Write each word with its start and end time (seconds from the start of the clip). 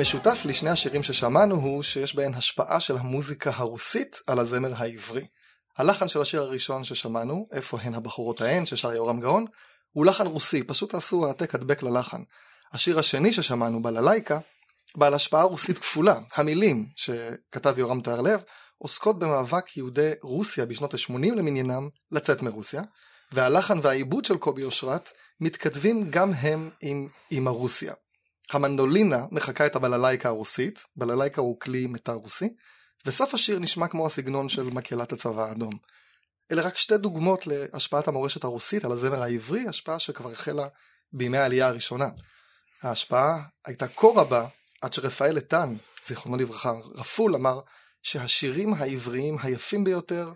המשותף 0.00 0.38
לשני 0.44 0.70
השירים 0.70 1.02
ששמענו 1.02 1.54
הוא 1.54 1.82
שיש 1.82 2.16
בהן 2.16 2.34
השפעה 2.34 2.80
של 2.80 2.96
המוזיקה 2.96 3.50
הרוסית 3.54 4.20
על 4.26 4.38
הזמר 4.38 4.72
העברי. 4.76 5.26
הלחן 5.78 6.08
של 6.08 6.20
השיר 6.20 6.42
הראשון 6.42 6.84
ששמענו, 6.84 7.48
איפה 7.52 7.78
הן 7.80 7.94
הבחורות 7.94 8.40
ההן, 8.40 8.66
ששר 8.66 8.92
יורם 8.92 9.20
גאון, 9.20 9.44
הוא 9.92 10.06
לחן 10.06 10.26
רוסי, 10.26 10.62
פשוט 10.62 10.94
עשו 10.94 11.26
העתק 11.26 11.54
הדבק 11.54 11.82
ללחן. 11.82 12.22
השיר 12.72 12.98
השני 12.98 13.32
ששמענו, 13.32 13.82
בללייקה, 13.82 14.38
בעל 14.96 15.14
השפעה 15.14 15.42
רוסית 15.42 15.78
כפולה. 15.78 16.20
המילים 16.34 16.86
שכתב 16.96 17.74
יורם 17.78 18.00
תיארלב 18.00 18.42
עוסקות 18.78 19.18
במאבק 19.18 19.76
יהודי 19.76 20.12
רוסיה 20.22 20.66
בשנות 20.66 20.94
ה-80 20.94 21.34
למניינם 21.34 21.88
לצאת 22.12 22.42
מרוסיה, 22.42 22.82
והלחן 23.32 23.78
והעיבוד 23.82 24.24
של 24.24 24.36
קובי 24.36 24.64
אושרת 24.64 25.10
מתכתבים 25.40 26.10
גם 26.10 26.32
הם 26.32 26.70
עם 26.80 27.08
אמא 27.32 27.50
רוסיה. 27.50 27.92
המנדולינה 28.50 29.24
מחקה 29.30 29.66
את 29.66 29.76
הבללייקה 29.76 30.28
הרוסית, 30.28 30.84
בללייקה 30.96 31.40
הוא 31.40 31.60
כלי 31.60 31.86
מטר 31.86 32.12
רוסי, 32.12 32.48
וסוף 33.06 33.34
השיר 33.34 33.58
נשמע 33.58 33.88
כמו 33.88 34.06
הסגנון 34.06 34.48
של 34.48 34.62
מקהלת 34.62 35.12
הצבא 35.12 35.48
האדום. 35.48 35.78
אלה 36.52 36.62
רק 36.62 36.78
שתי 36.78 36.96
דוגמות 36.96 37.46
להשפעת 37.46 38.08
המורשת 38.08 38.44
הרוסית 38.44 38.84
על 38.84 38.92
הזמר 38.92 39.22
העברי, 39.22 39.68
השפעה 39.68 39.98
שכבר 39.98 40.32
החלה 40.32 40.68
בימי 41.12 41.38
העלייה 41.38 41.68
הראשונה. 41.68 42.08
ההשפעה 42.82 43.42
הייתה 43.64 43.88
כה 43.88 44.06
רבה, 44.06 44.46
עד 44.80 44.92
שרפאל 44.92 45.36
איתן, 45.36 45.76
זיכרונו 46.06 46.36
לברכה, 46.36 46.72
רפול 46.94 47.34
אמר 47.34 47.60
שהשירים 48.02 48.74
העבריים 48.74 49.36
היפים 49.42 49.84
ביותר 49.84 50.32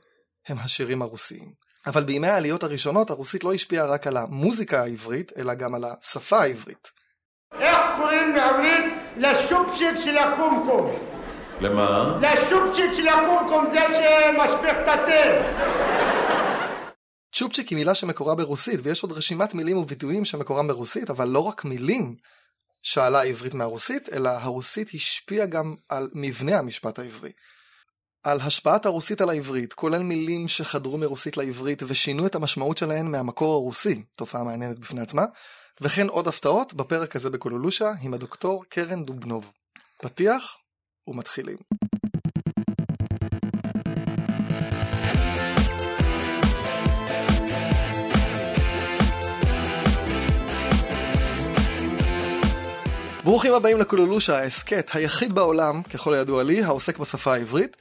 הם 0.46 0.58
השירים 0.58 1.02
הרוסיים. 1.02 1.52
אבל 1.86 2.04
בימי 2.04 2.28
העליות 2.28 2.62
הראשונות 2.62 3.10
הרוסית 3.10 3.44
לא 3.44 3.54
השפיעה 3.54 3.86
רק 3.86 4.06
על 4.06 4.16
המוזיקה 4.16 4.82
העברית, 4.82 5.32
אלא 5.36 5.54
גם 5.54 5.74
על 5.74 5.84
השפה 5.84 6.38
העברית. 6.38 6.88
איך 7.60 7.78
קוראים 7.96 8.34
בעברית 8.34 8.84
לשופשיק 9.16 9.96
של 9.96 10.18
הקומקום? 10.18 10.90
למה? 11.60 12.18
לשופשיק 12.20 12.92
של 12.92 13.08
הקומקום 13.08 13.66
זה 13.72 13.80
שמשפיך 13.80 14.76
את 14.82 14.88
התה. 14.88 15.44
צ'ופצ'יק 17.34 17.68
היא 17.68 17.76
מילה 17.78 17.94
שמקורה 17.94 18.34
ברוסית, 18.34 18.80
ויש 18.82 19.02
עוד 19.02 19.12
רשימת 19.12 19.54
מילים 19.54 19.76
וביטויים 19.76 20.24
שמקורם 20.24 20.68
ברוסית, 20.68 21.10
אבל 21.10 21.28
לא 21.28 21.38
רק 21.38 21.64
מילים 21.64 22.16
שאלה 22.82 23.20
העברית 23.20 23.54
מהרוסית, 23.54 24.08
אלא 24.12 24.28
הרוסית 24.28 24.90
השפיעה 24.94 25.46
גם 25.46 25.74
על 25.88 26.08
מבנה 26.14 26.58
המשפט 26.58 26.98
העברי. 26.98 27.30
על 28.24 28.40
השפעת 28.40 28.86
הרוסית 28.86 29.20
על 29.20 29.30
העברית, 29.30 29.72
כולל 29.72 30.02
מילים 30.02 30.48
שחדרו 30.48 30.98
מרוסית 30.98 31.36
לעברית 31.36 31.82
ושינו 31.86 32.26
את 32.26 32.34
המשמעות 32.34 32.78
שלהן 32.78 33.06
מהמקור 33.06 33.54
הרוסי, 33.54 34.02
תופעה 34.16 34.44
מעניינת 34.44 34.78
בפני 34.78 35.00
עצמה, 35.00 35.24
וכן 35.80 36.08
עוד 36.08 36.28
הפתעות 36.28 36.74
בפרק 36.74 37.16
הזה 37.16 37.30
בקולולושה 37.30 37.92
עם 38.02 38.14
הדוקטור 38.14 38.64
קרן 38.68 39.04
דובנוב. 39.04 39.52
פתיח 40.02 40.58
ומתחילים. 41.06 41.56
ברוכים 53.24 53.52
הבאים 53.54 53.80
לקולולושה, 53.80 54.38
ההסכת 54.38 54.90
היחיד 54.94 55.32
בעולם, 55.32 55.82
ככל 55.82 56.14
הידוע 56.14 56.42
לי, 56.42 56.62
העוסק 56.62 56.98
בשפה 56.98 57.34
העברית. 57.34 57.76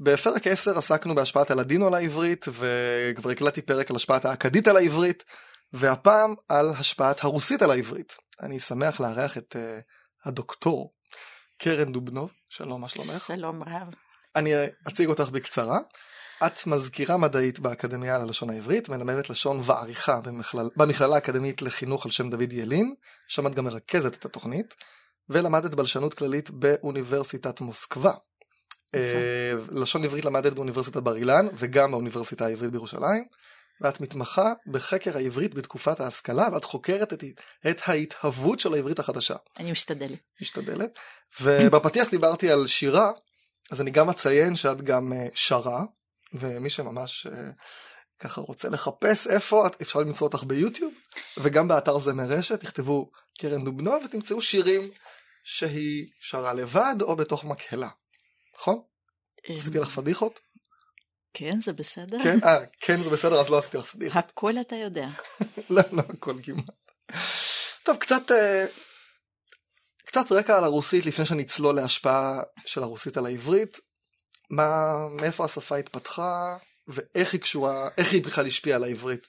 בפרק 0.00 0.46
10 0.46 0.78
עסקנו 0.78 1.14
בהשפעת 1.14 1.50
הלדינו 1.50 1.86
על 1.86 1.94
העברית, 1.94 2.46
וכבר 2.48 3.30
הקלטתי 3.30 3.62
פרק 3.62 3.90
על 3.90 3.96
השפעת 3.96 4.24
האכדית 4.24 4.68
על 4.68 4.76
העברית, 4.76 5.24
והפעם 5.72 6.34
על 6.48 6.70
השפעת 6.70 7.24
הרוסית 7.24 7.62
על 7.62 7.70
העברית. 7.70 8.16
אני 8.42 8.60
שמח 8.60 9.00
לארח 9.00 9.38
את 9.38 9.56
uh, 9.56 9.82
הדוקטור 10.24 10.94
קרן 11.58 11.92
דובנוב, 11.92 12.30
שלום, 12.48 12.80
מה 12.80 12.88
שלומך? 12.88 13.26
שלום 13.26 13.62
רב. 13.62 13.94
אני 14.36 14.52
אציג 14.88 15.08
אותך 15.08 15.28
בקצרה. 15.28 15.78
את 16.46 16.66
מזכירה 16.66 17.16
מדעית 17.16 17.58
באקדמיה 17.58 18.18
ללשון 18.18 18.50
העברית, 18.50 18.88
מלמדת 18.88 19.30
לשון 19.30 19.60
ועריכה 19.64 20.20
במכלל, 20.20 20.70
במכללה 20.76 21.14
האקדמית 21.14 21.62
לחינוך 21.62 22.04
על 22.04 22.10
שם 22.10 22.30
דוד 22.30 22.52
ילין, 22.52 22.94
שם 23.26 23.46
את 23.46 23.54
גם 23.54 23.64
מרכזת 23.64 24.14
את 24.14 24.24
התוכנית, 24.24 24.74
ולמדת 25.28 25.74
בלשנות 25.74 26.14
כללית 26.14 26.50
באוניברסיטת 26.50 27.60
מוסקבה. 27.60 28.12
אה, 28.94 29.52
לשון 29.70 30.04
עברית 30.04 30.24
למדת 30.24 30.52
באוניברסיטת 30.52 30.96
בר 30.96 31.16
אילן 31.16 31.46
וגם 31.54 31.90
באוניברסיטה 31.90 32.46
העברית 32.46 32.70
בירושלים, 32.70 33.24
ואת 33.80 34.00
מתמחה 34.00 34.52
בחקר 34.66 35.16
העברית 35.16 35.54
בתקופת 35.54 36.00
ההשכלה, 36.00 36.48
ואת 36.52 36.64
חוקרת 36.64 37.12
את, 37.12 37.24
את 37.70 37.80
ההתהוות 37.86 38.60
של 38.60 38.74
העברית 38.74 38.98
החדשה. 38.98 39.36
אני 39.58 39.72
משתדלת. 39.72 40.18
משתדלת. 40.40 40.98
ובפתיח 41.40 42.10
דיברתי 42.10 42.50
על 42.50 42.66
שירה, 42.66 43.10
אז 43.70 43.80
אני 43.80 43.90
גם 43.90 44.10
אציין 44.10 44.56
שאת 44.56 44.82
גם 44.82 45.12
אה, 45.12 45.26
שרה, 45.34 45.84
ומי 46.32 46.70
שממש 46.70 47.26
אה, 47.26 47.50
ככה 48.18 48.40
רוצה 48.40 48.68
לחפש 48.68 49.26
איפה, 49.26 49.66
אפשר 49.82 49.98
למצוא 49.98 50.26
אותך 50.26 50.44
ביוטיוב, 50.44 50.92
וגם 51.36 51.68
באתר 51.68 51.98
זמר 51.98 52.24
רשת, 52.24 52.60
תכתבו 52.60 53.10
קרן 53.38 53.64
דובנו 53.64 53.92
ותמצאו 54.04 54.42
שירים 54.42 54.90
שהיא 55.44 56.06
שרה 56.20 56.54
לבד 56.54 56.96
או 57.00 57.16
בתוך 57.16 57.44
מקהלה, 57.44 57.88
נכון? 58.58 58.82
אמ, 59.50 59.56
עשיתי 59.56 59.78
לך 59.78 59.88
פדיחות? 59.88 60.40
כן, 61.34 61.60
זה 61.60 61.72
בסדר? 61.72 62.18
כן, 62.22 62.38
אה, 62.44 62.58
כן 62.80 63.02
זה 63.02 63.10
בסדר, 63.10 63.40
אז 63.40 63.50
לא 63.50 63.58
עשיתי 63.58 63.76
לך 63.76 63.84
פדיחה. 63.84 64.18
הכל 64.18 64.58
אתה 64.60 64.76
יודע. 64.76 65.08
לא, 65.70 65.82
לא, 65.92 66.02
הכל 66.08 66.34
כמעט. 66.42 66.70
טוב, 67.82 67.96
קצת, 67.96 68.30
אה, 68.30 68.66
קצת 70.04 70.32
רקע 70.32 70.58
על 70.58 70.64
הרוסית 70.64 71.06
לפני 71.06 71.26
שנצלול 71.26 71.76
להשפעה 71.76 72.42
של 72.66 72.82
הרוסית 72.82 73.16
על 73.16 73.26
העברית. 73.26 73.78
מה, 74.50 74.96
מאיפה 75.08 75.44
השפה 75.44 75.76
התפתחה 75.76 76.56
ואיך 76.88 77.32
היא 77.32 77.40
קשורה, 77.40 77.88
איך 77.98 78.12
היא 78.12 78.24
בכלל 78.24 78.46
השפיעה 78.46 78.76
על 78.76 78.84
העברית? 78.84 79.26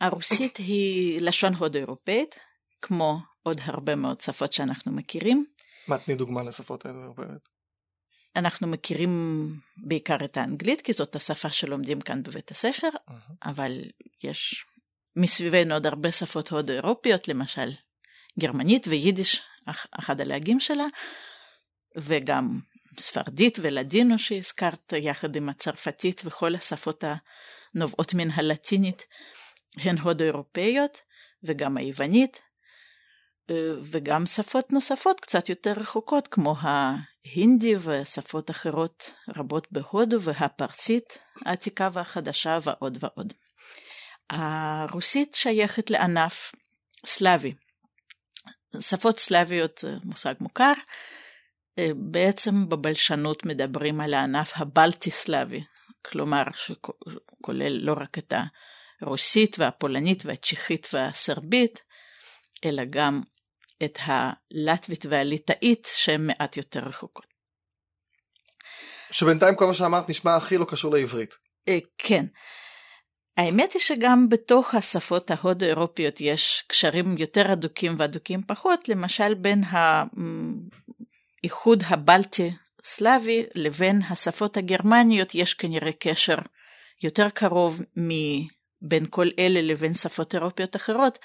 הרוסית 0.00 0.56
היא 0.56 1.20
לשון 1.20 1.54
הודו-אירופאית, 1.54 2.34
כמו 2.82 3.18
עוד 3.42 3.60
הרבה 3.64 3.94
מאוד 3.94 4.20
שפות 4.20 4.52
שאנחנו 4.52 4.92
מכירים. 4.92 5.46
מה 5.88 5.98
תני 5.98 6.14
דוגמה 6.14 6.42
לשפות 6.42 6.86
האירופאיות? 6.86 7.51
אנחנו 8.36 8.66
מכירים 8.66 9.54
בעיקר 9.76 10.16
את 10.24 10.36
האנגלית, 10.36 10.80
כי 10.80 10.92
זאת 10.92 11.16
השפה 11.16 11.50
שלומדים 11.50 12.00
כאן 12.00 12.22
בבית 12.22 12.50
הספר, 12.50 12.88
uh-huh. 12.88 13.12
אבל 13.44 13.82
יש 14.22 14.64
מסביבנו 15.16 15.74
עוד 15.74 15.86
הרבה 15.86 16.12
שפות 16.12 16.48
הודו-אירופיות, 16.48 17.28
למשל 17.28 17.72
גרמנית 18.38 18.88
ויידיש, 18.88 19.42
אחד 19.98 20.20
הלהגים 20.20 20.60
שלה, 20.60 20.86
וגם 21.96 22.60
ספרדית 22.98 23.58
ולדינו 23.62 24.18
שהזכרת, 24.18 24.92
יחד 24.96 25.36
עם 25.36 25.48
הצרפתית 25.48 26.22
וכל 26.24 26.54
השפות 26.54 27.04
הנובעות 27.74 28.14
מן 28.14 28.30
הלטינית, 28.30 29.04
הן 29.76 29.98
הודו-אירופאיות, 29.98 30.98
וגם 31.44 31.76
היוונית, 31.76 32.42
וגם 33.82 34.26
שפות 34.26 34.72
נוספות 34.72 35.20
קצת 35.20 35.48
יותר 35.48 35.72
רחוקות, 35.72 36.28
כמו 36.28 36.54
ההינדי 37.26 37.74
ושפות 37.76 38.50
אחרות 38.50 39.12
רבות 39.36 39.72
בהודו, 39.72 40.22
והפרסית 40.22 41.18
העתיקה 41.46 41.88
והחדשה 41.92 42.58
ועוד 42.62 42.98
ועוד. 43.00 43.32
הרוסית 44.30 45.34
שייכת 45.34 45.90
לענף 45.90 46.52
סלאבי. 47.06 47.54
שפות 48.80 49.18
סלאביות 49.18 49.78
זה 49.78 49.96
מושג 50.04 50.34
מוכר, 50.40 50.72
בעצם 51.96 52.68
בבלשנות 52.68 53.46
מדברים 53.46 54.00
על 54.00 54.14
הענף 54.14 54.52
הבלטי 54.56 55.10
סלאבי, 55.10 55.64
כלומר 56.04 56.42
שכולל 56.54 57.72
לא 57.72 57.94
רק 57.96 58.18
את 58.18 58.32
הרוסית 59.00 59.56
והפולנית 59.58 60.26
והצ'כית 60.26 60.86
והסרבית, 60.92 61.80
אלא 62.64 62.82
גם 62.90 63.20
את 63.84 63.98
הלטבית 64.00 65.06
והליטאית 65.08 65.88
שהן 65.94 66.26
מעט 66.26 66.56
יותר 66.56 66.80
רחוקות. 66.80 67.26
שבינתיים 69.10 69.56
כל 69.56 69.66
מה 69.66 69.74
שאמרת 69.74 70.08
נשמע 70.08 70.36
הכי 70.36 70.58
לא 70.58 70.64
קשור 70.64 70.92
לעברית. 70.94 71.34
אה, 71.68 71.78
כן. 71.98 72.26
האמת 73.36 73.72
היא 73.72 73.82
שגם 73.82 74.28
בתוך 74.28 74.74
השפות 74.74 75.30
ההודו-אירופיות 75.30 76.20
יש 76.20 76.64
קשרים 76.66 77.18
יותר 77.18 77.52
אדוקים 77.52 77.94
ואדוקים 77.98 78.42
פחות, 78.46 78.88
למשל 78.88 79.34
בין 79.34 79.62
האיחוד 81.42 81.82
הבלטי-סלאבי 81.86 83.44
לבין 83.54 84.02
השפות 84.10 84.56
הגרמניות 84.56 85.34
יש 85.34 85.54
כנראה 85.54 85.92
קשר 85.98 86.36
יותר 87.02 87.30
קרוב 87.30 87.80
מבין 87.96 89.06
כל 89.10 89.28
אלה 89.38 89.62
לבין 89.62 89.94
שפות 89.94 90.34
אירופיות 90.34 90.76
אחרות. 90.76 91.18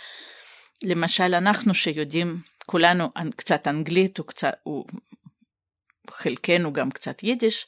למשל 0.83 1.35
אנחנו 1.35 1.73
שיודעים 1.73 2.41
כולנו 2.65 3.09
קצת 3.35 3.67
אנגלית 3.67 4.19
וקצת, 4.19 4.53
חלקנו 6.09 6.73
גם 6.73 6.91
קצת 6.91 7.23
יידיש, 7.23 7.67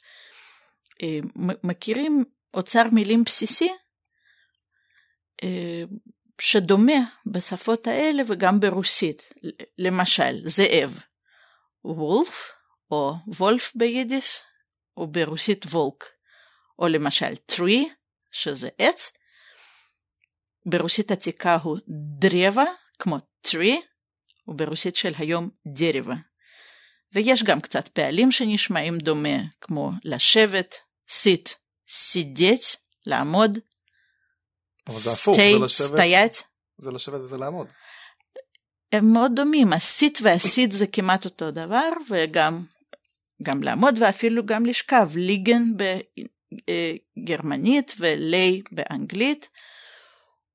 אה, 1.02 1.18
מכירים 1.64 2.24
אוצר 2.54 2.82
מילים 2.92 3.24
בסיסי 3.24 3.70
אה, 5.42 5.82
שדומה 6.40 7.00
בשפות 7.26 7.86
האלה 7.86 8.22
וגם 8.26 8.60
ברוסית. 8.60 9.32
למשל, 9.78 10.40
זאב, 10.44 10.98
וולף, 11.84 12.52
או 12.90 13.14
וולף 13.26 13.72
ביידיש, 13.74 14.40
וברוסית 14.96 15.66
וולק, 15.66 16.04
או 16.78 16.88
למשל 16.88 17.36
טרי, 17.36 17.88
שזה 18.32 18.68
עץ. 18.78 19.12
ברוסית 20.66 21.10
עתיקה 21.10 21.56
הוא 21.62 21.78
דרבה, 22.18 22.64
כמו 23.00 23.18
טרי, 23.40 23.80
וברוסית 24.48 24.96
של 24.96 25.12
היום 25.18 25.50
דרבה. 25.66 26.14
ויש 27.14 27.42
גם 27.42 27.60
קצת 27.60 27.88
פעלים 27.88 28.32
שנשמעים 28.32 28.98
דומה, 28.98 29.38
כמו 29.60 29.90
לשבת, 30.04 30.74
sit, 31.08 31.50
סידט, 31.88 32.64
לעמוד, 33.06 33.58
אבל 34.88 34.96
זה 34.96 35.10
הפוך, 35.10 35.36
זה 35.36 35.64
לשבת, 35.64 35.88
סטיית. 35.88 36.42
זה 36.78 36.90
לשבת 36.90 37.20
וזה 37.20 37.36
לעמוד. 37.36 37.68
הם 38.92 39.12
מאוד 39.12 39.32
דומים, 39.36 39.72
הסיט 39.72 40.18
והסיט 40.22 40.72
זה 40.72 40.86
כמעט 40.86 41.24
אותו 41.24 41.50
דבר, 41.50 41.88
וגם 42.10 42.64
גם 43.42 43.62
לעמוד 43.62 43.94
ואפילו 44.00 44.46
גם 44.46 44.66
לשכב, 44.66 45.10
ליגן 45.16 45.62
בגרמנית 47.18 47.94
ולי 47.98 48.62
באנגלית, 48.72 49.48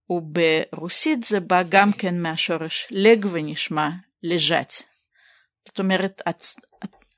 וברוסית 0.09 1.23
זה 1.23 1.39
בא 1.39 1.61
גם 1.69 1.91
כן 1.91 2.21
מהשורש 2.21 2.87
לג 2.91 3.25
ונשמע 3.31 3.89
לז'ת. 4.23 4.73
זאת 5.67 5.79
אומרת, 5.79 6.21
הצ... 6.25 6.55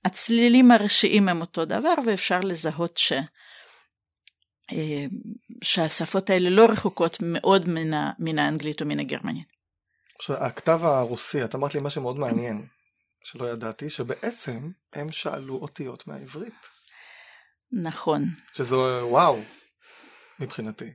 הצלילים 0.05 0.71
הראשיים 0.71 1.29
הם 1.29 1.41
אותו 1.41 1.65
דבר, 1.65 1.93
ואפשר 2.05 2.39
לזהות 2.39 2.97
ש... 2.97 3.13
אה, 4.71 5.05
שהשפות 5.63 6.29
האלה 6.29 6.49
לא 6.49 6.65
רחוקות 6.65 7.17
מאוד 7.21 7.69
מן, 7.69 7.93
ה... 7.93 8.11
מן 8.19 8.39
האנגלית 8.39 8.81
ומן 8.81 8.99
הגרמנית. 8.99 9.47
עכשיו, 10.15 10.35
הכתב 10.35 10.79
הרוסי, 10.83 11.43
את 11.43 11.55
אמרת 11.55 11.75
לי 11.75 11.79
משהו 11.83 12.01
מאוד 12.01 12.17
מעניין, 12.17 12.67
שלא 13.23 13.45
ידעתי, 13.45 13.89
שבעצם 13.89 14.71
הם 14.93 15.11
שאלו 15.11 15.55
אותיות 15.55 16.07
מהעברית. 16.07 16.53
נכון. 17.71 18.25
שזה 18.53 18.75
וואו, 19.05 19.39
מבחינתי. 20.39 20.93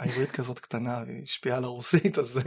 העברית 0.00 0.30
כזאת 0.30 0.58
קטנה, 0.58 1.02
והיא 1.06 1.22
השפיעה 1.22 1.56
על 1.56 1.64
הרוסית, 1.64 2.18
אז. 2.18 2.40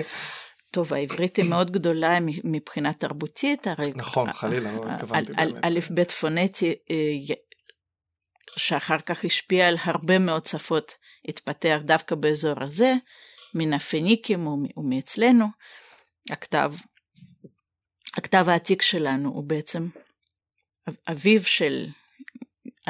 טוב, 0.72 0.94
העברית 0.94 1.38
היא 1.38 1.50
מאוד 1.50 1.72
גדולה 1.72 2.18
מבחינה 2.44 2.94
תרבותית, 2.94 3.68
הרי... 3.68 3.92
נכון, 3.96 4.34
חלילה, 4.34 4.72
לא 4.72 4.86
התכוונתי 4.92 5.32
א' 5.38 5.80
באמת. 5.90 5.92
ב' 5.92 6.12
פונטי, 6.12 6.76
אה, 6.92 7.36
שאחר 8.56 8.98
כך 9.00 9.26
השפיע 9.26 9.68
על 9.68 9.78
הרבה 9.84 10.20
מאוד 10.20 10.46
שפות, 10.46 10.94
התפתח 11.28 11.80
דווקא 11.82 12.16
באזור 12.16 12.64
הזה, 12.64 12.94
מן 13.54 13.74
הפיניקים 13.74 14.48
ומאצלנו. 14.48 15.46
הכתב, 16.30 16.74
הכתב 18.18 18.46
העתיק 18.48 18.82
שלנו 18.82 19.30
הוא 19.30 19.44
בעצם 19.44 19.88
אביו 21.12 21.44
של 21.44 21.88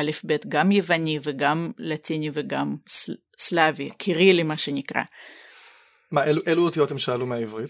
א' 0.01 0.12
ב', 0.25 0.36
גם 0.48 0.71
יווני 0.71 1.19
וגם 1.24 1.71
לטיני 1.77 2.30
וגם 2.33 2.75
סל- 2.88 3.15
סלאבי, 3.39 3.89
קירילי 3.98 4.44
מה 4.44 4.57
שנקרא. 4.57 5.01
מה, 6.12 6.24
אילו, 6.24 6.42
אילו 6.48 6.63
אותיות 6.63 6.92
הם 6.92 7.00
שאלו 7.00 7.25
מהעברית? 7.25 7.69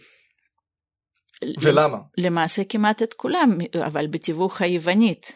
ולמה? 1.62 1.98
למעשה 2.18 2.64
כמעט 2.64 3.02
את 3.04 3.14
כולם, 3.14 3.58
אבל 3.88 4.08
בתיווך 4.08 4.62
היוונית. 4.62 5.32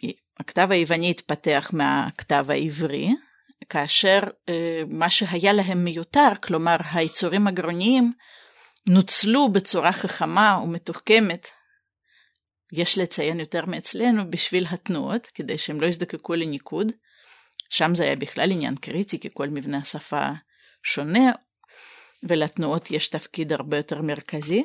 היא- 0.00 0.14
הכתב 0.40 0.68
היווני 0.70 1.10
התפתח 1.10 1.70
מהכתב 1.72 2.46
העברי, 2.48 3.08
כאשר 3.68 4.20
אה, 4.48 4.82
מה 4.88 5.10
שהיה 5.10 5.52
להם 5.52 5.84
מיותר, 5.84 6.28
כלומר 6.42 6.76
היצורים 6.92 7.46
הגרוניים, 7.46 8.10
נוצלו 8.88 9.48
בצורה 9.52 9.92
חכמה 9.92 10.60
ומתוחכמת, 10.64 11.48
יש 12.72 12.98
לציין 12.98 13.40
יותר 13.40 13.66
מאצלנו, 13.66 14.30
בשביל 14.30 14.66
התנועות, 14.70 15.26
כדי 15.26 15.58
שהם 15.58 15.80
לא 15.80 15.86
יזדקקו 15.86 16.34
לניקוד. 16.34 16.92
שם 17.70 17.94
זה 17.94 18.04
היה 18.04 18.16
בכלל 18.16 18.50
עניין 18.50 18.76
קריטי, 18.76 19.20
כי 19.20 19.28
כל 19.34 19.48
מבנה 19.48 19.78
השפה 19.78 20.28
שונה, 20.82 21.32
ולתנועות 22.22 22.90
יש 22.90 23.08
תפקיד 23.08 23.52
הרבה 23.52 23.76
יותר 23.76 24.02
מרכזי. 24.02 24.64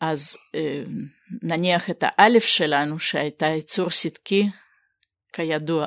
אז 0.00 0.36
אה, 0.54 0.82
נניח 1.42 1.90
את 1.90 2.04
האלף 2.06 2.44
שלנו, 2.44 2.98
שהייתה 2.98 3.46
יצור 3.46 3.90
סדקי, 3.90 4.48
כידוע, 5.32 5.86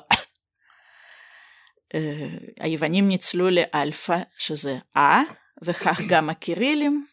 אה, 1.95 2.27
היוונים 2.59 3.07
ניצלו 3.07 3.49
לאלפא, 3.49 4.19
שזה 4.37 4.77
אה, 4.97 5.21
וכך 5.61 6.01
גם 6.07 6.29
הקירילים, 6.29 7.05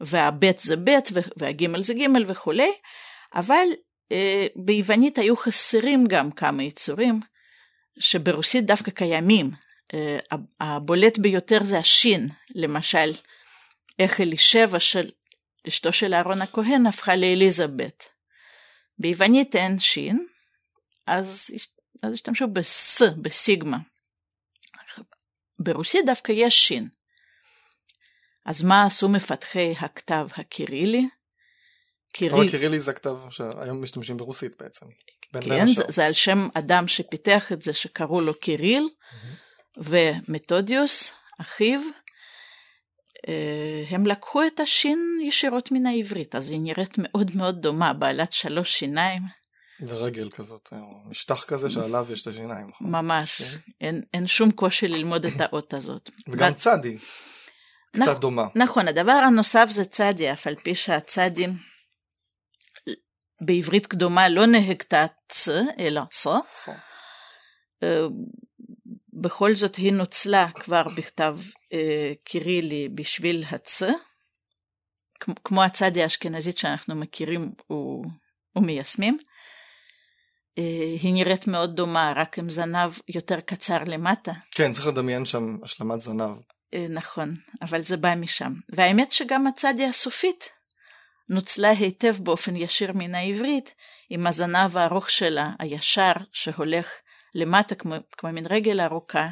והבית 0.00 0.58
זה 0.58 0.76
בית 0.76 1.08
והגימל 1.36 1.82
זה 1.82 1.94
גימל 1.94 2.24
וכולי, 2.26 2.72
אבל 3.34 3.66
אה, 4.12 4.46
ביוונית 4.56 5.18
היו 5.18 5.36
חסרים 5.36 6.04
גם 6.08 6.30
כמה 6.30 6.62
יצורים 6.62 7.20
שברוסית 7.98 8.66
דווקא 8.66 8.90
קיימים. 8.90 9.50
אה, 9.94 10.18
הבולט 10.60 11.18
ביותר 11.18 11.58
זה 11.62 11.78
השין, 11.78 12.28
למשל, 12.54 13.12
איך 13.98 14.20
אלישבע 14.20 14.80
של 14.80 15.10
אשתו 15.68 15.92
של 15.92 16.14
אהרון 16.14 16.42
הכהן 16.42 16.86
הפכה 16.86 17.16
לאליזבת. 17.16 18.08
ביוונית 18.98 19.56
אין 19.56 19.78
שין, 19.78 20.26
אז, 21.06 21.50
אז 22.02 22.12
השתמשו 22.12 22.48
בס, 22.48 23.02
בסיגמה. 23.02 23.78
ברוסית 25.58 26.06
דווקא 26.06 26.32
יש 26.32 26.54
שין. 26.54 26.84
אז 28.44 28.62
מה 28.62 28.84
עשו 28.84 29.08
מפתחי 29.08 29.74
הכתב 29.80 30.28
הקירילי? 30.36 31.08
אבל 32.30 32.50
קירילי 32.50 32.80
זה 32.80 32.90
הכתב 32.90 33.16
שהיום 33.30 33.82
משתמשים 33.82 34.16
ברוסית 34.16 34.62
בעצם. 34.62 34.86
כן, 35.40 35.66
זה. 35.66 35.84
זה 35.88 36.06
על 36.06 36.12
שם 36.12 36.48
אדם 36.54 36.86
שפיתח 36.86 37.52
את 37.52 37.62
זה 37.62 37.72
שקראו 37.72 38.20
לו 38.20 38.34
קיריל, 38.34 38.88
ומתודיוס, 39.76 41.12
אחיו, 41.40 41.80
אה, 43.28 43.84
הם 43.90 44.06
לקחו 44.06 44.46
את 44.46 44.60
השין 44.60 45.18
ישירות 45.22 45.72
מן 45.72 45.86
העברית, 45.86 46.34
אז 46.34 46.50
היא 46.50 46.60
נראית 46.60 46.94
מאוד 46.98 47.30
מאוד 47.36 47.62
דומה, 47.62 47.92
בעלת 47.92 48.32
שלוש 48.32 48.78
שיניים, 48.78 49.22
ורגל 49.88 50.30
כזאת, 50.30 50.68
או 50.72 51.10
משטח 51.10 51.44
כזה 51.44 51.70
שעליו 51.70 52.06
יש 52.12 52.22
את 52.22 52.26
השיניים. 52.26 52.68
נכון? 52.68 52.90
ממש, 52.90 53.42
כן. 53.42 53.58
אין, 53.80 54.02
אין 54.14 54.26
שום 54.26 54.50
קושי 54.50 54.88
ללמוד 54.88 55.26
את 55.26 55.40
האות 55.40 55.74
הזאת. 55.74 56.10
וגם 56.28 56.52
ו- 56.52 56.54
צדי, 56.54 56.96
נכ- 57.96 58.02
קצת 58.02 58.20
דומה. 58.20 58.46
נכון, 58.54 58.88
הדבר 58.88 59.12
הנוסף 59.12 59.66
זה 59.70 59.84
צדי, 59.84 60.32
אף 60.32 60.46
על 60.46 60.54
פי 60.54 60.74
שהצדים 60.74 61.69
בעברית 63.40 63.86
קדומה 63.86 64.28
לא 64.28 64.46
נהגתה 64.46 65.06
צ, 65.28 65.48
אלא 65.78 66.02
צ. 66.10 66.26
אה, 67.82 68.06
בכל 69.12 69.54
זאת 69.54 69.76
היא 69.76 69.92
נוצלה 69.92 70.50
כבר 70.54 70.82
בכתב 70.96 71.38
אה, 71.72 72.12
קירילי 72.24 72.88
בשביל 72.94 73.44
הצ, 73.50 73.82
כמו 75.44 75.62
הצדי 75.62 76.02
האשכנזית 76.02 76.56
שאנחנו 76.56 76.94
מכירים 76.94 77.52
ומיישמים. 78.56 79.18
אה, 80.58 80.96
היא 81.02 81.14
נראית 81.14 81.46
מאוד 81.46 81.76
דומה, 81.76 82.12
רק 82.16 82.38
עם 82.38 82.48
זנב 82.48 82.90
יותר 83.08 83.40
קצר 83.40 83.78
למטה. 83.86 84.32
כן, 84.50 84.72
צריך 84.72 84.86
לדמיין 84.86 85.24
שם 85.24 85.56
השלמת 85.62 86.00
זנב. 86.00 86.30
נכון, 86.90 87.34
אבל 87.62 87.82
זה 87.82 87.96
בא 87.96 88.14
משם. 88.14 88.52
והאמת 88.68 89.12
שגם 89.12 89.46
הצדי 89.46 89.84
הסופית 89.84 90.48
נוצלה 91.30 91.70
היטב 91.70 92.16
באופן 92.20 92.56
ישיר 92.56 92.92
מן 92.94 93.14
העברית, 93.14 93.74
עם 94.10 94.26
הזנב 94.26 94.76
הארוך 94.76 95.10
שלה, 95.10 95.50
הישר, 95.58 96.12
שהולך 96.32 96.88
למטה 97.34 97.74
כמו, 97.74 97.94
כמו 98.18 98.32
מין 98.32 98.46
רגל 98.50 98.80
ארוכה. 98.80 99.28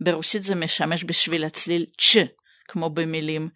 ברוסית 0.00 0.42
זה 0.42 0.54
משמש 0.54 1.04
בשביל 1.04 1.44
הצליל 1.44 1.86
צ', 2.00 2.16
כמו 2.68 2.90
במילים 2.90 3.48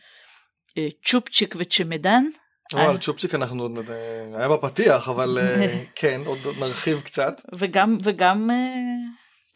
אה, 0.79 0.89
צ'ופצ'יק 1.05 1.55
וצ'מדן. 1.59 2.25
על 2.73 2.99
צ'ופצ'יק 2.99 3.35
אנחנו 3.35 3.63
עוד, 3.63 3.91
היה 4.35 4.49
בפתיח, 4.49 5.09
אבל 5.09 5.39
אה, 5.41 5.83
כן, 6.01 6.21
עוד 6.25 6.39
נרחיב 6.59 7.01
קצת. 7.01 7.41
וגם, 7.59 7.99
וגם, 8.03 8.51
אה, 8.51 8.57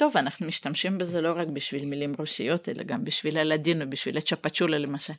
טוב, 0.00 0.16
אנחנו 0.16 0.46
משתמשים 0.46 0.98
בזה 0.98 1.20
לא 1.20 1.32
רק 1.36 1.48
בשביל 1.48 1.84
מילים 1.84 2.12
רוסיות, 2.18 2.68
אלא 2.68 2.82
גם 2.82 3.04
בשביל 3.04 3.38
הלדינו, 3.38 3.90
בשביל 3.90 4.18
הצ'פצ'ולה 4.18 4.78
למשל. 4.78 5.12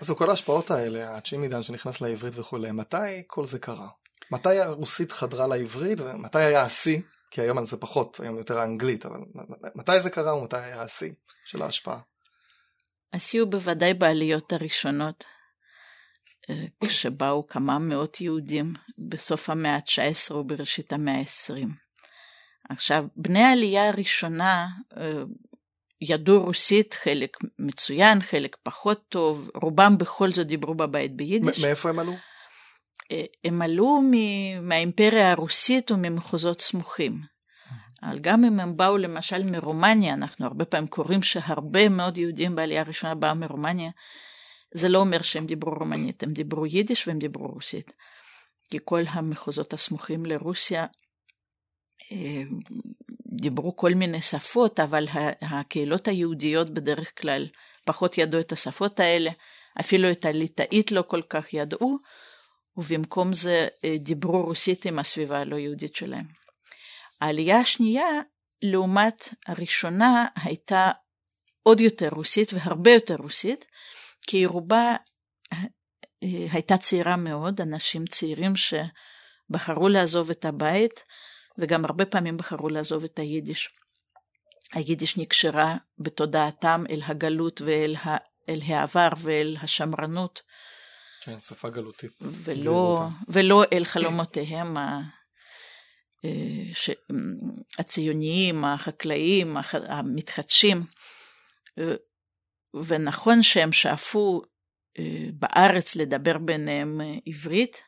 אז 0.00 0.10
כל 0.10 0.30
ההשפעות 0.30 0.70
האלה, 0.70 1.16
הצ'ימידן 1.16 1.62
שנכנס 1.62 2.00
לעברית 2.00 2.38
וכולי, 2.38 2.70
מתי 2.70 3.22
כל 3.26 3.44
זה 3.44 3.58
קרה? 3.58 3.88
מתי 4.30 4.60
הרוסית 4.60 5.12
חדרה 5.12 5.46
לעברית 5.46 6.00
ומתי 6.00 6.38
היה 6.38 6.62
השיא? 6.62 7.00
כי 7.30 7.40
היום 7.40 7.64
זה 7.64 7.76
פחות, 7.76 8.20
היום 8.22 8.38
יותר 8.38 8.58
האנגלית, 8.58 9.06
אבל 9.06 9.20
מתי 9.74 10.00
זה 10.00 10.10
קרה 10.10 10.34
ומתי 10.36 10.56
היה 10.56 10.82
השיא 10.82 11.12
של 11.44 11.62
ההשפעה? 11.62 12.00
השיא 13.12 13.40
הוא 13.40 13.50
בוודאי 13.50 13.94
בעליות 13.94 14.52
הראשונות, 14.52 15.24
אה, 16.50 16.64
כשבאו 16.84 17.46
כמה 17.46 17.78
מאות 17.78 18.20
יהודים 18.20 18.74
בסוף 19.08 19.50
המאה 19.50 19.74
ה-19 19.74 20.34
ובראשית 20.34 20.92
המאה 20.92 21.14
ה-20. 21.14 21.91
עכשיו, 22.68 23.04
בני 23.16 23.42
העלייה 23.42 23.88
הראשונה 23.88 24.66
אה, 24.96 25.22
ידעו 26.00 26.42
רוסית, 26.44 26.94
חלק 26.94 27.36
מצוין, 27.58 28.20
חלק 28.20 28.56
פחות 28.62 29.08
טוב, 29.08 29.50
רובם 29.54 29.98
בכל 29.98 30.30
זאת 30.30 30.46
דיברו 30.46 30.74
בבית 30.74 31.16
ביידיש. 31.16 31.58
מאיפה 31.58 31.88
הם 31.88 31.98
עלו? 31.98 32.12
הם 33.44 33.62
עלו 33.62 34.02
מהאימפריה 34.62 35.32
הרוסית 35.32 35.90
וממחוזות 35.90 36.60
סמוכים. 36.60 37.20
אבל 38.02 38.18
גם 38.18 38.44
אם 38.44 38.60
הם 38.60 38.76
באו 38.76 38.96
למשל 38.96 39.42
מרומניה, 39.50 40.14
אנחנו 40.14 40.46
הרבה 40.46 40.64
פעמים 40.64 40.86
קוראים 40.88 41.22
שהרבה 41.22 41.88
מאוד 41.88 42.18
יהודים 42.18 42.56
בעלייה 42.56 42.80
הראשונה 42.80 43.14
באו 43.14 43.34
מרומניה, 43.34 43.90
זה 44.74 44.88
לא 44.88 44.98
אומר 44.98 45.22
שהם 45.22 45.46
דיברו 45.46 45.74
רומנית, 45.74 46.22
הם 46.22 46.32
דיברו 46.32 46.66
יידיש 46.66 47.08
והם 47.08 47.18
דיברו 47.18 47.46
רוסית. 47.46 47.92
כי 48.70 48.78
כל 48.84 49.02
המחוזות 49.08 49.72
הסמוכים 49.72 50.26
לרוסיה 50.26 50.80
אה, 50.82 50.86
דיברו 53.26 53.76
כל 53.76 53.94
מיני 53.94 54.22
שפות, 54.22 54.80
אבל 54.80 55.06
הקהילות 55.42 56.08
היהודיות 56.08 56.70
בדרך 56.70 57.20
כלל 57.20 57.46
פחות 57.84 58.18
ידעו 58.18 58.40
את 58.40 58.52
השפות 58.52 59.00
האלה, 59.00 59.30
אפילו 59.80 60.10
את 60.10 60.24
הליטאית 60.24 60.92
לא 60.92 61.04
כל 61.08 61.22
כך 61.22 61.54
ידעו, 61.54 61.98
ובמקום 62.76 63.32
זה 63.32 63.68
אה, 63.84 63.96
דיברו 63.98 64.42
רוסית 64.42 64.84
עם 64.84 64.98
הסביבה 64.98 65.40
הלא 65.40 65.56
יהודית 65.56 65.94
שלהם. 65.94 66.26
העלייה 67.20 67.58
השנייה, 67.58 68.06
לעומת 68.62 69.28
הראשונה, 69.46 70.26
הייתה 70.36 70.90
עוד 71.62 71.80
יותר 71.80 72.08
רוסית 72.08 72.52
והרבה 72.52 72.90
יותר 72.90 73.16
רוסית, 73.16 73.64
כי 74.26 74.46
רובה 74.46 74.96
אה, 75.52 75.58
הייתה 76.52 76.76
צעירה 76.76 77.16
מאוד, 77.16 77.60
אנשים 77.60 78.06
צעירים 78.06 78.52
שבחרו 78.56 79.88
לעזוב 79.88 80.30
את 80.30 80.44
הבית, 80.44 81.02
וגם 81.58 81.84
הרבה 81.84 82.06
פעמים 82.06 82.36
בחרו 82.36 82.68
לעזוב 82.68 83.04
את 83.04 83.18
היידיש. 83.18 83.68
היידיש 84.72 85.16
נקשרה 85.16 85.76
בתודעתם 85.98 86.84
אל 86.90 87.00
הגלות 87.04 87.60
ואל 87.60 87.94
ה, 88.04 88.16
אל 88.48 88.60
העבר 88.66 89.08
ואל 89.18 89.56
השמרנות. 89.60 90.42
כן, 91.24 91.40
שפה 91.40 91.70
גלותית. 91.70 92.12
ולא, 92.20 93.06
ולא 93.28 93.64
אל 93.72 93.84
חלומותיהם 93.84 94.76
ה, 94.76 95.00
אה, 96.24 96.30
ש, 96.72 96.90
הציוניים, 97.78 98.64
החקלאיים, 98.64 99.56
המתחדשים. 99.72 100.84
אה, 101.78 101.94
ונכון 102.86 103.42
שהם 103.42 103.72
שאפו 103.72 104.42
אה, 104.98 105.26
בארץ 105.32 105.96
לדבר 105.96 106.38
ביניהם 106.38 107.00
עברית, 107.26 107.82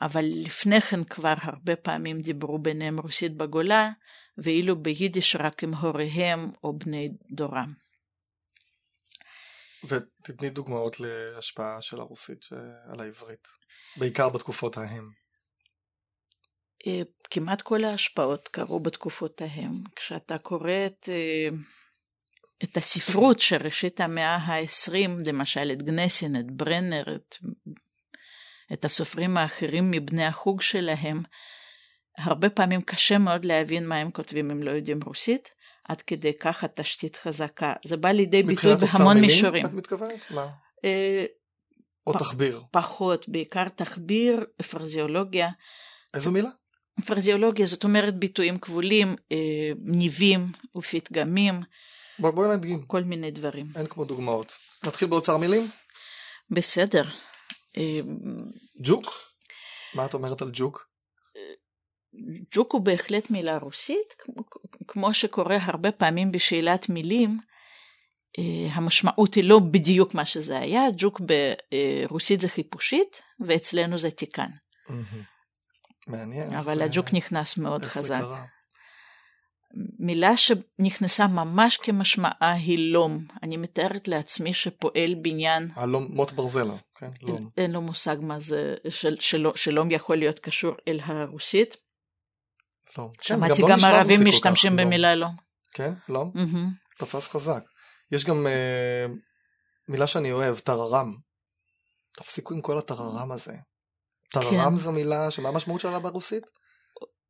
אבל 0.00 0.24
לפני 0.24 0.80
כן 0.80 1.04
כבר 1.04 1.34
הרבה 1.42 1.76
פעמים 1.76 2.18
דיברו 2.18 2.58
ביניהם 2.58 3.00
רוסית 3.00 3.36
בגולה, 3.36 3.90
ואילו 4.38 4.82
ביידיש 4.82 5.36
רק 5.36 5.62
עם 5.62 5.74
הוריהם 5.74 6.50
או 6.64 6.78
בני 6.78 7.08
דורם. 7.30 7.72
ותתני 9.88 10.50
דוגמאות 10.50 10.96
להשפעה 11.00 11.82
של 11.82 12.00
הרוסית 12.00 12.46
על 12.92 13.00
העברית, 13.00 13.48
בעיקר 13.96 14.28
בתקופות 14.28 14.76
ההם. 14.76 15.10
אה, 16.86 17.02
כמעט 17.30 17.62
כל 17.62 17.84
ההשפעות 17.84 18.48
קרו 18.48 18.80
בתקופות 18.80 19.42
ההם. 19.42 19.72
כשאתה 19.96 20.38
קורא 20.38 20.86
את, 20.86 21.08
אה, 21.08 21.48
את 22.64 22.76
הספרות 22.76 23.40
של 23.40 23.56
ראשית 23.56 24.00
המאה 24.00 24.36
העשרים, 24.36 25.18
למשל 25.26 25.70
את 25.72 25.82
גנסין, 25.82 26.36
את 26.36 26.50
ברנר, 26.50 27.04
את 27.16 27.36
את 28.72 28.84
הסופרים 28.84 29.36
האחרים 29.36 29.90
מבני 29.90 30.24
החוג 30.24 30.60
שלהם, 30.60 31.22
הרבה 32.18 32.50
פעמים 32.50 32.82
קשה 32.82 33.18
מאוד 33.18 33.44
להבין 33.44 33.88
מה 33.88 33.96
הם 33.96 34.10
כותבים 34.10 34.50
אם 34.50 34.62
לא 34.62 34.70
יודעים 34.70 35.00
רוסית, 35.04 35.48
עד 35.88 36.02
כדי 36.02 36.32
כך 36.40 36.64
התשתית 36.64 37.16
חזקה. 37.16 37.72
זה 37.84 37.96
בא 37.96 38.08
לידי 38.08 38.42
ביטוי 38.42 38.74
בהמון 38.74 39.14
מילים, 39.14 39.30
מישורים. 39.30 39.66
את 39.66 39.72
מתכוונת? 39.72 40.30
מה? 40.30 40.46
אה, 40.84 41.24
או 42.06 42.12
פ- 42.12 42.18
תחביר. 42.18 42.62
פחות, 42.70 43.28
בעיקר 43.28 43.68
תחביר, 43.68 44.44
פרזיולוגיה. 44.70 45.48
איזו 46.14 46.32
מילה? 46.32 46.48
פרזיולוגיה, 47.06 47.66
זאת 47.66 47.84
אומרת 47.84 48.14
ביטויים 48.14 48.58
כבולים, 48.58 49.16
אה, 49.32 49.36
ניבים 49.84 50.52
ופתגמים. 50.76 51.60
בואי 52.18 52.32
בוא 52.32 52.54
נדגים. 52.54 52.82
כל 52.82 53.02
מיני 53.04 53.30
דברים. 53.30 53.66
אין 53.76 53.86
כמו 53.86 54.04
דוגמאות. 54.04 54.52
נתחיל 54.84 55.08
באוצר 55.08 55.36
מילים? 55.36 55.62
בסדר. 56.50 57.02
ג'וק? 58.84 59.12
מה 59.94 60.06
את 60.06 60.14
אומרת 60.14 60.42
על 60.42 60.50
ג'וק? 60.52 60.88
ג'וק 62.54 62.72
הוא 62.72 62.80
בהחלט 62.80 63.30
מילה 63.30 63.58
רוסית, 63.58 64.14
כמו 64.88 65.14
שקורה 65.14 65.56
הרבה 65.60 65.92
פעמים 65.92 66.32
בשאלת 66.32 66.88
מילים, 66.88 67.38
אה, 68.38 68.72
המשמעות 68.72 69.34
היא 69.34 69.44
לא 69.44 69.58
בדיוק 69.58 70.14
מה 70.14 70.24
שזה 70.24 70.58
היה, 70.58 70.82
ג'וק 70.96 71.20
ברוסית 72.08 72.40
זה 72.40 72.48
חיפושית, 72.48 73.22
ואצלנו 73.40 73.98
זה 73.98 74.10
תיקן. 74.10 74.50
מעניין. 76.06 76.52
אבל 76.54 76.82
הג'וק 76.82 77.12
נכנס 77.12 77.56
מאוד 77.56 77.84
חזק. 77.84 78.20
מילה 79.98 80.36
שנכנסה 80.36 81.26
ממש 81.26 81.76
כמשמעה 81.76 82.52
היא 82.52 82.92
לום. 82.92 83.24
אני 83.42 83.56
מתארת 83.56 84.08
לעצמי 84.08 84.54
שפועל 84.54 85.14
בניין... 85.22 85.70
הלום, 85.74 86.08
מוט 86.10 86.32
ברזלה, 86.32 86.74
כן? 86.94 87.10
לום. 87.22 87.36
אין, 87.36 87.48
אין 87.56 87.72
לו 87.72 87.80
מושג 87.80 88.16
מה 88.20 88.40
זה, 88.40 88.74
של, 88.88 89.16
של, 89.20 89.46
שלום 89.54 89.90
יכול 89.90 90.16
להיות 90.16 90.38
קשור 90.38 90.72
אל 90.88 91.00
הרוסית. 91.02 91.76
לום. 92.98 93.10
שמעתי 93.20 93.62
כן, 93.62 93.68
גם 93.68 93.78
לא 93.82 93.86
ערבים 93.86 94.20
משתמשים 94.24 94.76
במילה 94.76 95.14
לום. 95.14 95.36
כן? 95.74 95.92
לום? 96.08 96.32
Mm-hmm. 96.36 96.98
תפס 96.98 97.28
חזק. 97.28 97.62
יש 98.12 98.24
גם 98.24 98.46
אה, 98.46 99.06
מילה 99.88 100.06
שאני 100.06 100.32
אוהב, 100.32 100.58
טררם. 100.58 101.16
תפסיקו 102.16 102.54
עם 102.54 102.60
כל 102.60 102.78
הטררם 102.78 103.32
הזה. 103.32 103.56
טררם 104.30 104.70
כן. 104.70 104.76
זו 104.76 104.92
מילה 104.92 105.30
שמה 105.30 105.48
המשמעות 105.48 105.80
שלה 105.80 105.98
ברוסית? 105.98 106.44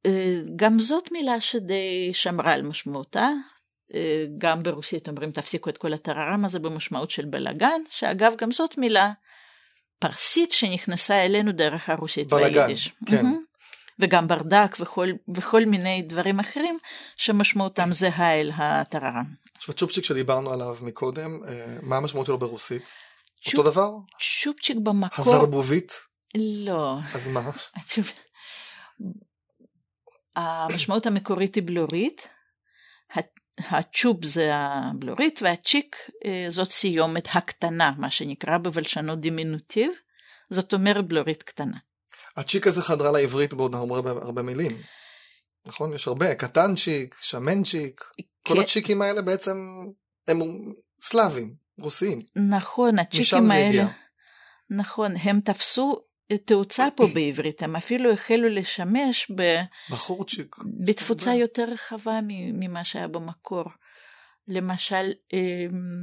אה, 0.06 0.40
גם 0.56 0.78
זאת 0.78 1.12
מילה 1.12 1.40
שדי 1.40 2.10
שמרה 2.12 2.52
על 2.52 2.62
משמעותה. 2.62 3.28
אה, 3.94 4.24
גם 4.38 4.62
ברוסית 4.62 5.08
אומרים 5.08 5.32
תפסיקו 5.32 5.70
את 5.70 5.78
כל 5.78 5.92
הטררם 5.92 6.44
הזה 6.44 6.58
במשמעות 6.58 7.10
של 7.10 7.24
בלאגן, 7.24 7.80
שאגב 7.90 8.32
גם 8.38 8.50
זאת 8.50 8.78
מילה 8.78 9.12
פרסית 9.98 10.52
שנכנסה 10.52 11.24
אלינו 11.24 11.52
דרך 11.52 11.88
הרוסית 11.88 12.28
בלאגן, 12.28 12.58
והיידיש. 12.58 12.92
כן. 13.06 13.26
וגם 13.98 14.28
ברדק 14.28 14.76
וכל, 14.80 15.08
וכל 15.34 15.64
מיני 15.64 16.02
דברים 16.02 16.40
אחרים 16.40 16.78
שמשמעותם 17.16 17.92
זהה 17.92 18.40
אל 18.40 18.50
הטררם. 18.54 19.24
עכשיו 19.56 19.74
צ'ופצ'יק 19.74 20.04
שדיברנו 20.04 20.52
עליו 20.52 20.76
מקודם, 20.80 21.40
אה, 21.48 21.76
מה 21.82 21.96
המשמעות 21.96 22.26
שלו 22.26 22.38
ברוסית? 22.38 22.82
צ'ופ... 23.44 23.54
אותו 23.54 23.70
דבר? 23.70 23.90
צ'ופצ'יק 24.42 24.76
במקור... 24.82 25.34
הזרבובית? 25.34 25.92
לא. 26.34 26.98
אז 27.14 27.28
מה? 27.28 27.50
המשמעות 30.36 31.06
המקורית 31.06 31.54
היא 31.54 31.62
בלורית, 31.66 32.28
הצ'ופ 33.58 34.24
זה 34.24 34.50
הבלורית 34.54 35.40
והצ'יק 35.42 35.96
אה, 36.24 36.46
זאת 36.48 36.70
סיומת 36.70 37.28
הקטנה, 37.34 37.92
מה 37.98 38.10
שנקרא 38.10 38.58
בבלשנות 38.58 39.20
דימינוטיב, 39.20 39.92
זאת 40.50 40.72
אומרת 40.74 41.08
בלורית 41.08 41.42
קטנה. 41.42 41.76
הצ'יק 42.36 42.66
הזה 42.66 42.82
חדרה 42.82 43.12
לעברית 43.12 43.54
בעוד 43.54 43.74
הרבה, 43.74 44.10
הרבה 44.10 44.42
מילים. 44.42 44.76
נכון? 45.66 45.92
יש 45.92 46.08
הרבה, 46.08 46.34
קטנצ'יק, 46.34 47.16
שמנצ'יק, 47.20 48.00
כן. 48.16 48.54
כל 48.54 48.60
הצ'יקים 48.60 49.02
האלה 49.02 49.22
בעצם 49.22 49.56
הם 50.28 50.40
סלאבים, 51.00 51.54
רוסיים. 51.78 52.18
נכון, 52.36 52.98
הצ'יקים 52.98 53.50
האלה, 53.50 53.68
הגיע. 53.68 53.86
נכון, 54.70 55.16
הם 55.16 55.40
תפסו 55.40 56.02
תאוצה 56.44 56.88
פה 56.96 57.06
בעברית, 57.14 57.62
הם 57.62 57.76
אפילו 57.76 58.12
החלו 58.12 58.48
לשמש 58.48 59.30
ב... 59.36 59.60
בחורצ'יק. 59.90 60.56
בתפוצה 60.86 61.34
יותר 61.34 61.64
רחבה 61.64 62.20
ממה 62.52 62.84
שהיה 62.84 63.08
במקור. 63.08 63.64
למשל, 64.48 65.12
אמ, 65.32 66.02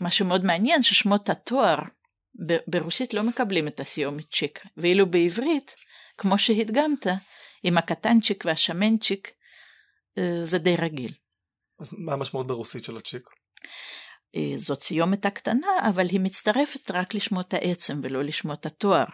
מה 0.00 0.10
שמאוד 0.10 0.44
מעניין, 0.44 0.82
ששמות 0.82 1.30
התואר 1.30 1.78
ברוסית 2.66 3.14
לא 3.14 3.22
מקבלים 3.22 3.68
את 3.68 3.80
הסיומת 3.80 4.30
צ'יק, 4.32 4.62
ואילו 4.76 5.10
בעברית, 5.10 5.74
כמו 6.18 6.38
שהדגמת, 6.38 7.06
עם 7.62 7.78
הקטנצ'יק 7.78 8.44
והשמנצ'יק, 8.46 9.32
אה, 10.18 10.44
זה 10.44 10.58
די 10.58 10.76
רגיל. 10.76 11.12
אז 11.80 11.94
מה 11.98 12.12
המשמעות 12.12 12.46
ברוסית 12.46 12.84
של 12.84 12.96
הצ'יק? 12.96 13.28
אה, 14.36 14.52
זאת 14.56 14.80
סיומת 14.80 15.26
הקטנה, 15.26 15.88
אבל 15.88 16.06
היא 16.06 16.20
מצטרפת 16.20 16.90
רק 16.90 17.14
לשמות 17.14 17.54
העצם 17.54 18.00
ולא 18.02 18.24
לשמות 18.24 18.66
התואר. 18.66 19.04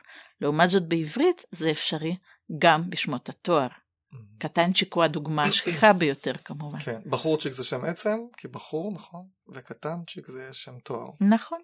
לעומת 0.40 0.70
זאת 0.70 0.88
בעברית 0.88 1.44
זה 1.52 1.70
אפשרי 1.70 2.16
גם 2.58 2.90
בשמות 2.90 3.28
התואר. 3.28 3.68
Mm-hmm. 3.68 4.38
קטנצ'יק 4.38 4.94
הוא 4.94 5.04
הדוגמה 5.04 5.42
השכיחה 5.48 5.92
ביותר 5.92 6.32
כמובן. 6.44 6.80
כן, 6.80 7.00
בחורצ'יק 7.06 7.52
זה 7.52 7.64
שם 7.64 7.84
עצם, 7.84 8.18
כי 8.36 8.48
בחור, 8.48 8.92
נכון? 8.92 9.26
וקטנצ'יק 9.54 10.30
זה 10.30 10.48
שם 10.52 10.78
תואר. 10.84 11.10
נכון. 11.20 11.58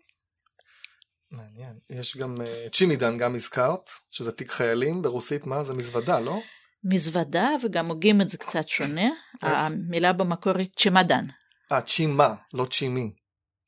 מעניין. 1.31 1.79
יש 1.91 2.17
גם 2.17 2.41
uh, 2.41 2.71
צ'ימידן, 2.71 3.19
גם 3.19 3.35
הזכרת, 3.35 3.91
שזה 4.11 4.33
תיק 4.33 4.51
חיילים, 4.51 5.03
ברוסית 5.03 5.47
מה? 5.47 5.65
זה 5.65 5.75
מזוודה, 5.75 6.21
לא? 6.21 6.41
מזוודה, 6.85 7.49
וגם 7.65 7.89
הוגים 7.89 8.21
את 8.21 8.29
זה 8.29 8.39
קצת 8.39 8.69
שונה. 8.69 9.11
המילה 9.43 10.13
במקור 10.13 10.59
היא 10.59 10.69
צ'ימדן. 10.77 11.27
אה, 11.73 11.83
צ'ימה, 11.83 12.35
לא 12.55 12.65
צ'ימי. 12.65 13.15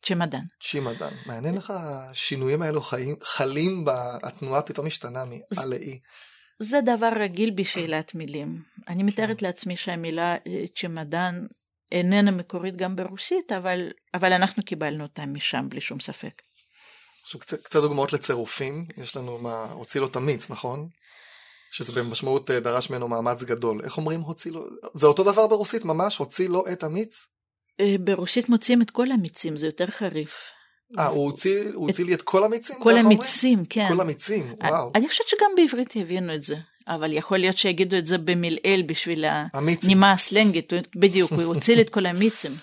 צ'מדן. 0.02 0.42
צ'ימדן. 0.62 1.14
מעניין 1.26 1.56
איך 1.56 1.72
השינויים 1.74 2.62
האלו 2.62 2.80
חיים, 2.80 3.16
חלים, 3.22 3.84
התנועה 4.22 4.62
פתאום 4.62 4.86
משתנה 4.86 5.24
מ-א 5.24 5.64
ל-אי. 5.64 5.98
זה 6.58 6.80
דבר 6.80 7.10
רגיל 7.16 7.50
בשאלת 7.50 8.14
מילים. 8.14 8.62
אני 8.88 9.02
מתארת 9.02 9.40
כן. 9.40 9.46
לעצמי 9.46 9.76
שהמילה 9.76 10.32
אה, 10.46 10.64
צ'מדן 10.76 11.46
איננה 11.92 12.30
מקורית 12.30 12.76
גם 12.76 12.96
ברוסית, 12.96 13.52
אבל, 13.52 13.90
אבל 14.14 14.32
אנחנו 14.32 14.62
קיבלנו 14.62 15.02
אותה 15.02 15.26
משם 15.26 15.66
בלי 15.68 15.80
שום 15.80 16.00
ספק. 16.00 16.42
עכשיו 17.22 17.40
קצת, 17.40 17.62
קצת 17.62 17.80
דוגמאות 17.80 18.12
לצירופים, 18.12 18.86
יש 18.96 19.16
לנו 19.16 19.38
מה, 19.38 19.64
הוציא 19.72 20.00
לו 20.00 20.06
את 20.06 20.16
המיץ, 20.16 20.50
נכון? 20.50 20.88
שזה 21.70 21.92
במשמעות 21.92 22.50
אה, 22.50 22.60
דרש 22.60 22.90
ממנו 22.90 23.08
מאמץ 23.08 23.42
גדול. 23.42 23.80
איך 23.84 23.96
אומרים 23.96 24.20
הוציא 24.20 24.52
לו? 24.52 24.64
זה 24.94 25.06
אותו 25.06 25.24
דבר 25.24 25.46
ברוסית 25.46 25.84
ממש? 25.84 26.16
הוציא 26.16 26.48
לו 26.48 26.64
את 26.72 26.82
המיץ? 26.82 27.26
אה, 27.80 27.94
ברוסית 28.00 28.48
מוציאים 28.48 28.82
את 28.82 28.90
כל 28.90 29.10
המיצים, 29.10 29.56
זה 29.56 29.66
יותר 29.66 29.86
חריף. 29.86 30.50
אה, 30.98 31.06
הוא 31.06 31.24
הוציא 31.24 31.70
את... 31.90 31.98
לי 31.98 32.14
את 32.14 32.22
כל 32.22 32.44
המיצים? 32.44 32.76
כל 32.82 32.98
המיצים, 32.98 33.64
כן. 33.64 33.88
כל 33.88 34.00
המיצים, 34.00 34.54
אה, 34.62 34.70
וואו. 34.70 34.92
אני 34.94 35.08
חושבת 35.08 35.28
שגם 35.28 35.50
בעברית 35.56 35.92
הבינו 35.96 36.34
את 36.34 36.42
זה. 36.42 36.56
אבל 36.88 37.12
יכול 37.12 37.38
להיות 37.38 37.58
שיגידו 37.58 37.96
את 37.96 38.06
זה 38.06 38.18
במלעיל 38.18 38.82
בשביל 38.82 39.24
הנימה 39.28 40.12
הסלנגית, 40.12 40.72
בדיוק, 40.96 41.32
הוא 41.32 41.42
הוציא 41.42 41.76
לי 41.76 41.82
את 41.82 41.90
כל 41.90 42.06
המיצים. 42.06 42.56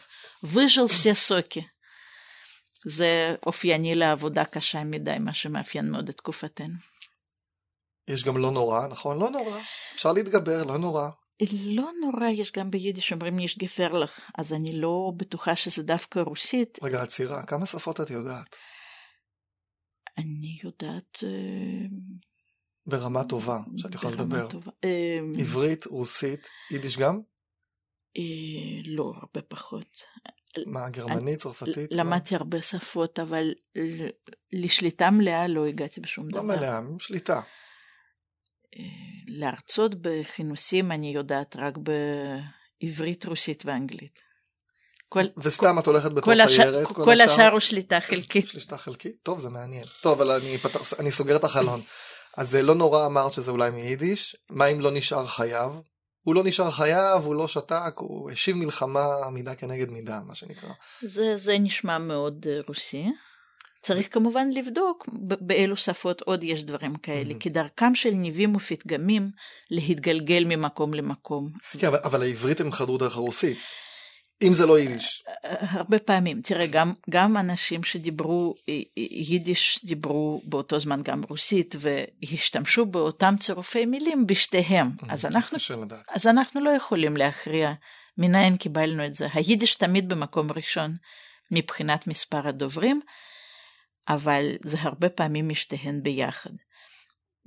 ויז'ל 0.44 0.88
סיה 0.88 1.16
סוקי. 1.16 1.62
זה 2.86 3.36
אופייני 3.46 3.96
לעבודה 3.96 4.46
קשה 4.46 4.84
מדי, 4.84 5.16
מה 5.20 5.34
שמאפיין 5.34 5.92
מאוד 5.92 6.10
את 6.10 6.18
תקופתנו. 6.18 6.74
יש 8.08 8.24
גם 8.24 8.38
לא 8.38 8.52
נורא, 8.52 8.88
נכון? 8.88 9.20
לא 9.20 9.30
נורא. 9.30 9.60
אפשר 9.96 10.14
להתגבר, 10.14 10.64
לא 10.64 10.78
נורא. 10.78 11.10
לא 11.66 11.90
נורא, 12.02 12.28
יש 12.28 12.52
גם 12.52 12.72
ביידיש 12.72 13.14
אומרים 13.14 13.40
יש 13.40 13.58
גפרלך, 13.58 14.32
אז 14.38 14.54
אני 14.54 14.72
לא 14.72 15.12
בטוחה 15.18 15.56
שזה 15.56 15.84
דווקא 15.84 16.20
רוסית. 16.20 16.80
רגע, 16.84 17.02
עצירה, 17.02 17.46
כמה 17.46 17.66
שפות 17.66 18.02
את 18.02 18.10
יודעת? 18.10 18.56
אני 20.18 20.60
יודעת... 20.64 21.24
אה, 21.24 21.88
ברמה 22.86 23.24
טובה, 23.24 23.60
שאת 23.78 23.96
יכולה 23.96 24.14
לדבר. 24.14 24.48
טובה. 24.48 24.72
אה, 24.84 25.20
עברית, 25.40 25.86
רוסית, 25.86 26.48
יידיש 26.72 26.98
גם? 26.98 27.22
אה, 28.18 28.82
לא, 28.86 29.14
הרבה 29.16 29.42
פחות. 29.48 30.02
מה, 30.66 30.90
גרמנית, 30.90 31.40
צרפתית? 31.40 31.92
למדתי 31.92 32.36
הרבה 32.36 32.62
שפות, 32.62 33.20
אבל 33.20 33.54
לשליטה 34.52 35.12
מלאה 35.12 35.48
לא 35.48 35.66
הגעתי 35.66 36.02
בשום 36.02 36.26
לא 36.26 36.32
דבר. 36.32 36.42
לא 36.42 36.48
מלאה, 36.48 36.80
שליטה. 37.00 37.42
להרצות 39.28 39.96
בכינוסים 40.02 40.92
אני 40.92 41.14
יודעת 41.16 41.56
רק 41.56 41.74
בעברית, 41.78 43.26
רוסית 43.26 43.64
ואנגלית. 43.66 44.20
כל, 45.10 45.24
וסתם 45.38 45.80
את 45.80 45.86
הולכת 45.86 46.12
בתור 46.12 46.34
תיירת? 46.48 46.88
כל, 46.88 47.06
כל 47.06 47.22
השאר 47.22 47.52
הוא 47.52 47.60
שליטה 47.60 48.00
חלקית. 48.00 48.48
שליטה 48.54 48.78
חלקית? 48.78 49.16
טוב, 49.24 49.40
זה 49.40 49.50
מעניין. 49.50 49.86
טוב, 50.02 50.22
אבל 50.22 50.32
אני, 50.32 50.58
פתח, 50.58 50.94
אני 51.00 51.12
סוגר 51.12 51.36
את 51.36 51.44
החלון. 51.44 51.82
אז 52.38 52.50
זה 52.50 52.62
לא 52.62 52.76
נורא 52.76 53.06
אמרת 53.06 53.34
שזה 53.34 53.52
אולי 53.52 53.72
מיידיש, 53.72 54.36
מה 54.50 54.66
אם 54.66 54.80
לא 54.80 54.92
נשאר 54.92 55.28
חייב? 55.28 55.72
הוא 56.22 56.36
לא 56.36 56.44
נשאר 56.44 56.72
חייב, 56.72 57.24
הוא 57.24 57.36
לא 57.36 57.48
שתק, 57.48 57.94
הוא 57.96 58.32
השיב 58.32 58.56
מלחמה 58.56 59.30
מידה 59.32 59.56
כנגד 59.56 59.90
מידה, 59.90 60.20
מה 60.28 60.36
שנקרא. 60.36 60.70
זה, 61.02 61.38
זה 61.38 61.58
נשמע 61.60 61.98
מאוד 61.98 62.46
אה, 62.50 62.60
רוסי. 62.68 63.06
צריך 63.82 64.14
כמובן 64.14 64.50
לבדוק 64.50 65.10
באילו 65.42 65.78
שפות 65.78 66.22
עוד 66.22 66.44
יש 66.44 66.64
דברים 66.64 66.96
כאלה, 66.96 67.34
mm-hmm. 67.34 67.40
כי 67.40 67.50
דרכם 67.50 67.96
של 67.96 68.10
ניבים 68.10 68.56
ופתגמים 68.56 69.30
להתגלגל 69.72 70.44
ממקום 70.46 70.94
למקום. 70.94 71.48
כן, 71.78 71.88
אבל, 71.88 71.98
אבל 72.04 72.22
העברית 72.22 72.62
הם 72.62 72.72
חדרו 72.72 72.98
דרך 72.98 73.18
הרוסית. 73.18 73.58
אם 74.42 74.54
זה 74.54 74.66
לא 74.66 74.80
יידיש. 74.80 75.24
הרבה 75.44 76.00
פעמים, 76.00 76.42
תראה, 76.42 76.66
גם, 76.68 76.94
גם 77.10 77.38
אנשים 77.38 77.84
שדיברו 77.84 78.56
יידיש 78.98 79.80
דיברו 79.84 80.42
באותו 80.46 80.80
זמן 80.80 81.02
גם 81.04 81.22
רוסית 81.30 81.76
והשתמשו 81.80 82.86
באותם 82.86 83.36
צירופי 83.40 83.86
מילים 83.86 84.28
בשתיהם. 84.28 84.92
אז 85.10 85.26
אנחנו, 85.26 85.58
אז 86.10 86.28
אנחנו 86.28 86.62
לא 86.62 86.70
יכולים 86.70 87.18
להכריע 87.18 87.74
מניין 88.18 88.58
קיבלנו 88.58 89.06
את 89.06 89.14
זה. 89.14 89.28
היידיש 89.34 89.76
תמיד 89.76 90.10
במקום 90.10 90.48
ראשון 90.56 90.96
מבחינת 91.52 92.08
מספר 92.08 92.48
הדוברים. 92.48 93.02
אבל 94.10 94.56
זה 94.64 94.78
הרבה 94.82 95.10
פעמים 95.10 95.50
משתיהן 95.50 96.04
ביחד. 96.04 96.50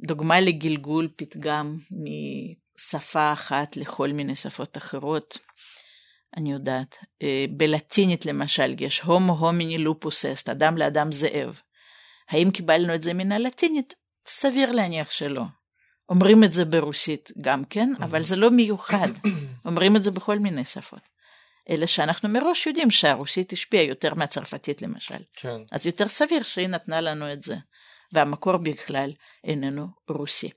דוגמה 0.06 0.40
לגלגול 0.40 1.08
פתגם 1.16 1.76
משפה 1.90 3.32
אחת 3.32 3.76
לכל 3.76 4.12
מיני 4.12 4.36
שפות 4.36 4.76
אחרות, 4.76 5.38
אני 6.36 6.52
יודעת, 6.52 6.98
אה, 7.22 7.44
בלטינית 7.50 8.26
למשל 8.26 8.74
יש 8.78 9.00
הומו 9.00 9.32
הומיני 9.32 9.78
לופוס 9.78 10.24
אסט, 10.24 10.48
אדם 10.48 10.76
לאדם 10.76 11.12
זאב. 11.12 11.60
האם 12.28 12.50
קיבלנו 12.50 12.94
את 12.94 13.02
זה 13.02 13.14
מן 13.14 13.32
הלטינית? 13.32 13.94
סביר 14.26 14.72
להניח 14.72 15.10
שלא. 15.10 15.42
אומרים 16.08 16.44
את 16.44 16.52
זה 16.52 16.64
ברוסית 16.64 17.30
גם 17.40 17.64
כן, 17.64 17.92
אבל 18.00 18.22
זה 18.22 18.36
לא 18.36 18.50
מיוחד. 18.50 19.08
אומרים 19.64 19.96
את 19.96 20.04
זה 20.04 20.10
בכל 20.10 20.38
מיני 20.38 20.64
שפות. 20.64 21.08
אלא 21.70 21.86
שאנחנו 21.86 22.28
מראש 22.28 22.66
יודעים 22.66 22.90
שהרוסית 22.90 23.52
השפיעה 23.52 23.84
יותר 23.84 24.14
מהצרפתית 24.14 24.82
למשל. 24.82 25.22
כן. 25.32 25.56
אז 25.72 25.86
יותר 25.86 26.08
סביר 26.08 26.42
שהיא 26.42 26.68
נתנה 26.68 27.00
לנו 27.00 27.32
את 27.32 27.42
זה. 27.42 27.56
והמקור 28.12 28.56
בכלל 28.56 29.12
איננו 29.44 29.86
רוסי. 30.08 30.50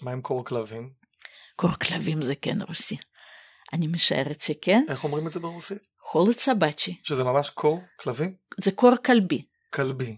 מה 0.00 0.12
עם 0.12 0.20
קור 0.20 0.44
כלבים? 0.44 0.90
קור 1.56 1.70
כלבים 1.70 2.22
זה 2.22 2.34
כן 2.34 2.62
רוסי. 2.68 2.96
אני 3.72 3.86
משערת 3.86 4.40
שכן. 4.40 4.84
איך 4.88 5.04
אומרים 5.04 5.26
את 5.26 5.32
זה 5.32 5.40
ברוסית? 5.40 5.78
חולת 6.00 6.38
סבצ'י. 6.38 6.96
שזה 7.02 7.24
ממש 7.24 7.50
קור 7.50 7.80
כלבים? 7.96 8.34
זה 8.58 8.70
קור 8.70 8.92
כלבי. 9.04 9.44
כלבי. 9.74 10.16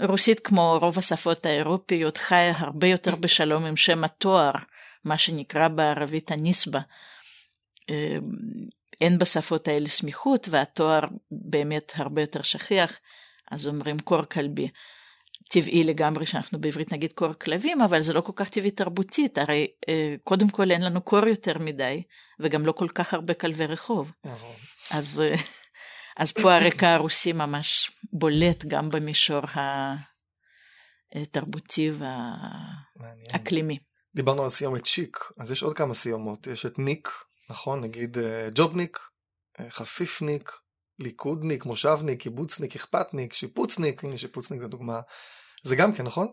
ברוסית 0.00 0.40
כמו 0.40 0.78
רוב 0.80 0.98
השפות 0.98 1.46
האירופיות 1.46 2.16
חיה 2.16 2.58
הרבה 2.58 2.86
יותר 2.86 3.16
בשלום 3.16 3.64
עם 3.64 3.76
שם 3.76 4.04
התואר, 4.04 4.52
מה 5.04 5.18
שנקרא 5.18 5.68
בערבית 5.68 6.30
הניסבה. 6.30 6.80
אין 9.00 9.18
בשפות 9.18 9.68
האלה 9.68 9.88
סמיכות 9.88 10.48
והתואר 10.50 11.00
באמת 11.30 11.92
הרבה 11.96 12.20
יותר 12.20 12.42
שכיח, 12.42 12.98
אז 13.50 13.66
אומרים 13.66 13.98
קור 13.98 14.22
כלבי. 14.24 14.68
טבעי 15.50 15.82
לגמרי 15.82 16.26
שאנחנו 16.26 16.60
בעברית 16.60 16.92
נגיד 16.92 17.12
קור 17.12 17.32
כלבים, 17.32 17.80
אבל 17.80 18.02
זה 18.02 18.12
לא 18.12 18.20
כל 18.20 18.32
כך 18.36 18.48
טבעי 18.48 18.70
תרבותית, 18.70 19.38
הרי 19.38 19.66
אה, 19.88 20.14
קודם 20.24 20.48
כל 20.48 20.70
אין 20.70 20.82
לנו 20.82 21.00
קור 21.00 21.26
יותר 21.26 21.58
מדי, 21.58 22.02
וגם 22.40 22.66
לא 22.66 22.72
כל 22.72 22.88
כך 22.88 23.14
הרבה 23.14 23.34
כלבי 23.34 23.66
רחוב. 23.66 24.12
נכון. 24.24 24.54
אז, 24.90 25.20
אה, 25.20 25.34
אז 26.22 26.32
פה 26.32 26.54
הרקע 26.54 26.94
הרוסי 26.94 27.32
ממש 27.32 27.90
בולט 28.12 28.64
גם 28.64 28.90
במישור 28.90 29.40
התרבותי 31.14 31.90
והאקלימי. 31.90 33.78
דיברנו 34.14 34.42
על 34.42 34.48
סיומת 34.48 34.86
שיק, 34.86 35.18
אז 35.38 35.50
יש 35.50 35.62
עוד 35.62 35.76
כמה 35.76 35.94
סיומות, 35.94 36.46
יש 36.46 36.66
את 36.66 36.78
ניק, 36.78 37.08
נכון? 37.50 37.80
נגיד 37.80 38.18
אה, 38.18 38.48
ג'ובניק, 38.54 38.98
אה, 39.60 39.70
חפיפניק, 39.70 40.52
ליכודניק, 40.98 41.64
מושבניק, 41.64 42.20
קיבוצניק, 42.20 42.76
אכפתניק, 42.76 43.32
שיפוצניק, 43.32 44.04
הנה 44.04 44.18
שיפוצניק 44.18 44.60
זה 44.60 44.68
דוגמה. 44.68 45.00
זה 45.62 45.76
גם 45.76 45.92
כן, 45.92 46.02
נכון? 46.02 46.32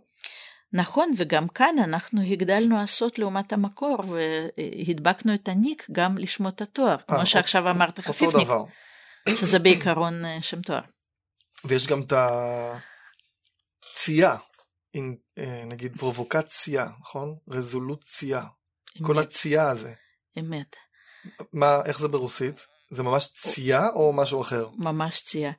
נכון, 0.73 1.13
וגם 1.17 1.47
כאן 1.47 1.75
אנחנו 1.83 2.21
הגדלנו 2.21 2.79
עשות 2.79 3.19
לעומת 3.19 3.53
המקור 3.53 3.97
והדבקנו 4.07 5.33
את 5.33 5.47
הניק 5.47 5.87
גם 5.91 6.17
לשמות 6.17 6.61
התואר, 6.61 6.95
아, 6.95 7.01
כמו 7.07 7.25
שעכשיו 7.25 7.69
אמרת 7.69 7.99
חפיפניק. 7.99 8.47
שזה 9.35 9.59
בעיקרון 9.59 10.25
אה, 10.25 10.41
שם 10.41 10.61
תואר. 10.61 10.81
ויש 11.65 11.87
גם 11.87 12.01
את 12.01 12.13
הצייה, 13.91 14.35
נגיד 15.65 15.97
פרובוקציה, 15.97 16.87
נכון? 17.01 17.35
רזולוציה, 17.49 18.43
כל 19.03 19.19
הצייה 19.19 19.69
הזה. 19.69 19.93
אמת. 20.39 20.75
מה, 21.53 21.81
איך 21.85 21.99
זה 21.99 22.07
ברוסית? 22.07 22.65
זה 22.89 23.03
ממש 23.03 23.29
צייה 23.33 23.89
או 23.89 24.13
משהו 24.13 24.41
אחר? 24.41 24.67
ממש 24.77 25.21
צייה. 25.21 25.51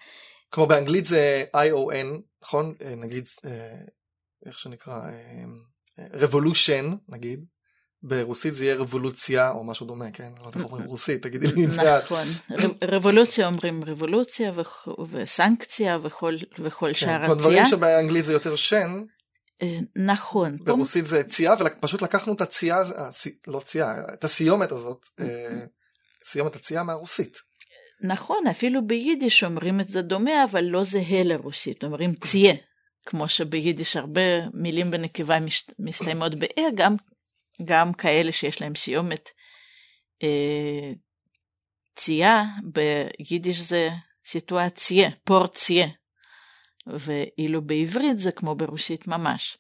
כמו 0.51 0.67
באנגלית 0.67 1.05
זה 1.05 1.45
ION, 1.57 2.21
נכון? 2.43 2.75
אה, 2.83 2.95
נגיד, 2.95 3.25
אה, 3.45 3.75
איך 4.47 4.59
שנקרא, 4.59 5.01
אה, 5.01 5.45
נגיד. 7.09 7.45
ברוסית 8.03 8.55
זה 8.55 8.65
יהיה 8.65 8.77
רבולוציה 8.77 9.51
או 9.51 9.65
משהו 9.65 9.87
דומה, 9.87 10.11
כן? 10.11 10.33
לא 10.41 10.47
יודע 10.47 10.61
איך 10.61 10.67
אומרים 10.67 10.85
רוסית, 10.85 11.23
תגידי 11.23 11.47
לי 11.47 11.65
את 11.65 11.71
זה. 11.71 11.99
נכון, 12.05 12.27
רבולוציה 12.85 13.47
אומרים 13.47 13.81
רבולוציה 13.87 14.53
וסנקציה 15.11 15.99
וכל 16.03 16.93
שאר 16.93 17.17
הצייה. 17.17 17.21
זאת 17.21 17.25
אומרת, 17.25 17.39
דברים 17.39 17.67
שבאנגלית 17.67 18.25
זה 18.25 18.33
יותר 18.33 18.57
שן. 18.57 19.05
נכון. 19.97 20.57
ברוסית 20.65 21.05
זה 21.05 21.25
צייה, 21.25 21.55
ופשוט 21.61 22.03
לקחנו 22.03 22.33
את 22.33 22.41
הצייה, 22.41 22.77
לא 23.47 23.61
צייה, 23.61 23.95
את 24.13 24.25
הסיומת 24.25 24.73
הזאת, 24.73 25.07
סיומת 26.25 26.57
הצייה 26.57 26.83
מהרוסית. 26.83 27.37
נכון, 28.01 28.47
אפילו 28.47 28.87
ביידיש 28.87 29.45
אומרים 29.45 29.81
את 29.81 29.89
זה 29.89 30.03
דומה, 30.03 30.45
אבל 30.45 30.65
לא 30.65 30.85
זהה 30.85 31.23
לרוסית, 31.23 31.85
אומרים 31.85 32.15
צייה. 32.15 32.55
כמו 33.07 33.29
שביידיש 33.29 33.97
הרבה 33.97 34.47
מילים 34.55 34.91
בנקבה 34.91 35.39
מסתיימות 35.79 36.35
באה, 36.35 36.65
גם, 36.75 36.97
גם 37.65 37.93
כאלה 37.93 38.33
שיש 38.33 38.63
להם 38.63 38.75
סיומת 38.75 39.29
אה, 40.23 40.93
צייה, 41.97 42.43
ביידיש 42.73 43.61
זה 43.61 43.89
סיטואציה, 44.27 45.11
פורציה. 45.25 45.87
ואילו 46.99 47.63
בעברית 47.63 48.19
זה 48.19 48.33
כמו 48.33 48.55
ברוסית 48.55 49.09
ממש. 49.09 49.59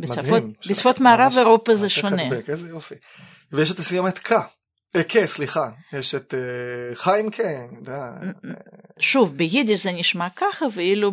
בשפות, 0.00 0.24
מדהים. 0.26 0.52
בשפות 0.68 1.00
מערב 1.00 1.32
אירופה 1.38 1.74
זה 1.74 1.88
שונה. 1.88 2.26
הדבק, 2.26 2.50
איזה 2.50 2.68
יופי. 2.68 2.94
ויש 3.52 3.70
את 3.70 3.78
הסיומת 3.78 4.18
ק. 4.18 4.32
אה, 4.96 5.04
ק, 5.04 5.26
סליחה. 5.26 5.70
יש 5.92 6.14
את 6.14 6.34
אה, 6.34 6.94
חיים 6.94 7.30
ק. 7.30 7.38
יודע. 7.76 8.12
שוב, 8.98 9.36
ביידיש 9.36 9.82
זה 9.82 9.92
נשמע 9.92 10.28
ככה, 10.36 10.66
ואילו 10.72 11.12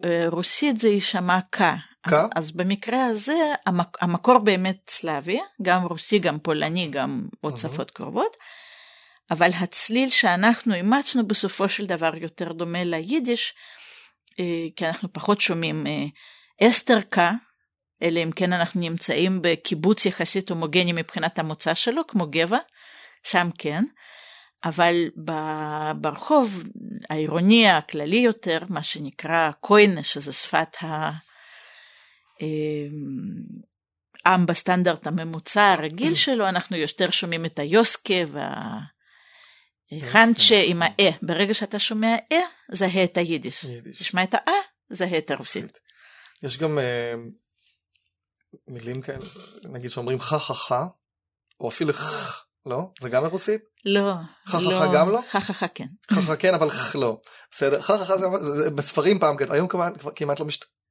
ברוסית 0.00 0.78
זה 0.78 0.88
יישמע 0.88 1.38
ק. 1.50 1.60
אז? 2.04 2.14
אז 2.34 2.50
במקרה 2.50 3.04
הזה 3.06 3.38
המק, 3.66 3.96
המקור 4.00 4.38
באמת 4.38 4.76
סלאבי, 4.88 5.40
גם 5.62 5.82
רוסי, 5.82 6.18
גם 6.18 6.38
פולני, 6.38 6.88
גם 6.90 7.26
עוד. 7.40 7.56
שפות 7.56 7.90
קרובות, 7.90 8.36
אבל 9.30 9.50
הצליל 9.54 10.10
שאנחנו 10.10 10.74
אימצנו 10.74 11.26
בסופו 11.26 11.68
של 11.68 11.86
דבר 11.86 12.16
יותר 12.16 12.52
דומה 12.52 12.84
ליידיש, 12.84 13.54
אה, 13.56 13.93
כי 14.76 14.86
אנחנו 14.86 15.12
פחות 15.12 15.40
שומעים 15.40 15.86
אה, 15.86 16.04
אסתר 16.68 17.00
ק, 17.00 17.18
אלא 18.02 18.20
אם 18.22 18.30
כן 18.36 18.52
אנחנו 18.52 18.80
נמצאים 18.80 19.38
בקיבוץ 19.42 20.06
יחסית 20.06 20.50
הומוגני 20.50 20.92
מבחינת 20.92 21.38
המוצא 21.38 21.74
שלו, 21.74 22.06
כמו 22.06 22.26
גבע, 22.30 22.58
שם 23.22 23.48
כן. 23.58 23.84
אבל 24.64 24.94
ברחוב 25.96 26.64
העירוני 27.10 27.68
הכללי 27.68 28.16
יותר, 28.16 28.58
מה 28.68 28.82
שנקרא 28.82 29.50
קוינה, 29.60 30.02
שזה 30.02 30.32
שפת 30.32 30.76
ה... 30.82 31.10
אה, 32.42 32.86
בסטנדרט 34.46 35.06
הממוצע 35.06 35.72
הרגיל 35.72 36.14
שלו, 36.14 36.48
אנחנו 36.48 36.76
יותר 36.76 37.10
שומעים 37.10 37.44
את 37.44 37.58
היוסקה 37.58 38.14
והחנצ'ה 40.02 40.62
עם 40.64 40.82
האה. 40.82 41.10
ברגע 41.22 41.54
שאתה 41.54 41.78
שומע 41.78 42.16
אה, 42.32 42.38
זהה 42.72 43.04
את 43.04 43.16
היידיש. 43.16 43.64
יידיש. 43.64 43.98
תשמע 43.98 44.22
את 44.22 44.34
האה, 44.34 44.60
זהה 44.90 45.18
את 45.18 45.30
הרוסית. 45.30 45.78
יש 46.42 46.58
גם 46.58 46.78
אה, 46.78 47.14
מילים 48.68 49.02
כאלה, 49.02 49.26
נגיד 49.64 49.90
שאומרים 49.90 50.20
חה 50.20 50.38
חה 50.38 50.54
חה, 50.54 50.86
או 51.60 51.68
אפילו 51.68 51.92
ח, 51.92 52.46
לא? 52.66 52.88
זה 53.00 53.08
גם 53.08 53.22
ברוסית? 53.22 53.60
לא. 53.84 54.12
חככה 54.46 54.92
גם 54.94 55.10
לא? 55.10 55.20
חככה 55.30 55.68
כן. 55.68 55.86
חה 56.12 56.22
חה 56.22 56.36
כן, 56.36 56.54
אבל 56.54 56.70
ח 56.70 56.96
לא. 56.96 57.20
בסדר, 57.50 57.82
חה 57.82 57.98
חה 57.98 58.04
חה 58.04 58.18
זה, 58.40 58.70
בספרים 58.70 59.18
פעם, 59.18 59.36
היום 59.50 59.68
כמעט, 59.68 60.40
לא, 60.40 60.46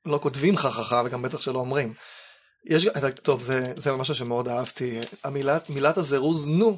לא 0.06 0.20
כותבים 0.22 0.58
חה 0.58 0.72
חה 0.72 0.84
חה, 0.84 1.02
וגם 1.06 1.22
בטח 1.22 1.42
שלא 1.42 1.60
אומרים. 1.60 1.94
יש, 2.66 2.88
טוב, 3.24 3.42
זה, 3.42 3.74
זה 3.78 3.92
משהו 3.92 4.16
שמאוד 4.16 4.48
אהבתי. 4.48 5.00
המילה, 5.24 5.58
מילת 5.70 5.98
הזירוז 5.98 6.48
נו, 6.48 6.78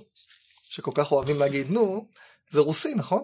שכל 0.76 0.92
כך 0.96 1.12
אוהבים 1.12 1.40
להגיד 1.40 1.72
נו, 1.72 2.08
זה 2.50 2.60
רוסי, 2.60 2.94
נכון? 2.96 3.24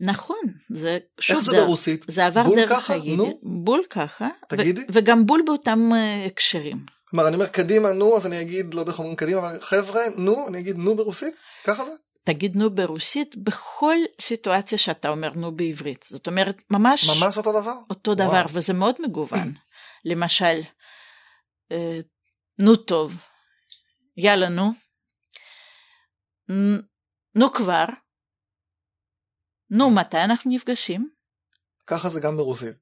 נכון, 0.00 0.36
זה 0.70 0.98
שוב, 1.20 1.36
איך 1.36 1.46
זה 1.46 1.60
ברוסית? 1.60 2.04
זה 2.08 2.26
עבר 2.26 2.42
בול 2.42 2.56
דרך 2.56 2.70
ככה? 2.70 2.92
היידיש. 2.92 3.16
נו? 3.16 3.40
בול 3.42 3.80
ככה. 3.90 4.24
ו- 4.24 4.46
תגידי. 4.48 4.80
וגם 4.92 5.26
בול 5.26 5.42
באותם 5.46 5.90
אה, 5.94 6.26
הקשרים. 6.26 6.86
כלומר, 7.10 7.28
אני 7.28 7.34
אומר 7.34 7.46
קדימה 7.46 7.92
נו, 7.92 8.16
אז 8.16 8.26
אני 8.26 8.40
אגיד, 8.40 8.74
לא 8.74 8.80
יודע 8.80 8.92
איך 8.92 8.98
אומרים 8.98 9.16
קדימה, 9.16 9.38
אבל 9.38 9.60
חבר'ה, 9.60 10.00
נו, 10.16 10.48
אני 10.48 10.58
אגיד 10.58 10.76
נו 10.76 10.96
ברוסית? 10.96 11.34
ככה 11.64 11.84
זה? 11.84 11.90
תגיד 12.24 12.56
נו 12.56 12.74
ברוסית 12.74 13.36
בכל 13.36 13.96
סיטואציה 14.20 14.78
שאתה 14.78 15.08
אומר 15.08 15.30
נו 15.34 15.56
בעברית. 15.56 16.04
זאת 16.08 16.26
אומרת, 16.26 16.62
ממש, 16.70 17.22
ממש 17.22 17.36
אותו 17.36 17.60
דבר? 17.60 17.74
אותו 17.90 18.10
וואו. 18.10 18.28
דבר, 18.28 18.44
וזה 18.52 18.72
מאוד 18.72 18.94
מגוון. 19.06 19.52
למשל, 20.04 20.60
אה, 21.72 22.00
נו 22.58 22.76
טוב, 22.76 23.16
יאללה 24.16 24.48
נו, 24.48 24.70
נו 27.34 27.52
כבר, 27.52 27.84
נו 29.70 29.90
מתי 29.90 30.16
אנחנו 30.18 30.50
נפגשים? 30.50 31.10
ככה 31.86 32.08
זה 32.08 32.20
גם 32.20 32.36
ברוסית. 32.36 32.76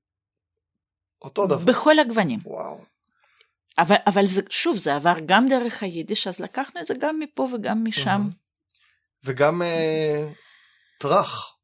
אותו 1.23 1.47
דבר. 1.47 1.65
בכל 1.65 1.99
הגוונים. 1.99 2.39
וואו. 2.45 2.85
אבל, 3.79 3.97
אבל 4.07 4.27
זה, 4.27 4.41
שוב, 4.51 4.79
זה 4.79 4.95
עבר 4.95 5.15
גם 5.27 5.49
דרך 5.49 5.83
היידיש, 5.83 6.27
אז 6.27 6.41
לקחנו 6.41 6.81
את 6.81 6.87
זה 6.87 6.95
גם 7.01 7.19
מפה 7.19 7.49
וגם 7.55 7.85
משם. 7.85 8.21
וגם 9.25 9.63
אה, 9.63 10.29
טראח, 10.99 11.57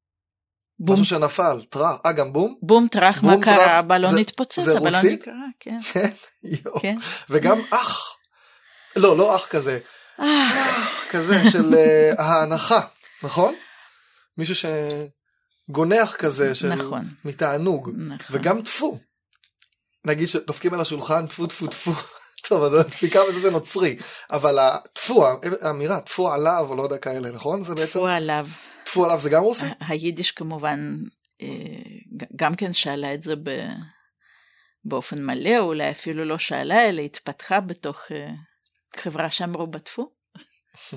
בום, 0.79 0.93
משהו 1.01 1.05
שנפל, 1.05 1.65
טראח, 1.71 1.97
אה 2.07 2.13
גם 2.13 2.33
בום? 2.33 2.59
בום 2.63 2.89
טראח, 2.89 3.23
מה 3.23 3.33
קרה? 3.45 3.79
הבלון 3.79 4.15
זה- 4.15 4.21
התפוצץ, 4.21 4.59
הבלון? 4.77 5.07
נקרע, 5.13 5.33
כן, 5.61 5.79
כן, 5.93 6.11
יואו. 6.43 6.81
כן. 6.81 6.97
וגם 7.31 7.59
אח. 7.71 8.17
לא, 8.97 9.17
לא 9.19 9.37
אח 9.37 9.47
כזה, 9.49 9.79
כזה 11.11 11.51
של 11.51 11.75
אה, 11.75 12.13
ההנחה, 12.19 12.81
נכון? 13.23 13.55
מישהו 14.39 14.55
שגונח 15.69 16.17
כזה, 16.17 16.55
של 16.55 16.75
נכון, 16.75 17.09
מתענוג. 17.25 17.91
נכון. 17.97 18.37
וגם 18.37 18.63
טפו. 18.63 18.99
נגיד 20.05 20.29
שדופקים 20.29 20.75
על 20.75 20.81
השולחן 20.81 21.27
טפו 21.27 21.47
טפו 21.47 21.67
טפו. 21.67 21.93
טוב, 22.49 22.63
אז 22.63 22.75
הדפיקה 22.75 23.21
בזה 23.29 23.41
זה 23.41 23.51
נוצרי. 23.51 23.97
אבל 24.31 24.59
הטפו, 24.59 25.27
האמירה 25.61 26.01
טפו 26.01 26.33
עליו, 26.33 26.67
או 26.69 26.77
לא 26.77 26.83
יודע 26.83 26.99
כאלה, 26.99 27.31
נכון? 27.31 27.63
זה 27.63 27.75
בעצם, 27.75 27.91
טפו 27.91 28.07
עליו. 28.07 28.47
טפו 28.85 29.05
עליו 29.05 29.21
זה 29.21 29.31
גם 29.31 29.43
רוסי? 29.43 29.67
היידיש 29.81 30.33
כמובן 30.33 30.97
אה, 31.43 31.49
גם 32.37 32.55
כן 32.55 32.73
שאלה 32.73 33.15
את 33.15 33.23
זה 33.23 33.37
ב- 33.37 33.69
באופן 34.85 35.23
מלא, 35.23 35.59
או 35.59 35.65
אולי 35.65 35.91
אפילו 35.91 36.25
לא 36.25 36.39
שאלה, 36.39 36.89
אלא 36.89 37.03
התפתחה 37.03 37.61
בתוך 37.61 37.99
אה, 38.11 38.29
חברה 38.99 39.31
שאמרו 39.31 39.67
בטפו. 39.67 40.11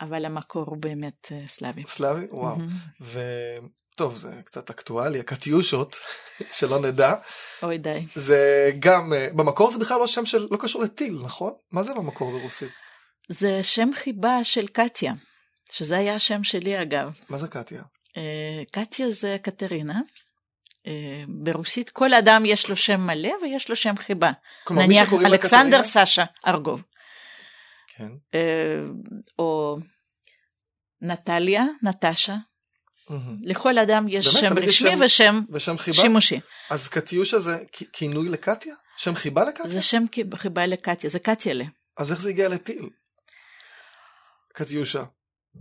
אבל 0.00 0.24
המקור 0.24 0.64
הוא 0.66 0.76
באמת 0.76 1.32
אה, 1.32 1.46
סלאבי. 1.46 1.82
סלאבי? 1.86 2.26
וואו. 2.30 2.56
וטוב, 3.00 4.16
זה 4.16 4.40
קצת 4.44 4.70
אקטואלי, 4.70 5.20
הקטיושות, 5.20 5.96
שלא 6.58 6.80
נדע. 6.80 7.14
אוי 7.62 7.78
די. 7.78 8.06
זה 8.14 8.70
גם, 8.78 9.12
אה, 9.12 9.28
במקור 9.36 9.70
זה 9.70 9.78
בכלל 9.78 9.98
לא 9.98 10.06
שם 10.06 10.26
של, 10.26 10.48
לא 10.50 10.56
קשור 10.60 10.82
לטיל, 10.82 11.18
נכון? 11.24 11.52
מה 11.72 11.82
זה 11.82 11.94
במקור 11.94 12.30
ברוסית? 12.30 12.72
זה 13.28 13.62
שם 13.62 13.90
חיבה 13.94 14.44
של 14.44 14.66
קטיה, 14.66 15.12
שזה 15.72 15.96
היה 15.96 16.14
השם 16.14 16.44
שלי 16.44 16.82
אגב. 16.82 17.18
מה 17.28 17.38
זה 17.38 17.48
קטיה? 17.48 17.82
אה, 18.16 18.62
קטיה 18.70 19.10
זה 19.10 19.36
קטרינה. 19.42 20.00
ברוסית 21.28 21.90
כל 21.90 22.14
אדם 22.14 22.42
יש 22.46 22.70
לו 22.70 22.76
שם 22.76 23.00
מלא 23.00 23.32
ויש 23.42 23.70
לו 23.70 23.76
שם 23.76 23.96
חיבה. 23.96 24.30
כלומר, 24.64 24.82
נניח 24.82 25.12
אלכסנדר 25.12 25.82
סשה 25.82 26.24
ארגוב. 26.46 26.82
כן. 27.98 28.08
אה, 28.34 28.40
או 29.38 29.76
נטליה, 31.02 31.64
נטשה. 31.82 32.36
לכל 33.42 33.78
אדם 33.78 34.06
יש 34.08 34.26
באמת, 34.26 34.38
שם 34.40 34.58
רשמי 34.58 34.72
שם 34.72 34.98
ושם 35.04 35.40
ושם 35.50 35.78
חיבה? 35.78 35.96
שימושי. 35.96 36.40
אז 36.70 36.88
קטיושה 36.88 37.38
זה 37.38 37.58
כינוי 37.92 38.28
לקטיה? 38.28 38.74
שם 38.96 39.14
חיבה 39.14 39.44
לקטיה? 39.44 39.66
זה 39.66 39.80
שם 39.80 40.04
חיבה 40.34 40.66
לקטיה, 40.66 41.10
זה 41.10 41.18
קטיילה. 41.18 41.64
אז 41.98 42.12
איך 42.12 42.20
זה 42.20 42.28
הגיע 42.28 42.48
לטיל? 42.48 42.88
קטיושה. 44.52 45.04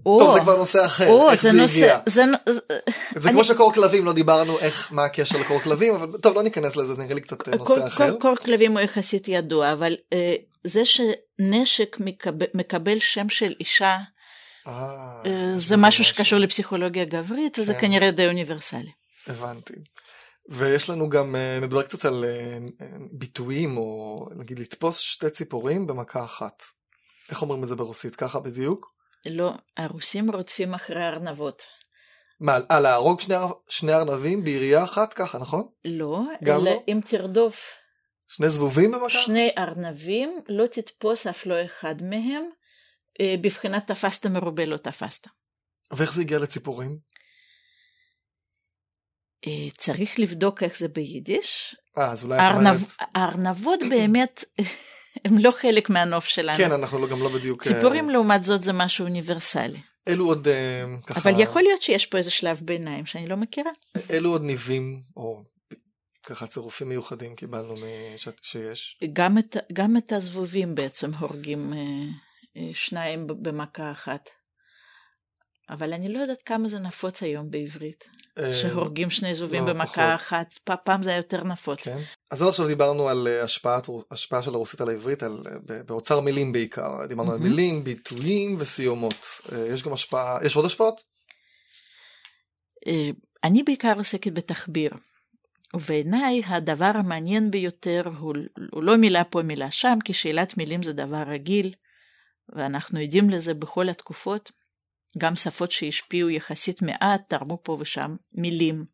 או, 0.06 0.20
טוב, 0.20 0.34
זה 0.36 0.42
כבר 0.42 0.58
נושא 0.58 0.86
אחר, 0.86 1.08
או, 1.10 1.32
איך 1.32 1.42
זה 1.42 1.52
זה 1.52 1.58
נושא, 1.62 1.76
הגיע. 1.78 2.00
זה 2.06 2.24
זה 3.16 3.30
אני- 3.30 3.32
כמו 3.34 3.44
שקור 3.44 3.74
כלבים, 3.74 4.06
לא 4.06 4.14
דיברנו 4.14 4.60
איך, 4.60 4.92
מה 4.92 5.06
הקשר 5.06 5.38
לקור 5.40 5.60
כלבים, 5.60 5.94
אבל 5.94 6.18
טוב, 6.22 6.36
לא 6.36 6.44
ניכנס 6.44 6.76
לזה, 6.76 6.94
זה 6.96 7.02
נראה 7.04 7.16
לי 7.16 7.22
קצת 7.22 7.48
נושא 7.48 7.88
אחר. 7.88 8.12
כל- 8.12 8.20
כל 8.22 8.44
כלבים 8.46 8.72
הוא 8.72 8.80
יחסית 8.80 9.28
ידוע, 9.28 9.74
אבל 9.74 9.96
אה, 10.14 10.36
זה 10.66 10.82
שנשק 10.86 11.98
מקבל, 12.00 12.46
מקבל 12.54 13.00
שם 13.00 13.30
של 13.30 13.54
אישה, 13.60 13.98
אה, 14.68 15.22
אה, 15.26 15.54
זה 15.56 15.78
משהו 15.78 16.04
שקשור 16.04 16.40
לפסיכולוגיה 16.40 17.06
גברית, 17.06 17.60
וזה 17.60 17.74
כן. 17.74 17.82
כנראה 17.82 18.12
די 18.12 18.28
אוניברסלי. 18.28 18.92
הבנתי. 19.28 19.74
ויש 20.50 20.90
לנו 20.90 21.10
גם, 21.10 21.36
אה, 21.36 21.60
נדבר 21.62 21.84
קצת 21.84 22.06
על 22.06 22.26
ביטויים, 23.12 23.78
או 23.78 24.28
נגיד 24.36 24.60
לתפוס 24.60 25.00
שתי 25.00 25.30
ציפורים 25.30 25.88
במכה 25.88 26.24
אחת. 26.24 26.64
איך 27.30 27.42
אומרים 27.42 27.64
את 27.64 27.68
זה 27.68 27.76
ברוסית? 27.76 28.16
ככה 28.16 28.40
בדיוק? 28.40 28.96
לא, 29.26 29.54
הרוסים 29.78 30.32
רודפים 30.32 30.74
אחרי 30.74 31.08
ארנבות. 31.08 31.64
מה, 32.40 32.60
אה, 32.72 32.80
להרוג 32.80 33.22
שני, 33.22 33.36
שני 33.70 33.94
ארנבים 33.94 34.44
בירייה 34.44 34.84
אחת? 34.84 35.14
ככה, 35.14 35.38
נכון? 35.38 35.68
לא, 35.86 36.22
גם 36.44 36.62
אלא 36.62 36.72
לא? 36.72 36.84
אם 36.88 37.00
תרדוף 37.06 37.78
שני 38.28 38.50
זבובים 38.50 38.92
במכה? 38.92 39.10
שני 39.10 39.50
ארנבים, 39.58 40.40
לא 40.50 40.68
תתפוס 40.68 41.28
אף 41.28 41.46
לא 41.46 41.66
אחד 41.66 41.96
מהם, 42.02 42.44
אה, 43.22 43.36
בבחינת 43.42 43.92
תפסת 43.92 44.26
מרובה 44.26 44.66
לא 44.66 44.78
תפסת. 44.78 45.28
ואיך 45.92 46.14
זה 46.14 46.22
הגיע 46.22 46.40
לציפורים? 46.40 46.98
אה, 49.48 49.70
צריך 49.78 50.20
לבדוק 50.20 50.64
איך 50.64 50.78
זה 50.78 50.88
ביידיש. 50.88 51.76
אה, 51.98 52.12
אז 52.12 52.24
אולי 52.24 52.36
את 52.36 52.42
הארנב, 52.42 52.68
אומרת... 52.68 52.90
הארנבות 53.16 53.80
באמת 53.90 54.44
הם 55.26 55.38
לא 55.38 55.52
חלק 55.52 55.90
מהנוף 55.90 56.26
שלנו. 56.26 56.58
כן, 56.58 56.72
אנחנו 56.72 57.00
לא- 57.00 57.08
גם 57.08 57.22
לא 57.22 57.30
בדיוק... 57.30 57.68
אה, 57.68 57.74
ציפורים 57.74 58.10
לעומת 58.10 58.44
זאת 58.44 58.64
זה 58.64 58.74
משהו 58.74 59.06
אוניברסלי. 59.06 59.80
אלו 60.08 60.26
עוד 60.26 60.48
ככה... 61.06 61.20
אבל 61.20 61.40
יכול 61.40 61.62
להיות 61.62 61.82
שיש 61.82 62.06
פה 62.06 62.18
איזה 62.18 62.32
שלב 62.32 62.62
ביניים 62.64 63.06
שאני 63.06 63.28
לא 63.28 63.38
מכירה. 63.38 63.72
אלו 64.12 64.30
עוד 64.30 64.42
ניבים, 64.42 65.02
או 65.18 65.44
ככה 66.26 66.48
צירופים 66.48 66.90
מיוחדים 66.90 67.36
קיבלנו 67.36 67.74
מש... 67.74 68.28
שיש. 68.42 69.00
גם 69.14 69.38
את, 69.38 69.58
גם 69.74 69.98
את 69.98 70.12
הזבובים 70.12 70.76
בעצם 70.76 71.14
הורגים 71.14 71.74
אה, 71.74 71.80
אה, 72.58 72.70
שניים 72.74 73.28
במכה 73.28 73.92
אחת. 73.92 74.30
אבל 75.70 75.94
אני 75.94 76.14
לא 76.14 76.20
יודעת 76.20 76.42
כמה 76.42 76.70
זה 76.70 76.80
נפוץ 76.80 77.24
היום 77.24 77.52
בעברית. 77.52 78.04
אה, 78.40 78.54
שהורגים 78.54 79.10
שני 79.10 79.34
זובים 79.34 79.68
לא, 79.68 79.74
במכה 79.74 79.88
פחות. 79.88 80.16
אחת, 80.16 80.54
פ- 80.64 80.84
פעם 80.84 81.04
זה 81.04 81.10
היה 81.10 81.18
יותר 81.18 81.44
נפוץ. 81.44 81.88
כן. 81.88 82.00
אז 82.32 82.42
עד 82.42 82.48
עכשיו 82.48 82.68
דיברנו 82.68 83.10
על 83.10 83.28
השפעת, 83.44 83.88
השפעה 84.12 84.42
של 84.42 84.54
הרוסית 84.54 84.82
על 84.82 84.90
העברית, 84.90 85.24
על, 85.24 85.44
באוצר 85.86 86.20
מילים 86.20 86.52
בעיקר. 86.52 87.06
דיברנו 87.10 87.32
על 87.32 87.38
מהמם. 87.38 87.50
מילים, 87.50 87.84
ביטויים 87.84 88.56
וסיומות. 88.60 89.26
יש 89.70 89.84
גם 89.84 89.94
השפעה, 89.94 90.40
יש 90.46 90.56
עוד 90.56 90.66
השפעות? 90.66 91.02
אני 93.44 93.64
בעיקר 93.64 93.94
עוסקת 93.98 94.34
בתחביר, 94.34 94.92
ובעיניי 95.76 96.42
הדבר 96.46 96.92
המעניין 96.96 97.52
ביותר 97.52 98.02
הוא, 98.18 98.36
הוא 98.72 98.84
לא 98.84 98.98
מילה 98.98 99.24
פה 99.24 99.42
מילה 99.42 99.72
שם, 99.72 99.98
כי 100.06 100.14
שאלת 100.14 100.58
מילים 100.58 100.84
זה 100.84 100.94
דבר 100.94 101.24
רגיל, 101.28 101.74
ואנחנו 102.50 103.00
עדים 103.00 103.30
לזה 103.30 103.54
בכל 103.54 103.90
התקופות. 103.90 104.52
גם 105.18 105.36
שפות 105.36 105.72
שהשפיעו 105.72 106.30
יחסית 106.30 106.82
מעט 106.82 107.22
תרמו 107.30 107.60
פה 107.64 107.78
ושם 107.80 108.16
מילים 108.34 108.86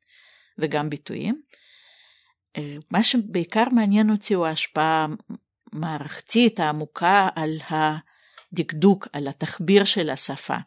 וגם 0.58 0.90
ביטויים. 0.90 1.42
אה, 2.58 2.76
מה 2.92 3.04
שבעיקר 3.04 3.64
מעניין 3.72 4.10
אותי 4.10 4.34
הוא 4.34 4.46
ההשפעה 4.46 5.08
המערכתית 5.74 6.60
העמוקה 6.60 7.30
על 7.36 7.58
הדקדוק, 7.70 9.08
על 9.14 9.28
התחביר 9.28 9.84
של 9.84 10.10
השפה. 10.10 10.58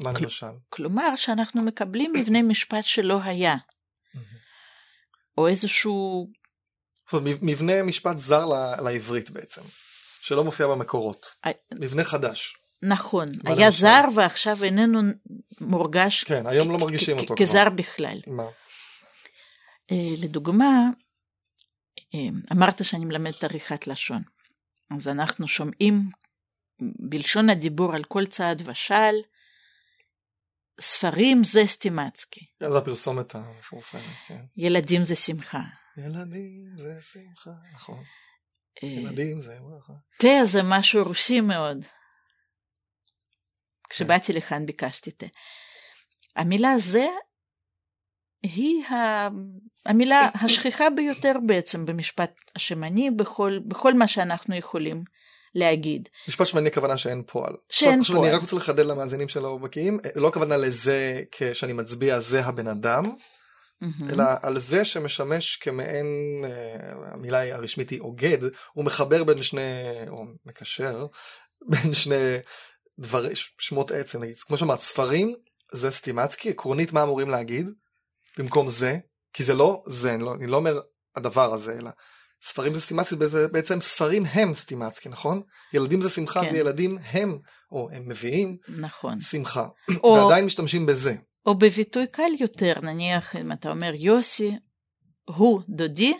מה 0.00 0.12
למשל? 0.12 0.46
כלומר 0.68 1.16
שאנחנו 1.16 1.62
מקבלים 1.62 2.12
מבנה 2.16 2.42
משפט 2.42 2.84
שלא 2.84 3.22
היה, 3.22 3.56
או 5.38 5.48
איזשהו, 5.48 6.28
זאת 7.06 7.12
אומרת, 7.14 7.36
מב- 7.36 7.44
מבנה 7.44 7.82
משפט 7.82 8.18
זר 8.18 8.46
לעברית 8.82 9.30
בעצם, 9.30 9.62
שלא 10.20 10.44
מופיע 10.44 10.66
במקורות. 10.66 11.26
אה, 11.46 11.50
מבנה 11.74 12.04
חדש. 12.04 12.56
נכון, 12.82 13.26
היה 13.44 13.66
למשל? 13.66 13.80
זר 13.80 14.02
ועכשיו 14.14 14.64
איננו 14.64 15.00
מורגש 15.60 16.24
כן, 16.24 16.46
היום 16.46 16.70
לא 16.72 16.78
מרגישים 16.78 17.18
אותו 17.18 17.34
כזר. 17.38 17.68
בכלל. 17.68 18.20
מה? 18.26 18.44
אה, 19.90 19.96
לדוגמה, 20.22 20.86
אה, 22.14 22.28
אמרת 22.52 22.84
שאני 22.84 23.04
מלמדת 23.04 23.44
עריכת 23.44 23.86
לשון, 23.86 24.22
אז 24.96 25.08
אנחנו 25.08 25.48
שומעים 25.48 26.08
בלשון 26.80 27.50
הדיבור 27.50 27.94
על 27.94 28.04
כל 28.04 28.26
צעד 28.26 28.62
ושל, 28.68 29.14
ספרים 30.80 31.44
זה 31.44 31.66
סטימצקי, 31.66 32.46
זו 32.62 32.78
הפרסומת 32.78 33.34
המפורסמת, 33.34 34.02
כן. 34.26 34.44
ילדים 34.56 35.04
זה 35.04 35.16
שמחה. 35.16 35.60
ילדים 35.96 36.60
זה 36.76 37.02
שמחה, 37.02 37.50
נכון. 37.74 38.02
אה, 38.82 38.88
ילדים 38.88 39.42
זה 39.42 39.58
ברכה. 39.60 39.92
תה 40.18 40.44
זה 40.44 40.60
משהו 40.64 41.04
רוסי 41.04 41.40
מאוד. 41.40 41.84
כשבאתי 43.88 44.32
לכאן 44.32 44.66
ביקשתי 44.66 45.10
תה. 45.10 45.26
המילה 46.36 46.78
זה 46.78 47.06
היא 48.42 48.84
ה... 48.84 49.28
המילה 49.86 50.28
השכיחה 50.34 50.90
ביותר 50.90 51.32
בעצם 51.46 51.86
במשפט 51.86 52.30
השמני 52.56 53.10
בכל, 53.10 53.58
בכל 53.66 53.94
מה 53.94 54.08
שאנחנו 54.08 54.56
יכולים 54.56 55.04
להגיד. 55.54 56.08
משפט 56.28 56.46
שמעניין 56.46 56.72
הכוונה 56.72 56.98
שאין 56.98 57.22
פועל. 57.26 57.52
שאין 57.70 58.00
עכשיו, 58.00 58.16
פועל. 58.16 58.28
אני 58.28 58.36
רק 58.36 58.42
רוצה 58.42 58.56
לחדד 58.56 58.86
למאזינים 58.86 59.28
שלא 59.28 59.56
בקיאים, 59.56 59.98
לא 60.16 60.28
הכוונה 60.28 60.56
לזה 60.56 61.22
כשאני 61.32 61.72
מצביע 61.72 62.20
זה 62.20 62.44
הבן 62.44 62.68
אדם. 62.68 63.12
אלא 64.10 64.24
על 64.42 64.60
זה 64.60 64.84
שמשמש 64.84 65.56
כמעין, 65.56 66.06
אה, 66.44 67.12
המילה 67.12 67.54
הרשמית 67.54 67.90
היא 67.90 68.00
אוגד, 68.00 68.38
הוא 68.72 68.84
מחבר 68.84 69.24
בין 69.24 69.42
שני, 69.42 69.60
או 70.08 70.24
מקשר, 70.46 71.06
בין 71.70 71.94
שני 71.94 72.36
דברי, 72.98 73.32
שמות 73.58 73.90
עצם, 73.90 74.22
נגיד, 74.22 74.36
כמו 74.36 74.56
שאמרת, 74.56 74.80
ספרים 74.80 75.34
זה 75.72 75.90
סטימצקי, 75.90 76.50
עקרונית 76.50 76.92
מה 76.92 77.02
אמורים 77.02 77.30
להגיד, 77.30 77.70
במקום 78.38 78.68
זה, 78.68 78.98
כי 79.32 79.44
זה 79.44 79.54
לא 79.54 79.82
זה, 79.86 80.14
אני 80.14 80.22
לא, 80.22 80.34
אני 80.34 80.46
לא 80.46 80.56
אומר 80.56 80.80
הדבר 81.16 81.54
הזה, 81.54 81.78
אלא 81.78 81.90
ספרים 82.42 82.74
זה 82.74 82.80
סטימצקי, 82.80 83.14
בעצם 83.52 83.80
ספרים 83.80 84.24
הם 84.32 84.54
סטימצקי, 84.54 85.08
נכון? 85.08 85.42
ילדים 85.74 86.00
זה 86.00 86.10
שמחה, 86.10 86.40
כן. 86.40 86.52
זה 86.52 86.58
ילדים 86.58 86.98
הם, 87.10 87.38
או 87.72 87.88
הם 87.92 88.08
מביאים 88.08 88.56
נכון. 88.68 89.20
שמחה, 89.20 89.66
או, 90.04 90.08
ועדיין 90.08 90.44
משתמשים 90.44 90.86
בזה. 90.86 91.14
או 91.46 91.54
בביטוי 91.58 92.06
קל 92.06 92.30
יותר, 92.40 92.74
נניח 92.82 93.36
אם 93.36 93.52
אתה 93.52 93.70
אומר 93.70 93.92
יוסי 93.94 94.56
הוא 95.24 95.60
דודי, 95.68 96.14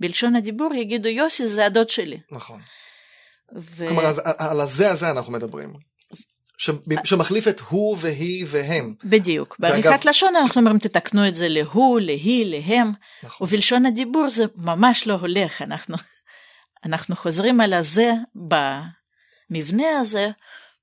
בלשון 0.00 0.36
הדיבור 0.36 0.74
יגידו 0.74 1.08
יוסי 1.08 1.48
זה 1.48 1.66
הדוד 1.66 1.88
שלי. 1.88 2.20
נכון. 2.32 2.60
ו... 3.56 3.86
כלומר, 3.86 4.06
אז 4.06 4.20
על 4.24 4.60
הזה 4.60 4.90
הזה 4.90 5.10
אנחנו 5.10 5.32
מדברים. 5.32 5.72
ש- 6.58 6.70
שמחליף 7.04 7.48
את 7.48 7.60
הוא 7.60 7.96
והיא 8.00 8.44
והם. 8.48 8.94
בדיוק. 9.04 9.56
ואגב- 9.60 9.82
בעריכת 9.82 10.04
לשון 10.04 10.36
אנחנו 10.36 10.60
אומרים 10.60 10.78
תתקנו 10.78 11.28
את 11.28 11.34
זה 11.34 11.48
להוא, 11.48 12.00
להיא, 12.00 12.46
להם, 12.60 12.92
נכון. 13.22 13.46
ובלשון 13.46 13.86
הדיבור 13.86 14.30
זה 14.30 14.44
ממש 14.56 15.06
לא 15.06 15.14
הולך. 15.14 15.62
אנחנו, 15.62 15.96
אנחנו 16.84 17.16
חוזרים 17.16 17.60
על 17.60 17.72
הזה 17.72 18.12
במבנה 19.50 19.88
הזה 20.00 20.28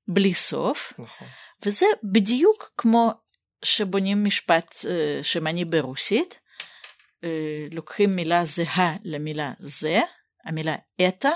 בלי 0.08 0.34
סוף, 0.34 0.92
נכון. 0.98 1.28
וזה 1.66 1.86
בדיוק 2.12 2.70
כמו 2.78 3.12
שבונים 3.64 4.24
משפט 4.24 4.74
אה, 4.88 5.22
שמני 5.22 5.64
ברוסית. 5.64 6.38
אה, 7.24 7.28
לוקחים 7.72 8.16
מילה 8.16 8.44
זהה 8.44 8.96
למילה 9.04 9.52
זה, 9.60 10.00
המילה 10.44 10.74
אתא, 11.08 11.28
אה, 11.28 11.32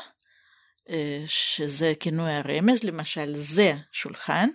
שזה 1.26 1.92
כינוי 2.00 2.32
הרמז, 2.32 2.84
למשל 2.84 3.36
זה 3.36 3.72
שולחן, 3.92 4.48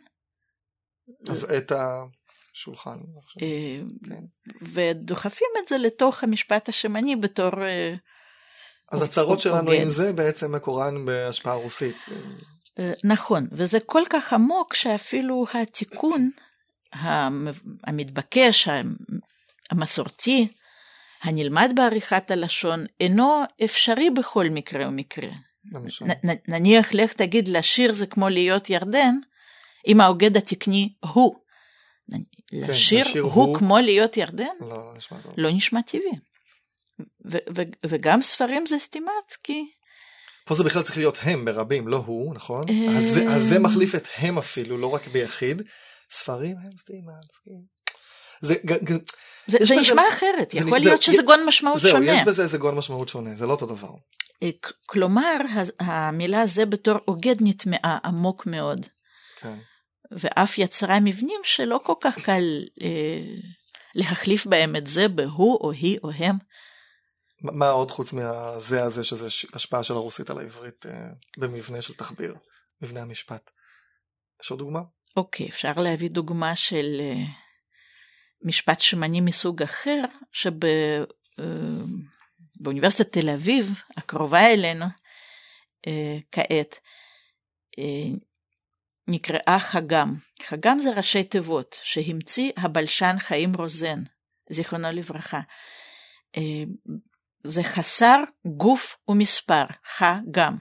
אז 1.29 1.43
את 1.57 1.71
השולחן. 1.71 2.97
אה, 3.41 3.79
כן. 4.09 4.23
ודוחפים 4.61 5.47
את 5.61 5.67
זה 5.67 5.77
לתוך 5.77 6.23
המשפט 6.23 6.69
השמני 6.69 7.15
בתור... 7.15 7.63
אה, 7.63 7.93
אז 8.91 9.01
הצרות 9.01 9.29
הוא 9.29 9.43
שלנו. 9.43 9.71
עם 9.71 9.89
זה 9.89 10.13
בעצם 10.13 10.55
מקורן 10.55 11.05
בהשפעה 11.05 11.53
רוסית. 11.53 11.95
אה, 12.79 12.93
נכון, 13.03 13.47
וזה 13.51 13.79
כל 13.79 14.01
כך 14.09 14.33
עמוק 14.33 14.73
שאפילו 14.73 15.45
התיקון 15.53 16.29
המ- 16.93 17.47
המתבקש, 17.83 18.67
המ- 18.67 18.95
המסורתי, 19.71 20.47
הנלמד 21.21 21.71
בעריכת 21.75 22.31
הלשון, 22.31 22.85
אינו 22.99 23.43
אפשרי 23.63 24.09
בכל 24.09 24.45
מקרה 24.49 24.87
ומקרה. 24.87 25.29
למשל. 25.71 26.05
נ- 26.05 26.29
נ- 26.31 26.53
נניח 26.53 26.93
לך 26.93 27.13
תגיד 27.13 27.47
לשיר 27.47 27.91
זה 27.93 28.05
כמו 28.05 28.29
להיות 28.29 28.69
ירדן, 28.69 29.13
אם 29.87 30.01
האוגד 30.01 30.37
התקני 30.37 30.89
הוא. 31.13 31.35
נ- 32.13 32.23
לשיר 32.53 33.01
לשיר 33.01 33.21
הוא 33.23 33.31
הוא- 33.33 33.57
כמו 33.57 33.77
להיות 33.77 34.17
ירדן? 34.17 34.45
לא, 34.61 34.93
נשמע 34.97 35.17
טוב. 35.23 35.33
לא 35.37 35.49
נשמע 35.51 35.81
טבעי. 35.81 36.11
ו- 37.31 37.37
ו- 37.57 37.61
וגם 37.89 38.21
ספרים 38.21 38.65
זה 38.65 38.79
סטימצקי. 38.79 39.65
פה 40.45 40.55
זה 40.55 40.63
בכלל 40.63 40.83
צריך 40.83 40.97
להיות 40.97 41.17
הם 41.21 41.45
ברבים, 41.45 41.87
לא 41.87 41.97
הוא, 41.97 42.35
נכון? 42.35 42.65
אה. 42.69 42.97
הזה- 42.97 43.29
הזה 43.29 43.59
מחליף 43.59 43.95
את 43.95 44.07
הם 44.17 44.37
אפילו, 44.37 44.77
לא 44.77 44.87
רק 44.87 45.07
ביחיד. 45.07 45.61
ספרים 46.11 46.55
הם 46.57 46.71
סטימצקי. 46.77 47.51
זה 48.41 48.53
זה, 49.47 49.57
זה 49.57 49.57
בזה- 49.59 49.75
נשמע 49.75 50.01
אחרת, 50.09 50.51
זה- 50.51 50.57
יכול 50.57 50.79
זהו, 50.79 50.87
להיות 50.89 51.01
שזה 51.01 51.21
גון 51.21 51.39
משמעות 51.47 51.79
זהו, 51.79 51.91
שונה. 51.91 52.11
יש 52.13 52.21
בזה 52.25 52.43
איזה 52.43 52.57
גון 52.57 52.75
משמעות 52.75 53.09
שונה, 53.09 53.35
זה 53.35 53.45
לא 53.45 53.51
אותו 53.51 53.65
דבר. 53.65 53.89
אה, 54.43 54.49
כלומר, 54.85 55.37
המילה 55.79 56.45
זה 56.45 56.65
בתור 56.65 56.95
אוגד 57.07 57.35
נטמעה 57.41 57.97
עמוק 58.05 58.45
מאוד, 58.45 58.85
כן. 59.39 59.57
ואף 60.11 60.57
יצרה 60.57 60.99
מבנים 60.99 61.39
שלא 61.43 61.79
כל 61.83 61.93
כך 62.01 62.19
קל 62.19 62.43
אה, 62.81 63.21
להחליף 63.95 64.45
בהם 64.45 64.75
את 64.75 64.87
זה 64.87 65.07
בהוא 65.07 65.57
או 65.61 65.71
היא 65.71 65.99
או 66.03 66.11
הם. 66.11 66.35
מה 67.41 67.69
עוד 67.69 67.91
חוץ 67.91 68.13
מהזה 68.13 68.83
הזה 68.83 69.03
שזה 69.03 69.27
השפעה 69.53 69.83
של 69.83 69.93
הרוסית 69.93 70.29
על 70.29 70.39
העברית 70.39 70.85
אה, 70.85 71.07
במבנה 71.37 71.81
של 71.81 71.93
תחביר, 71.93 72.35
מבנה 72.81 73.01
המשפט. 73.01 73.51
יש 74.43 74.51
עוד 74.51 74.59
דוגמה? 74.59 74.79
אוקיי, 75.17 75.47
אפשר 75.47 75.71
להביא 75.77 76.09
דוגמה 76.09 76.55
של 76.55 76.97
אה, 76.99 77.23
משפט 78.41 78.79
שמני 78.79 79.21
מסוג 79.21 79.63
אחר, 79.63 80.01
שבאוניברסיטת 82.59 83.11
תל 83.11 83.29
אביב, 83.29 83.81
הקרובה 83.97 84.53
אלינו 84.53 84.85
אה, 85.87 86.17
כעת, 86.31 86.79
אה, 87.79 88.17
נקראה 89.07 89.57
חגם. 89.59 90.15
חגם 90.43 90.79
זה 90.79 90.93
ראשי 90.95 91.23
תיבות 91.23 91.79
שהמציא 91.83 92.51
הבלשן 92.57 93.15
חיים 93.19 93.53
רוזן, 93.55 94.03
זיכרונו 94.49 94.87
לברכה. 94.91 95.41
אה, 96.37 96.63
זה 97.43 97.63
חסר 97.63 98.23
גוף 98.47 98.97
ומספר, 99.07 99.65
חגם. 99.85 100.57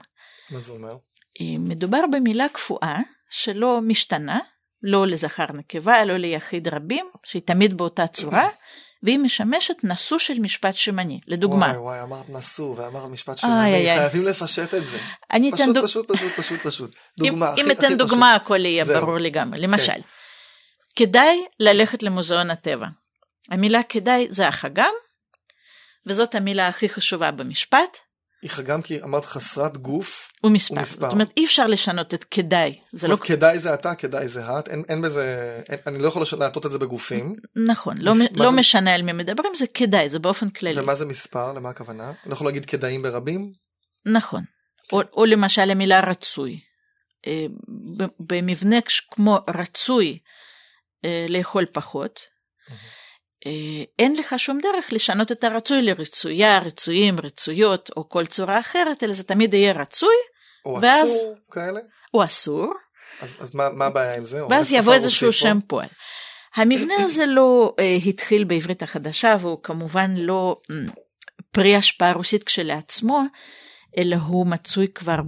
מה 0.49 0.59
זה 0.59 0.71
אומר? 0.71 0.97
אה, 1.41 1.57
מדובר 1.59 2.01
במילה 2.11 2.49
קפואה 2.49 2.97
שלא 3.29 3.81
משתנה, 3.81 4.39
לא 4.83 5.07
לזכר 5.07 5.51
נקבה, 5.53 6.05
לא 6.05 6.17
ליחיד 6.17 6.67
רבים, 6.67 7.09
שהיא 7.23 7.41
תמיד 7.41 7.77
באותה 7.77 8.07
צורה, 8.07 8.47
והיא 9.05 9.19
משמשת 9.19 9.75
נשוא 9.83 10.17
של 10.19 10.39
משפט 10.39 10.75
שמני. 10.75 11.19
לדוגמה, 11.27 11.65
וואי 11.65 11.77
וואי 11.77 12.01
אמרת 12.01 12.29
נשוא 12.29 12.75
ואמרת 12.77 13.09
משפט 13.09 13.37
שמני, 13.37 13.53
איי, 13.65 13.91
איי. 13.91 13.99
חייבים 13.99 14.23
לפשט 14.23 14.73
את 14.73 14.87
זה. 14.87 14.97
אני 15.31 15.49
אתן 15.49 15.57
פשוט 15.57 15.75
דוג... 15.75 15.85
פשוט 15.85 16.11
פשוט 16.11 16.31
פשוט 16.39 16.59
פשוט. 16.59 16.95
אם, 17.21 17.25
דוגמה 17.25 17.53
אם 17.57 17.65
הכי- 17.65 17.71
אתן 17.73 17.85
הכי 17.85 17.95
דוגמה 17.95 18.33
הכל 18.35 18.65
יהיה 18.65 18.85
זהו. 18.85 18.95
כן. 18.95 19.01
ברור 19.05 19.17
לגמרי. 19.17 19.61
למשל, 19.61 19.99
כדאי 20.95 21.37
ללכת 21.59 22.03
למוזיאון 22.03 22.51
הטבע. 22.51 22.87
המילה 23.51 23.83
כדאי 23.83 24.27
זה 24.29 24.47
החגם, 24.47 24.93
וזאת 26.07 26.35
המילה 26.35 26.67
הכי 26.67 26.89
חשובה 26.89 27.31
במשפט. 27.31 27.97
היא 28.45 28.51
חגם 28.51 28.81
כי 28.81 29.01
אמרת 29.03 29.25
חסרת 29.25 29.77
גוף 29.77 30.31
ומספר. 30.43 30.75
ומספר. 30.75 31.01
זאת 31.01 31.13
אומרת, 31.13 31.29
אי 31.37 31.45
אפשר 31.45 31.67
לשנות 31.67 32.13
את 32.13 32.23
כדאי. 32.23 32.73
זה 32.93 33.07
לא... 33.07 33.15
כדאי 33.15 33.59
זה 33.59 33.73
אתה, 33.73 33.95
כדאי 33.95 34.27
זה 34.27 34.59
את, 34.59 34.67
אין, 34.67 34.83
אין 34.89 35.01
בזה, 35.01 35.59
אין, 35.69 35.79
אני 35.87 35.99
לא 35.99 36.07
יכול 36.07 36.23
להטות 36.39 36.65
את 36.65 36.71
זה 36.71 36.79
בגופים. 36.79 37.35
נכון, 37.55 37.97
לא, 37.97 38.15
מס- 38.15 38.27
לא 38.35 38.45
זה- 38.45 38.51
משנה 38.57 38.93
על 38.95 39.01
מי 39.01 39.11
מדברים, 39.13 39.55
זה 39.55 39.65
כדאי, 39.73 40.09
זה 40.09 40.19
באופן 40.19 40.49
כללי. 40.49 40.81
ומה 40.81 40.95
זה 40.95 41.05
מספר? 41.05 41.53
למה 41.53 41.69
הכוונה? 41.69 42.03
אני 42.09 42.15
לא 42.25 42.33
יכול 42.33 42.47
להגיד 42.47 42.65
כדאים 42.65 43.01
ברבים? 43.01 43.51
נכון. 44.05 44.43
או, 44.93 45.01
או 45.13 45.25
למשל 45.25 45.71
המילה 45.71 45.99
רצוי. 45.99 46.59
אה, 47.27 47.45
במבנה 48.19 48.77
כמו 49.11 49.39
רצוי 49.57 50.19
אה, 51.05 51.25
לאכול 51.29 51.65
פחות, 51.65 52.19
אה, 52.71 52.75
אין 53.99 54.15
לך 54.15 54.35
שום 54.37 54.59
דרך 54.59 54.85
לשנות 54.91 55.31
את 55.31 55.43
הרצוי 55.43 55.81
לרצויה, 55.81 56.59
רצויים, 56.59 57.15
רצויות, 57.23 57.89
או 57.97 58.09
כל 58.09 58.25
צורה 58.25 58.59
אחרת, 58.59 59.03
אלא 59.03 59.13
זה 59.13 59.23
תמיד 59.23 59.53
יהיה 59.53 59.73
רצוי 59.73 60.15
או 60.65 60.79
ואז- 60.81 61.09
אסור 61.09 61.35
כאלה? 61.51 61.79
או 62.13 62.23
אסור, 62.23 62.73
אז, 63.21 63.35
אז 63.39 63.55
מה, 63.55 63.69
מה 63.69 63.85
הבעיה 63.85 64.15
עם 64.17 64.25
זה? 64.25 64.45
ואז 64.45 64.71
יבוא 64.71 64.93
איזשהו? 64.93 65.33
שם 65.33 65.57
פועל. 65.67 65.87
המבנה 66.55 66.93
הזה 66.99 67.25
לא 67.25 67.73
אה, 67.79 67.97
התחיל 68.05 68.43
בעברית 68.43 68.83
החדשה, 68.83 69.35
והוא 69.39 69.63
כמובן 69.63 70.15
לא 70.17 70.57
מ, 70.71 70.73
פרי 71.51 71.75
השפעה 71.75 72.13
רוסית 72.13 72.43
כשלעצמו, 72.43 73.23
אלא 73.97 74.15
הוא 74.15 74.47
מצוי 74.47 74.87
כבר 74.87 75.19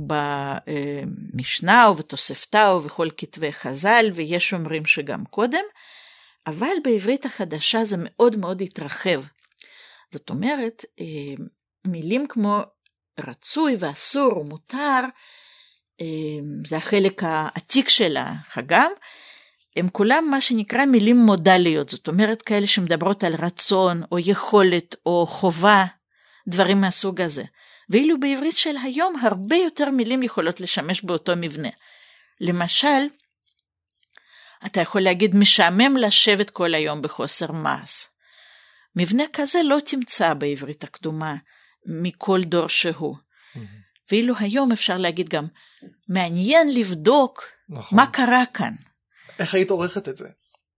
במשנה 1.33 1.89
ובתוספתא 1.91 2.71
ובכל 2.71 3.07
כתבי 3.17 3.53
חז"ל, 3.53 4.05
ויש 4.13 4.53
אומרים 4.53 4.85
שגם 4.85 5.25
קודם, 5.25 5.63
אבל 6.47 6.73
בעברית 6.83 7.25
החדשה 7.25 7.85
זה 7.85 7.97
מאוד 7.99 8.35
מאוד 8.35 8.61
התרחב. 8.61 9.23
זאת 10.13 10.29
אומרת, 10.29 10.85
אה, 10.99 11.43
מילים 11.85 12.27
כמו 12.27 12.61
רצוי 13.19 13.75
ואסור 13.79 14.37
ומותר, 14.37 15.01
אה, 16.01 16.05
זה 16.65 16.77
החלק 16.77 17.23
העתיק 17.23 17.89
של 17.89 18.17
החגם, 18.17 18.91
הם 19.75 19.89
כולם 19.89 20.27
מה 20.31 20.41
שנקרא 20.41 20.85
מילים 20.85 21.17
מודליות, 21.17 21.89
זאת 21.89 22.07
אומרת 22.07 22.41
כאלה 22.41 22.67
שמדברות 22.67 23.23
על 23.23 23.33
רצון 23.35 24.03
או 24.11 24.19
יכולת 24.19 24.95
או 25.05 25.25
חובה, 25.27 25.85
דברים 26.47 26.81
מהסוג 26.81 27.21
הזה. 27.21 27.43
ואילו 27.89 28.19
בעברית 28.19 28.57
של 28.57 28.75
היום 28.83 29.15
הרבה 29.21 29.55
יותר 29.55 29.89
מילים 29.89 30.23
יכולות 30.23 30.61
לשמש 30.61 31.01
באותו 31.01 31.33
מבנה. 31.35 31.69
למשל, 32.41 33.07
אתה 34.65 34.81
יכול 34.81 35.01
להגיד 35.01 35.35
משעמם 35.35 35.97
לשבת 35.97 36.49
כל 36.49 36.73
היום 36.73 37.01
בחוסר 37.01 37.51
מעש. 37.51 38.07
מבנה 38.95 39.23
כזה 39.33 39.59
לא 39.63 39.77
תמצא 39.85 40.33
בעברית 40.33 40.83
הקדומה 40.83 41.35
מכל 41.85 42.41
דור 42.41 42.67
שהוא. 42.69 43.15
ואילו 44.11 44.33
היום 44.39 44.71
אפשר 44.71 44.97
להגיד 44.97 45.29
גם 45.29 45.47
מעניין 46.09 46.73
לבדוק 46.73 47.43
נכון. 47.69 47.97
מה 47.97 48.07
קרה 48.07 48.43
כאן. 48.53 48.73
איך 49.39 49.53
היית 49.53 49.69
עורכת 49.69 50.09
את 50.09 50.17
זה? 50.17 50.27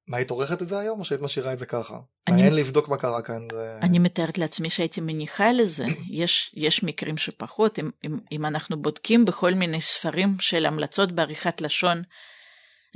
מה 0.08 0.18
היית 0.18 0.30
עורכת 0.30 0.62
את 0.62 0.68
זה 0.68 0.80
היום 0.80 1.00
או 1.00 1.06
שהיית 1.06 1.22
משאירה 1.22 1.54
את 1.54 1.60
זה 1.60 1.65
ככה? 1.65 1.94
אני- 2.28 2.36
מעניין 2.36 2.56
לבדוק 2.56 2.89
מה 2.89 2.98
קרה 2.98 3.22
כאן. 3.22 3.48
זה... 3.52 3.80
אני 3.82 4.00
מתארת 4.00 4.38
לעצמי 4.38 4.70
שהייתי 4.70 5.02
מניחה 5.02 5.52
לזה. 5.52 5.86
יש, 6.22 6.52
יש 6.58 6.84
מקרים 6.84 7.18
שפחות. 7.18 7.80
אם, 7.80 7.89
אם, 8.06 8.20
אם 8.32 8.46
אנחנו 8.46 8.82
בודקים 8.82 9.26
בכל 9.26 9.54
מיני 9.54 9.82
ספרים 9.82 10.36
של 10.39 10.65
המלצות 10.65 11.12
בעריכת 11.12 11.62
לשון, 11.62 12.02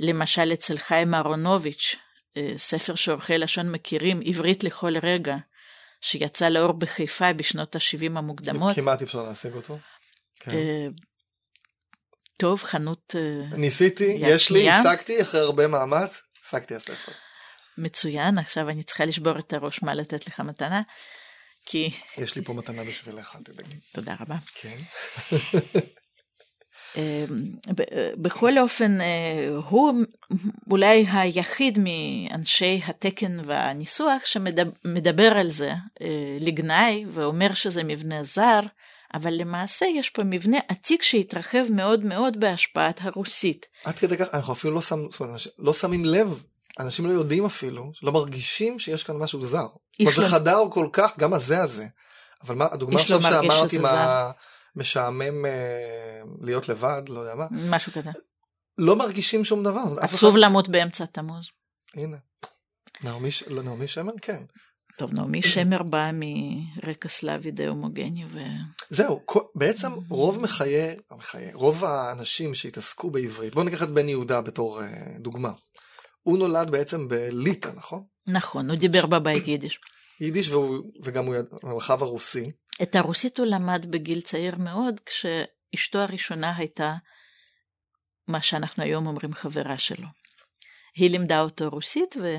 למשל 0.00 0.52
אצל 0.52 0.78
חיים 0.78 1.14
אהרונוביץ', 1.14 1.96
אה, 2.36 2.52
ספר 2.56 2.94
שעורכי 2.94 3.38
לשון 3.38 3.72
מכירים, 3.72 4.20
עברית 4.26 4.64
לכל 4.64 4.98
רגע, 5.02 5.36
שיצא 6.00 6.48
לאור 6.48 6.72
בחיפה 6.72 7.32
בשנות 7.32 7.76
ה-70 7.76 8.18
המוקדמות. 8.18 8.76
כמעט 8.76 9.02
אפשר 9.02 9.22
להשיג 9.22 9.54
אותו. 9.54 9.78
כן. 10.40 10.50
אה, 10.50 10.86
טוב, 12.36 12.62
חנות 12.62 13.14
אה, 13.18 13.56
ניסיתי, 13.56 14.16
יש 14.18 14.50
לי. 14.50 14.70
השגתי 14.70 15.22
אחרי 15.22 15.40
הרבה 15.40 15.66
מאמץ, 15.66 16.22
השגתי 16.46 16.74
הספר. 16.74 17.12
מצוין, 17.78 18.38
עכשיו 18.38 18.68
אני 18.68 18.82
צריכה 18.82 19.04
לשבור 19.04 19.38
את 19.38 19.52
הראש 19.52 19.82
מה 19.82 19.94
לתת 19.94 20.26
לך 20.26 20.40
מתנה, 20.40 20.82
כי... 21.66 21.90
יש 22.18 22.36
לי 22.36 22.42
פה 22.44 22.52
מתנה 22.52 22.84
בשבילך, 22.84 23.36
תדאגי. 23.44 23.76
תודה 23.92 24.14
רבה. 24.20 24.36
כן. 24.54 24.78
ב- 27.76 28.22
בכל 28.22 28.58
אופן, 28.58 29.00
אה, 29.00 29.06
הוא 29.68 30.04
אולי 30.70 31.06
היחיד 31.12 31.78
מאנשי 31.78 32.80
התקן 32.86 33.36
והניסוח 33.46 34.24
שמדבר 34.24 35.32
על 35.38 35.50
זה 35.50 35.72
אה, 36.02 36.36
לגנאי 36.40 37.04
ואומר 37.08 37.54
שזה 37.54 37.82
מבנה 37.84 38.22
זר, 38.22 38.60
אבל 39.14 39.34
למעשה 39.34 39.86
יש 39.86 40.10
פה 40.10 40.22
מבנה 40.24 40.58
עתיק 40.68 41.02
שהתרחב 41.02 41.64
מאוד 41.70 42.04
מאוד 42.04 42.40
בהשפעת 42.40 43.00
הרוסית. 43.02 43.66
עד 43.84 43.98
כדי 43.98 44.16
כך, 44.16 44.26
אנחנו 44.34 44.52
אפילו 44.52 44.74
לא, 44.74 44.80
שם, 44.80 45.06
לא 45.58 45.72
שמים 45.72 46.04
לב, 46.04 46.42
אנשים 46.80 47.06
לא 47.06 47.12
יודעים 47.12 47.44
אפילו, 47.44 47.92
לא 48.02 48.12
מרגישים 48.12 48.78
שיש 48.78 49.04
כאן 49.04 49.16
משהו 49.16 49.46
זר. 49.46 49.66
אבל 50.02 50.12
זה 50.12 50.28
חדר 50.28 50.58
כל 50.70 50.88
כך, 50.92 51.18
גם 51.18 51.34
הזה 51.34 51.62
הזה. 51.62 51.86
אבל 52.46 52.54
מה, 52.54 52.66
הדוגמה 52.70 53.00
עכשיו 53.00 53.22
שאמרתי 53.22 53.68
שזה 53.68 53.82
מה 53.82 54.30
משעמם 54.76 55.46
אה, 55.46 56.20
להיות 56.40 56.68
לבד, 56.68 57.02
לא 57.08 57.20
יודע 57.20 57.34
מה, 57.34 57.46
משהו 57.50 57.92
כזה. 57.92 58.10
לא 58.78 58.96
מרגישים 58.96 59.44
שום 59.44 59.62
דבר. 59.64 59.82
אף 60.04 60.08
אחד- 60.08 60.16
עצוב 60.16 60.36
למות 60.36 60.68
באמצע 60.68 61.04
תמוז. 61.06 61.46
הנה. 61.94 62.16
נעמי, 63.04 63.30
ש- 63.30 63.42
לא, 63.42 63.62
נעמי 63.62 63.88
שמר? 63.88 64.12
כן. 64.22 64.42
טוב, 64.98 65.12
נעמי 65.14 65.42
שמר 65.42 65.82
באה 65.82 66.10
מרקע 66.12 67.08
סלאבי 67.08 67.50
די 67.50 67.66
הומוגני, 67.66 68.24
ו... 68.30 68.38
זהו, 68.90 69.20
כל- 69.24 69.40
בעצם 69.54 69.92
רוב 70.10 70.40
מחיי, 70.40 70.96
מחיי, 71.16 71.50
רוב 71.52 71.84
האנשים 71.84 72.54
שהתעסקו 72.54 73.10
בעברית, 73.10 73.54
בואו 73.54 73.64
ניקח 73.64 73.82
את 73.82 73.88
בן 73.90 74.08
יהודה 74.08 74.40
בתור 74.40 74.82
אה, 74.82 74.88
דוגמה. 75.18 75.52
הוא 76.22 76.38
נולד 76.38 76.70
בעצם 76.70 77.08
בליטא, 77.08 77.70
נכון? 77.76 78.02
נכון, 78.26 78.70
הוא 78.70 78.78
דיבר 78.78 79.06
בבית 79.06 79.48
יידיש. 79.48 79.78
יידיש 80.20 80.48
והוא, 80.48 80.78
וגם 81.02 81.26
הוא 81.26 81.34
המרחב 81.62 82.02
הרוסי. 82.02 82.50
את 82.82 82.94
הרוסית 82.94 83.38
הוא 83.38 83.46
למד 83.46 83.86
בגיל 83.90 84.20
צעיר 84.20 84.56
מאוד, 84.56 85.00
כשאשתו 85.06 85.98
הראשונה 85.98 86.56
הייתה 86.56 86.94
מה 88.26 88.42
שאנחנו 88.42 88.82
היום 88.82 89.06
אומרים 89.06 89.34
חברה 89.34 89.78
שלו. 89.78 90.06
היא 90.96 91.10
לימדה 91.10 91.40
אותו 91.40 91.68
רוסית 91.68 92.16
ו... 92.22 92.36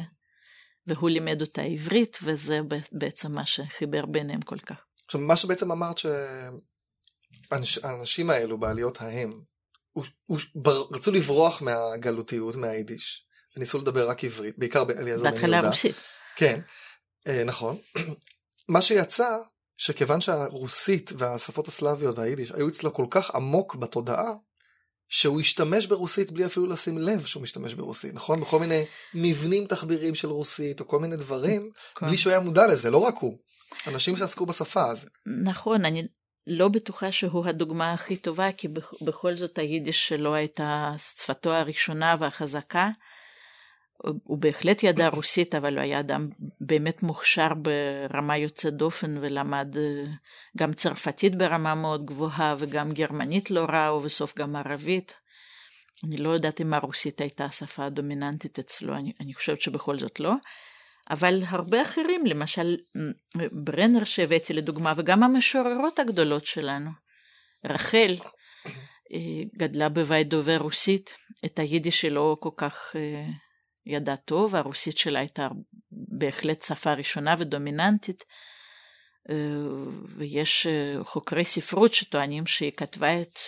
והוא 0.88 1.10
לימד 1.10 1.42
אותה 1.42 1.62
עברית, 1.62 2.18
וזה 2.24 2.60
בעצם 2.92 3.32
מה 3.32 3.46
שחיבר 3.46 4.06
ביניהם 4.06 4.42
כל 4.42 4.60
כך. 4.60 4.76
עכשיו, 5.06 5.22
מה 5.22 5.36
שבעצם 5.38 5.72
אמרת 5.72 5.98
שהאנשים 7.64 8.30
האלו 8.30 8.58
בעליות 8.58 9.02
ההם, 9.02 9.42
הוא- 9.92 10.06
הוא- 10.26 10.40
רצו 10.92 11.12
לברוח 11.12 11.62
מהגלותיות, 11.62 12.56
מהיידיש, 12.56 13.26
וניסו 13.58 13.78
לדבר 13.78 14.10
רק 14.10 14.24
עברית, 14.24 14.58
בעיקר 14.58 14.84
באליעזר 14.84 15.24
בן 15.24 15.32
בהתחלה 15.32 15.56
יהודה. 15.56 15.70
רוסית. 15.70 15.96
כן, 16.36 16.60
אה, 17.28 17.44
נכון. 17.44 17.78
מה 18.74 18.82
שיצא, 18.82 19.38
שכיוון 19.78 20.22
שהרוסית 20.22 21.12
והשפות 21.18 21.68
הסלאביות 21.68 22.18
והיידיש 22.18 22.52
היו 22.52 22.68
אצלו 22.70 22.94
כל 22.94 23.06
כך 23.10 23.36
עמוק 23.36 23.76
בתודעה, 23.76 24.34
שהוא 25.10 25.42
השתמש 25.42 25.86
ברוסית 25.86 26.32
בלי 26.32 26.46
אפילו 26.46 26.66
לשים 26.66 26.98
לב 26.98 27.26
שהוא 27.26 27.44
משתמש 27.44 27.74
ברוסית, 27.74 28.14
נכון? 28.14 28.42
בכל 28.42 28.60
מיני 28.60 28.86
מבנים 29.14 29.68
תחבירים 29.68 30.16
של 30.16 30.28
רוסית, 30.28 30.80
או 30.80 30.88
כל 30.88 31.00
מיני 31.00 31.16
דברים, 31.16 31.70
כן. 31.96 32.08
בלי 32.08 32.18
שהוא 32.18 32.32
היה 32.32 32.40
מודע 32.40 32.68
לזה, 32.68 32.92
לא 32.92 32.98
רק 32.98 33.16
הוא. 33.20 33.38
אנשים 33.88 34.18
שעסקו 34.18 34.46
בשפה 34.46 34.86
אז. 34.92 35.06
נכון, 35.44 35.86
אני 35.86 36.08
לא 36.48 36.68
בטוחה 36.68 37.12
שהוא 37.12 37.46
הדוגמה 37.46 37.94
הכי 37.94 38.16
טובה, 38.18 38.52
כי 38.52 38.68
בכ- 38.68 38.94
בכל 39.06 39.36
זאת 39.36 39.58
היידיש 39.58 40.08
שלו 40.08 40.36
הייתה 40.36 40.92
שפתו 40.98 41.54
הראשונה 41.54 42.16
והחזקה. 42.20 42.90
הוא- 44.04 44.38
בהחלט 44.38 44.84
ידע 44.84 45.08
רוסית, 45.08 45.56
אבל 45.56 45.74
הוא 45.74 45.82
היה 45.82 46.00
אדם 46.00 46.28
באמת 46.62 47.04
מוכשר 47.04 47.48
ברמה 47.54 48.38
יוצאת 48.38 48.74
דופן, 48.74 49.18
ולמד 49.22 49.78
אה, 49.78 50.04
גם 50.58 50.74
צרפתית 50.74 51.36
ברמה 51.36 51.76
מאוד 51.76 52.06
גבוהה, 52.06 52.56
וגם 52.60 52.92
גרמנית 52.92 53.52
לא 53.52 53.66
רע, 53.70 53.94
ובסוף 53.94 54.38
גם 54.38 54.56
ערבית. 54.56 55.14
אני 56.04 56.18
לא 56.18 56.30
יודעת 56.30 56.62
אם 56.62 56.74
הרוסית 56.74 57.22
הייתה 57.22 57.46
השפה 57.46 57.86
הדומיננטית 57.86 58.60
אצלו, 58.60 58.96
אני, 58.96 59.14
אני 59.22 59.34
חושבת 59.34 59.62
שבכל 59.62 60.00
זאת 60.00 60.20
לא. 60.20 60.34
אבל 61.10 61.40
הרבה 61.48 61.82
אחרים, 61.82 62.26
למשל 62.26 62.78
ברנר 63.52 64.04
שהבאתי 64.04 64.54
לדוגמה, 64.54 64.94
וגם 64.98 65.24
המשוררות 65.24 66.00
הגדולות 66.00 66.46
שלנו. 66.46 66.92
רחל 67.66 68.16
אה, 69.14 69.42
גדלה 69.58 69.90
בבית 69.90 70.28
דובר 70.30 70.58
רוסית, 70.58 71.14
את 71.46 71.60
היידיש 71.60 72.02
שלו 72.02 72.36
כל 72.40 72.50
כך 72.58 72.96
ידע 73.86 74.16
טוב, 74.16 74.56
הרוסית 74.56 74.98
שלה 74.98 75.20
הייתה 75.20 75.48
בהחלט 75.92 76.62
שפה 76.62 76.94
ראשונה 76.94 77.36
ודומיננטית, 77.38 78.24
אה, 79.30 79.36
ויש 80.08 80.68
אה, 80.68 81.04
חוקרי 81.04 81.46
ספרות 81.46 81.94
שטוענים 81.94 82.46
שהיא 82.46 82.72
כתבה 82.78 83.22
את 83.22 83.40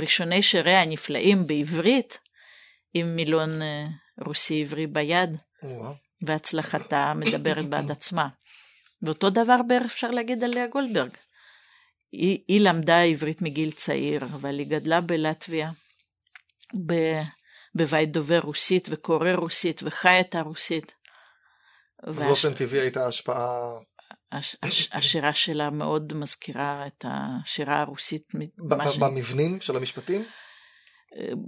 ראשוני 0.00 0.42
שיריה 0.42 0.82
הנפלאים 0.82 1.46
בעברית 1.46 2.18
עם 2.94 3.16
מילון 3.16 3.62
אה, 3.62 3.86
רוסי 4.24 4.60
עברי 4.60 4.86
ביד. 4.86 5.30
והצלחתה 6.22 7.12
מדברת 7.16 7.66
בעד 7.66 7.90
עצמה. 7.90 8.28
ואותו 9.02 9.30
דבר 9.30 9.62
בערך 9.68 9.92
אפשר 9.92 10.10
להגיד 10.10 10.44
על 10.44 10.50
לאה 10.50 10.66
גולדברג. 10.66 11.10
היא, 12.12 12.38
היא 12.48 12.60
למדה 12.60 13.02
עברית 13.02 13.42
מגיל 13.42 13.70
צעיר, 13.70 14.24
אבל 14.24 14.58
היא 14.58 14.66
גדלה 14.66 15.00
בלטביה, 15.00 15.70
ב, 16.86 16.92
בבית 17.74 18.12
דובר 18.12 18.40
רוסית, 18.40 18.88
וקורא 18.90 19.32
רוסית, 19.32 19.80
וחי 19.82 20.20
את 20.20 20.34
הרוסית. 20.34 20.94
אז 22.02 22.24
באופן 22.24 22.54
טבעי 22.54 22.80
הייתה 22.80 23.06
השפעה... 23.06 23.78
הש, 24.32 24.56
הש, 24.62 24.88
השירה 24.92 25.34
שלה 25.34 25.70
מאוד 25.70 26.14
מזכירה 26.14 26.86
את 26.86 27.04
השירה 27.08 27.80
הרוסית. 27.80 28.28
ש... 28.92 28.98
במבנים 28.98 29.60
של 29.60 29.76
המשפטים? 29.76 30.24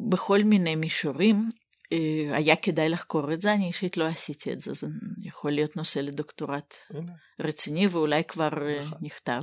בכל 0.09 0.39
מיני 0.45 0.77
מישורים. 0.77 1.49
אה, 1.93 2.37
היה 2.37 2.57
כדאי 2.57 2.89
לחקור 2.89 3.33
את 3.33 3.41
זה, 3.41 3.53
אני 3.53 3.66
אישית 3.66 3.97
לא 3.97 4.05
עשיתי 4.05 4.53
את 4.53 4.61
זה, 4.61 4.75
זה 4.75 4.87
יכול 5.22 5.51
להיות 5.53 5.77
נושא 5.77 5.99
לדוקטורט 5.99 6.75
הנה. 6.91 7.12
רציני 7.41 7.87
ואולי 7.87 8.25
כבר 8.25 8.68
אה, 8.68 8.81
נכון. 8.81 8.99
נכתב, 9.03 9.43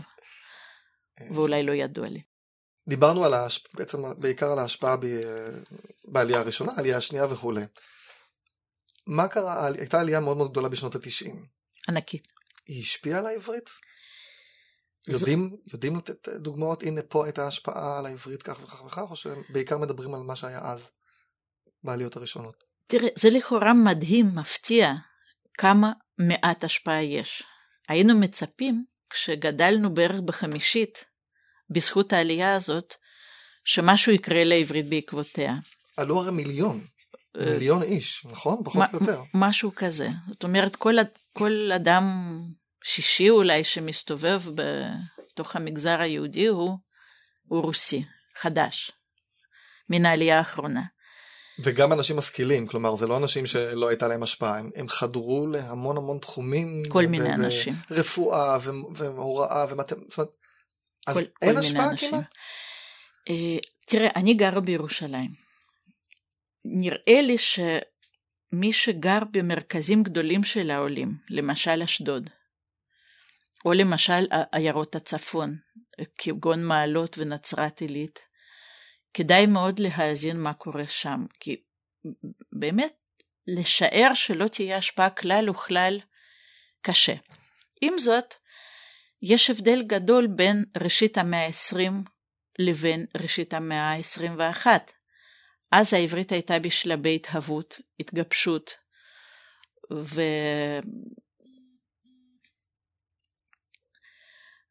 אה. 1.22 1.26
ואולי 1.32 1.64
לא 1.64 1.72
ידוע 1.72 2.10
לי. 2.10 2.22
דיברנו 2.88 3.26
על 3.26 3.34
ההשפ... 3.34 3.76
בעצם 3.76 4.20
בעיקר 4.20 4.52
על 4.52 4.60
ההשפעה 4.60 4.98
ב... 4.98 5.06
בעלייה 6.06 6.40
הראשונה, 6.40 6.72
העלייה 6.76 6.98
השנייה 6.98 7.26
וכולי. 7.26 7.62
מה 9.08 9.28
קרה? 9.28 9.68
הייתה 9.68 10.02
עלייה 10.02 10.20
מאוד 10.20 10.38
מאוד 10.38 10.52
גדולה 10.52 10.70
בשנות 10.70 10.96
התשעים. 10.96 11.46
ענקית. 11.90 12.28
היא 12.68 12.82
השפיעה 12.82 13.20
על 13.20 13.26
העברית? 13.26 13.70
יודעים, 15.08 15.50
זו... 15.50 15.58
יודעים 15.74 15.98
לתת 15.98 16.30
דוגמאות, 16.30 16.84
הנה 16.84 17.02
פה 17.02 17.26
הייתה 17.26 17.48
השפעה 17.48 18.00
על 18.00 18.06
העברית 18.06 18.44
כך 18.44 18.64
וכך 18.64 18.84
וכך, 18.86 19.06
או 19.10 19.16
שבעיקר 19.16 19.78
מדברים 19.78 20.14
על 20.14 20.22
מה 20.22 20.36
שהיה 20.36 20.60
אז? 20.64 20.90
בעליות 21.84 22.16
הראשונות. 22.16 22.64
תראה, 22.88 23.10
זה 23.16 23.30
לכאורה 23.30 23.74
מדהים, 23.74 24.36
מפתיע, 24.36 24.94
כמה 25.54 25.92
מעט 26.18 26.64
השפעה 26.64 27.04
יש. 27.04 27.44
היינו 27.88 28.20
מצפים, 28.20 28.86
כשגדלנו 29.10 29.94
בערך 29.94 30.20
בחמישית, 30.20 31.06
בזכות 31.72 32.13
העלייה 32.13 32.55
הזאת, 32.55 32.93
שמשהו 33.65 34.11
יקרה 34.11 34.43
לעברית 34.43 34.89
בעקבותיה. 34.89 35.53
עלו 35.97 36.19
הרי 36.19 36.32
מיליון, 36.32 36.82
אה, 37.39 37.45
מיליון 37.45 37.84
איש, 37.84 38.26
נכון? 38.32 38.61
פחות 38.63 38.84
או 38.93 38.99
יותר. 38.99 39.22
משהו 39.34 39.72
כזה. 39.76 40.09
זאת 40.30 40.43
אומרת, 40.43 40.76
כל, 40.76 40.95
כל 41.34 41.72
אדם 41.76 42.38
שישי 42.84 43.30
אולי 43.30 43.63
שמסתובב 43.63 44.41
בתוך 44.55 45.55
המגזר 45.55 46.01
היהודי 46.01 46.47
הוא, 46.47 46.78
הוא 47.47 47.61
רוסי, 47.61 48.03
חדש, 48.38 48.91
מן 49.89 50.05
העלייה 50.05 50.38
האחרונה. 50.38 50.82
וגם 51.63 51.93
אנשים 51.93 52.17
משכילים, 52.17 52.67
כלומר 52.67 52.95
זה 52.95 53.07
לא 53.07 53.17
אנשים 53.17 53.45
שלא 53.45 53.88
הייתה 53.88 54.07
להם 54.07 54.24
השפעה, 54.24 54.57
הם, 54.57 54.69
הם 54.76 54.89
חדרו 54.89 55.47
להמון 55.47 55.97
המון 55.97 56.19
תחומים. 56.19 56.84
כל 56.89 57.05
מיני 57.05 57.30
ו- 57.30 57.34
אנשים. 57.34 57.74
רפואה 57.91 58.57
ו- 58.61 58.95
והוראה 58.95 59.65
ומתמטיקה, 59.69 60.24
אז 61.08 61.18
כל, 61.18 61.24
אין 61.41 61.54
כל 61.54 61.60
השפעה 61.60 61.97
כמעט? 61.97 62.34
Uh, 63.30 63.34
תראה, 63.86 64.10
אני 64.16 64.34
גרה 64.34 64.60
בירושלים. 64.60 65.32
נראה 66.66 67.22
לי 67.22 67.38
שמי 67.38 68.74
שגר 68.74 69.20
במרכזים 69.32 70.04
גדולים 70.04 70.43
של 70.43 70.72
העולים, 70.72 71.18
למשל 71.30 71.82
אשדוד, 71.82 72.30
או 73.66 73.74
למשל 73.74 74.26
עיירות 74.52 74.95
הצפון, 74.95 75.58
כגון 76.18 76.64
מעלות 76.64 77.18
ונצרת 77.18 77.82
עילית, 77.82 78.20
כדאי 79.14 79.45
מאוד 79.45 79.80
להאזין 79.80 80.38
מה 80.38 80.54
קורה 80.54 80.88
שם, 80.88 81.26
כי 81.39 81.62
באמת 82.52 83.04
לשער 83.47 84.14
שלא 84.14 84.47
תהיה 84.47 84.78
השפעה 84.78 85.10
כלל 85.10 85.49
וכלל 85.49 85.99
קשה. 86.82 87.16
עם 87.82 87.99
זאת, 87.99 88.34
יש 89.22 89.49
הבדל 89.49 89.84
גדול 89.88 90.28
בין 90.28 90.65
ראשית 90.82 91.17
המאה 91.17 91.45
ה-20 91.45 92.09
לבין 92.59 93.05
ראשית 93.22 93.53
המאה 93.53 93.93
ה-21. 93.93 94.67
אז 95.72 95.93
העברית 95.93 96.32
הייתה 96.32 96.59
בשלבי 96.59 97.15
התהוות, 97.15 97.82
התגבשות, 97.99 98.72
ו... 99.93 100.22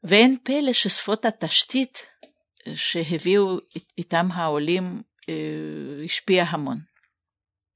ואין 0.04 0.36
פלא 0.42 0.72
ששפות 0.72 1.24
התשתית 1.24 2.06
שהביאו 2.74 3.58
איתם 3.98 4.28
העולים 4.32 5.02
אה, 5.28 6.04
השפיע 6.04 6.44
המון, 6.44 6.80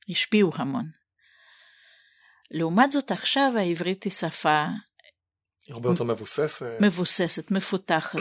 השפיעו 0.08 0.50
המון. 0.54 0.84
לעומת 2.50 2.90
זאת 2.90 3.10
עכשיו 3.10 3.52
העברית 3.56 4.04
היא 4.04 4.12
שפה 4.12 4.66
הרבה 5.70 5.88
יותר 5.88 6.04
מבוססת. 6.04 6.76
מבוססת, 6.80 7.50
מפותחת, 7.50 8.18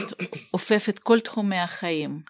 אופפת 0.54 0.98
כל 0.98 1.20
תחומי 1.20 1.58
החיים. 1.58 2.22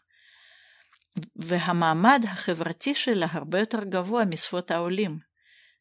והמעמד 1.37 2.25
החברתי 2.29 2.95
שלה 2.95 3.27
הרבה 3.31 3.59
יותר 3.59 3.85
גבוה 3.85 4.25
משפות 4.25 4.71
העולים. 4.71 5.19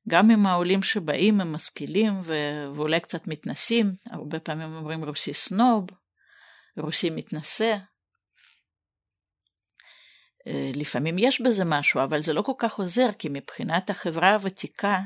גם 0.10 0.32
אם 0.32 0.46
העולים 0.46 0.84
שבאים 0.84 1.42
הם 1.42 1.54
משכילים 1.54 2.20
ו- 2.24 2.76
ואולי 2.76 3.00
קצת 3.00 3.28
מתנסים, 3.28 3.96
הרבה 4.06 4.40
פעמים 4.40 4.74
אומרים 4.76 5.04
רוסי 5.04 5.34
סנוב, 5.34 5.86
רוסי 6.78 7.10
מתנשא, 7.10 7.78
אה, 10.48 10.72
לפעמים 10.76 11.16
יש 11.20 11.42
בזה 11.42 11.66
משהו, 11.66 12.04
אבל 12.04 12.22
זה 12.22 12.34
לא 12.34 12.42
כל 12.42 12.52
כך 12.58 12.80
עוזר, 12.80 13.10
כי 13.20 13.30
מבחינת 13.32 13.90
החברה 13.90 14.34
הוותיקה, 14.34 15.00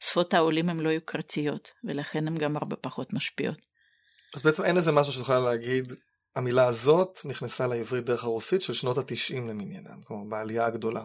שפות 0.00 0.34
העולים 0.34 0.68
הן 0.68 0.80
לא 0.80 0.88
יוקרתיות, 0.88 1.70
ולכן 1.84 2.28
הן 2.28 2.34
גם 2.34 2.56
הרבה 2.56 2.76
פחות 2.76 3.12
משפיעות. 3.12 3.73
אז 4.34 4.42
בעצם 4.42 4.64
אין 4.64 4.76
איזה 4.76 4.92
משהו 4.92 5.12
שתוכל 5.12 5.38
להגיד, 5.38 5.92
המילה 6.36 6.66
הזאת 6.66 7.18
נכנסה 7.24 7.66
לעברית 7.66 8.04
דרך 8.04 8.24
הרוסית 8.24 8.62
של 8.62 8.72
שנות 8.72 8.98
התשעים 8.98 9.48
למניינם, 9.48 10.02
כלומר 10.04 10.30
בעלייה 10.30 10.66
הגדולה. 10.66 11.04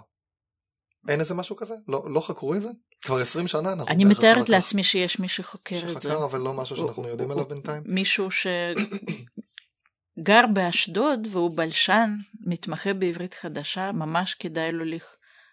אין 1.08 1.20
איזה 1.20 1.34
משהו 1.34 1.56
כזה? 1.56 1.76
לא, 1.88 2.04
לא 2.12 2.22
חקרו 2.22 2.56
את 2.56 2.62
זה? 2.62 2.70
כבר 3.02 3.18
עשרים 3.18 3.48
שנה 3.48 3.74
אנחנו... 3.74 3.94
אני 3.94 4.06
מתארת 4.06 4.50
לעצמי 4.50 4.84
שיש 4.84 5.20
מי 5.20 5.28
שחוקר 5.28 5.78
שחקר, 5.78 5.92
את 5.92 6.02
זה. 6.02 6.10
שחקר 6.10 6.26
אבל 6.26 6.40
לא 6.40 6.54
משהו 6.54 6.76
שאנחנו 6.76 7.08
יודעים 7.08 7.32
עליו 7.32 7.46
בינתיים. 7.46 7.84
מישהו 7.86 8.32
ש... 8.32 8.48
גר 10.24 10.42
באשדוד 10.54 11.28
והוא 11.32 11.58
בלשן, 11.58 12.16
מתמחה 12.40 12.94
בעברית 12.94 13.34
חדשה, 13.34 13.92
ממש 13.92 14.34
כדאי 14.34 14.72
לו 14.72 14.86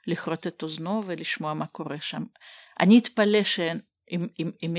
לכרות 0.07 0.47
את 0.47 0.63
אוזנו 0.63 1.03
ולשמוע 1.07 1.55
מה 1.55 1.67
קורה 1.67 2.01
שם. 2.01 2.25
אני 2.81 2.99
אתפלא 2.99 3.45
שאם 3.45 4.27
אם, 4.39 4.51
אם 4.63 4.75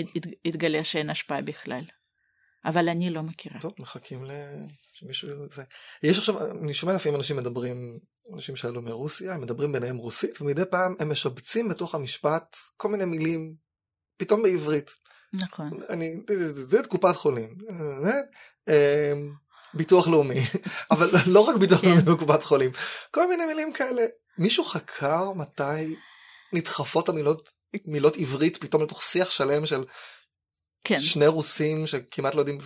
יתגלה 0.46 0.84
שאין 0.84 1.10
השפעה 1.10 1.42
בכלל, 1.42 1.84
אבל 2.68 2.90
אני 2.90 3.10
לא 3.10 3.24
מכירה. 3.24 3.60
טוב, 3.62 3.74
מחכים 3.80 4.26
שמישהו... 4.94 5.30
זה... 5.56 5.64
יש 6.04 6.18
עכשיו, 6.18 6.52
אני 6.52 6.74
שומע 6.74 6.94
לפעמים 6.94 7.16
אנשים 7.16 7.38
מדברים, 7.38 8.00
אנשים 8.34 8.56
שעלו 8.56 8.82
מרוסיה, 8.82 9.34
הם 9.34 9.42
מדברים 9.42 9.72
ביניהם 9.72 9.98
רוסית, 9.98 10.42
ומדי 10.42 10.62
פעם 10.70 10.96
הם 11.00 11.12
משבצים 11.12 11.70
בתוך 11.70 11.96
המשפט 11.96 12.56
כל 12.78 12.90
מיני 12.90 13.06
מילים, 13.06 13.56
פתאום 14.18 14.44
בעברית. 14.44 14.92
נכון. 15.34 15.70
אני, 15.90 16.16
זה 16.54 16.78
קופת 16.88 17.16
חולים. 17.16 17.56
ביטוח 19.74 20.08
לאומי, 20.08 20.40
אבל 20.92 21.10
לא 21.26 21.40
רק 21.40 21.56
ביטוח 21.56 21.84
לאומי 21.84 22.02
כן. 22.02 22.12
בקופת 22.14 22.44
חולים, 22.44 22.72
כל 23.12 23.30
מיני 23.30 23.46
מילים 23.46 23.74
כאלה. 23.74 24.02
מישהו 24.38 24.64
חקר 24.64 25.32
מתי 25.32 25.96
נדחפות 26.54 27.10
המילות 27.10 27.50
מילות 27.86 28.18
עברית 28.18 28.58
פתאום 28.58 28.84
לתוך 28.84 29.04
שיח 29.04 29.32
שלם 29.32 29.66
של 29.66 29.86
כן. 30.88 31.00
שני 31.00 31.28
רוסים 31.28 31.88
שכמעט 31.88 32.36
לא 32.36 32.40
יודעים. 32.40 32.58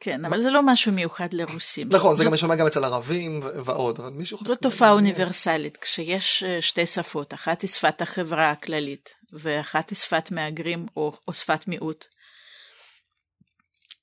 כן, 0.00 0.24
אבל 0.24 0.40
זה 0.40 0.50
לא 0.50 0.60
משהו 0.64 0.92
מיוחד 0.92 1.32
לרוסים. 1.32 1.88
נכון, 1.92 2.16
זה 2.16 2.24
גם 2.24 2.32
משמע 2.32 2.56
גם 2.56 2.66
אצל 2.66 2.84
ערבים 2.84 3.40
ועוד. 3.64 4.00
זו 4.44 4.54
תופעה 4.54 4.92
אוניברסלית, 4.92 5.76
כשיש 5.76 6.42
אה, 6.42 6.62
שתי 6.62 6.86
שפות, 6.86 7.34
אחת 7.34 7.62
היא 7.62 7.70
שפת 7.70 8.02
החברה 8.02 8.50
הכללית, 8.50 9.10
ואחת 9.32 9.90
היא 9.90 9.96
שפת 9.96 10.30
מהגרים 10.30 10.86
או, 10.96 11.12
או 11.28 11.34
שפת 11.34 11.68
מיעוט. 11.68 12.04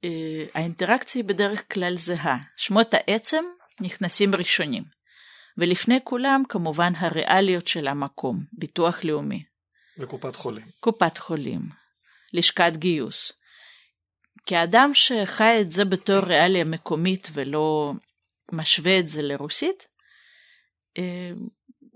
אה, 0.04 0.46
האינטראקציה 0.54 1.20
היא 1.20 1.28
בדרך 1.28 1.74
כלל 1.74 1.98
זהה. 1.98 2.38
שמות 2.58 2.94
העצם 2.94 3.44
נכנסים 3.82 4.36
ראשונים, 4.36 4.84
ולפני 5.58 6.00
כולם 6.04 6.44
כמובן 6.50 6.94
הריאליות 6.98 7.68
של 7.68 7.88
המקום, 7.88 8.44
ביטוח 8.54 9.04
לאומי. 9.04 9.44
וקופת 10.00 10.36
חולים. 10.36 10.66
קופת 10.80 11.18
חולים, 11.18 11.62
לשכת 12.34 12.72
גיוס. 12.76 13.39
כאדם 14.50 14.92
שחי 14.94 15.58
את 15.62 15.72
זה 15.72 15.86
בתור 15.86 16.20
ריאליה 16.20 16.64
מקומית 16.64 17.30
ולא 17.34 17.94
משווה 18.52 19.00
את 19.00 19.08
זה 19.08 19.22
לרוסית, 19.22 19.88
אה, 20.98 21.32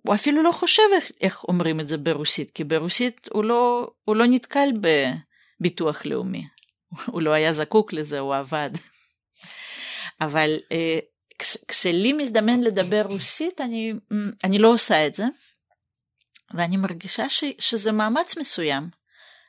הוא 0.07 0.15
אפילו 0.15 0.43
לא 0.43 0.51
חושב 0.51 0.83
איך, 0.93 1.11
איך 1.21 1.43
אומרים 1.43 1.79
את 1.79 1.87
זה 1.87 1.97
ברוסית, 1.97 2.51
כי 2.51 2.63
ברוסית 2.63 3.29
הוא 3.31 3.43
לא, 3.43 3.91
הוא 4.03 4.15
לא 4.15 4.25
נתקל 4.25 4.69
בביטוח 5.59 6.05
לאומי. 6.05 6.47
הוא 7.05 7.21
לא 7.21 7.31
היה 7.31 7.53
זקוק 7.53 7.93
לזה, 7.93 8.19
הוא 8.19 8.35
עבד. 8.35 8.69
אבל 10.21 10.57
אה, 10.71 10.99
כשלי 11.67 12.13
מזדמן 12.13 12.61
לדבר 12.61 13.01
רוסית, 13.01 13.61
אני, 13.61 13.93
אני 14.43 14.59
לא 14.59 14.73
עושה 14.73 15.07
את 15.07 15.13
זה. 15.13 15.25
ואני 16.53 16.77
מרגישה 16.77 17.29
ש, 17.29 17.43
שזה 17.59 17.91
מאמץ 17.91 18.37
מסוים. 18.37 18.89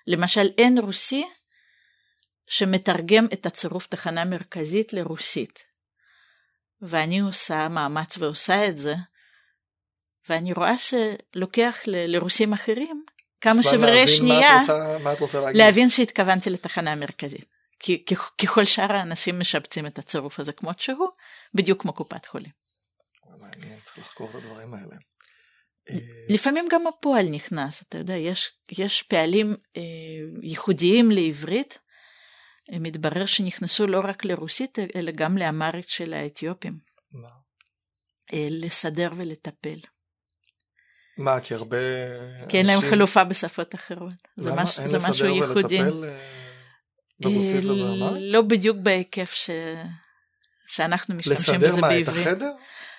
למשל, 0.06 0.48
אין 0.58 0.78
רוסי 0.78 1.24
שמתרגם 2.46 3.26
את 3.32 3.46
הצירוף 3.46 3.86
תחנה 3.86 4.24
מרכזית 4.24 4.92
לרוסית. 4.92 5.64
ואני 6.82 7.20
עושה 7.20 7.68
מאמץ 7.68 8.18
ועושה 8.18 8.68
את 8.68 8.76
זה, 8.76 8.94
ואני 10.28 10.52
רואה 10.52 10.74
שלוקח 10.78 11.78
ל- 11.86 12.16
לרוסים 12.16 12.52
אחרים 12.52 13.04
כמה 13.40 13.62
שברי 13.62 14.08
שנייה 14.08 14.60
מה 15.00 15.14
רוצה, 15.20 15.40
מה? 15.40 15.52
להבין 15.52 15.88
שהתכוונתי 15.88 16.50
לתחנה 16.50 16.92
המרכזית. 16.92 17.54
כי 17.78 18.04
ככל 18.42 18.64
שאר 18.64 18.92
האנשים 18.92 19.40
משבצים 19.40 19.86
את 19.86 19.98
הצירוף 19.98 20.40
הזה 20.40 20.52
כמות 20.52 20.80
שהוא, 20.80 21.08
בדיוק 21.54 21.82
כמו 21.82 21.92
קופת 21.92 22.26
חולים. 22.26 22.52
מעניין, 23.40 23.78
צריך 23.82 23.98
לחקור 23.98 24.30
את 24.30 24.34
הדברים 24.34 24.74
האלה. 24.74 24.96
לפעמים 26.28 26.64
גם 26.70 26.86
הפועל 26.86 27.28
נכנס, 27.28 27.82
אתה 27.82 27.98
יודע, 27.98 28.14
יש, 28.16 28.52
יש 28.78 29.02
פעלים 29.02 29.56
אה, 29.76 29.82
ייחודיים 30.42 31.10
לעברית, 31.10 31.78
מתברר 32.72 33.26
שנכנסו 33.26 33.86
לא 33.86 34.00
רק 34.04 34.24
לרוסית, 34.24 34.78
אלא 34.96 35.12
גם 35.14 35.38
לאמרית 35.38 35.88
של 35.88 36.12
האתיופים. 36.14 36.78
מה? 37.12 37.28
אה, 38.32 38.46
לסדר 38.50 39.10
ולטפל. 39.16 39.78
מה, 41.18 41.40
כי 41.40 41.54
הרבה 41.54 41.76
כי 42.48 42.58
אין 42.58 42.66
להם 42.66 42.80
חלופה 42.80 43.24
בשפות 43.24 43.74
אחרות. 43.74 44.12
זה, 44.36 44.50
למה? 44.50 44.62
מש, 44.62 44.78
אין 44.78 44.88
זה 44.88 44.98
משהו 45.08 45.26
ייחודי. 45.26 45.78
לסדר 45.78 45.96
ולטפל 45.96 46.04
אה, 46.04 46.18
ברוסית 47.20 47.64
ובאמרית? 47.64 48.22
לא 48.32 48.42
בדיוק 48.42 48.76
בהיקף 48.82 49.32
ש... 49.34 49.50
שאנחנו 50.66 51.14
משתמשים 51.14 51.54
בזה 51.60 51.66
לסדר 51.66 51.80
מה, 51.80 51.86
את 51.88 51.92
בעברית. 52.06 52.26
החדר? 52.26 52.50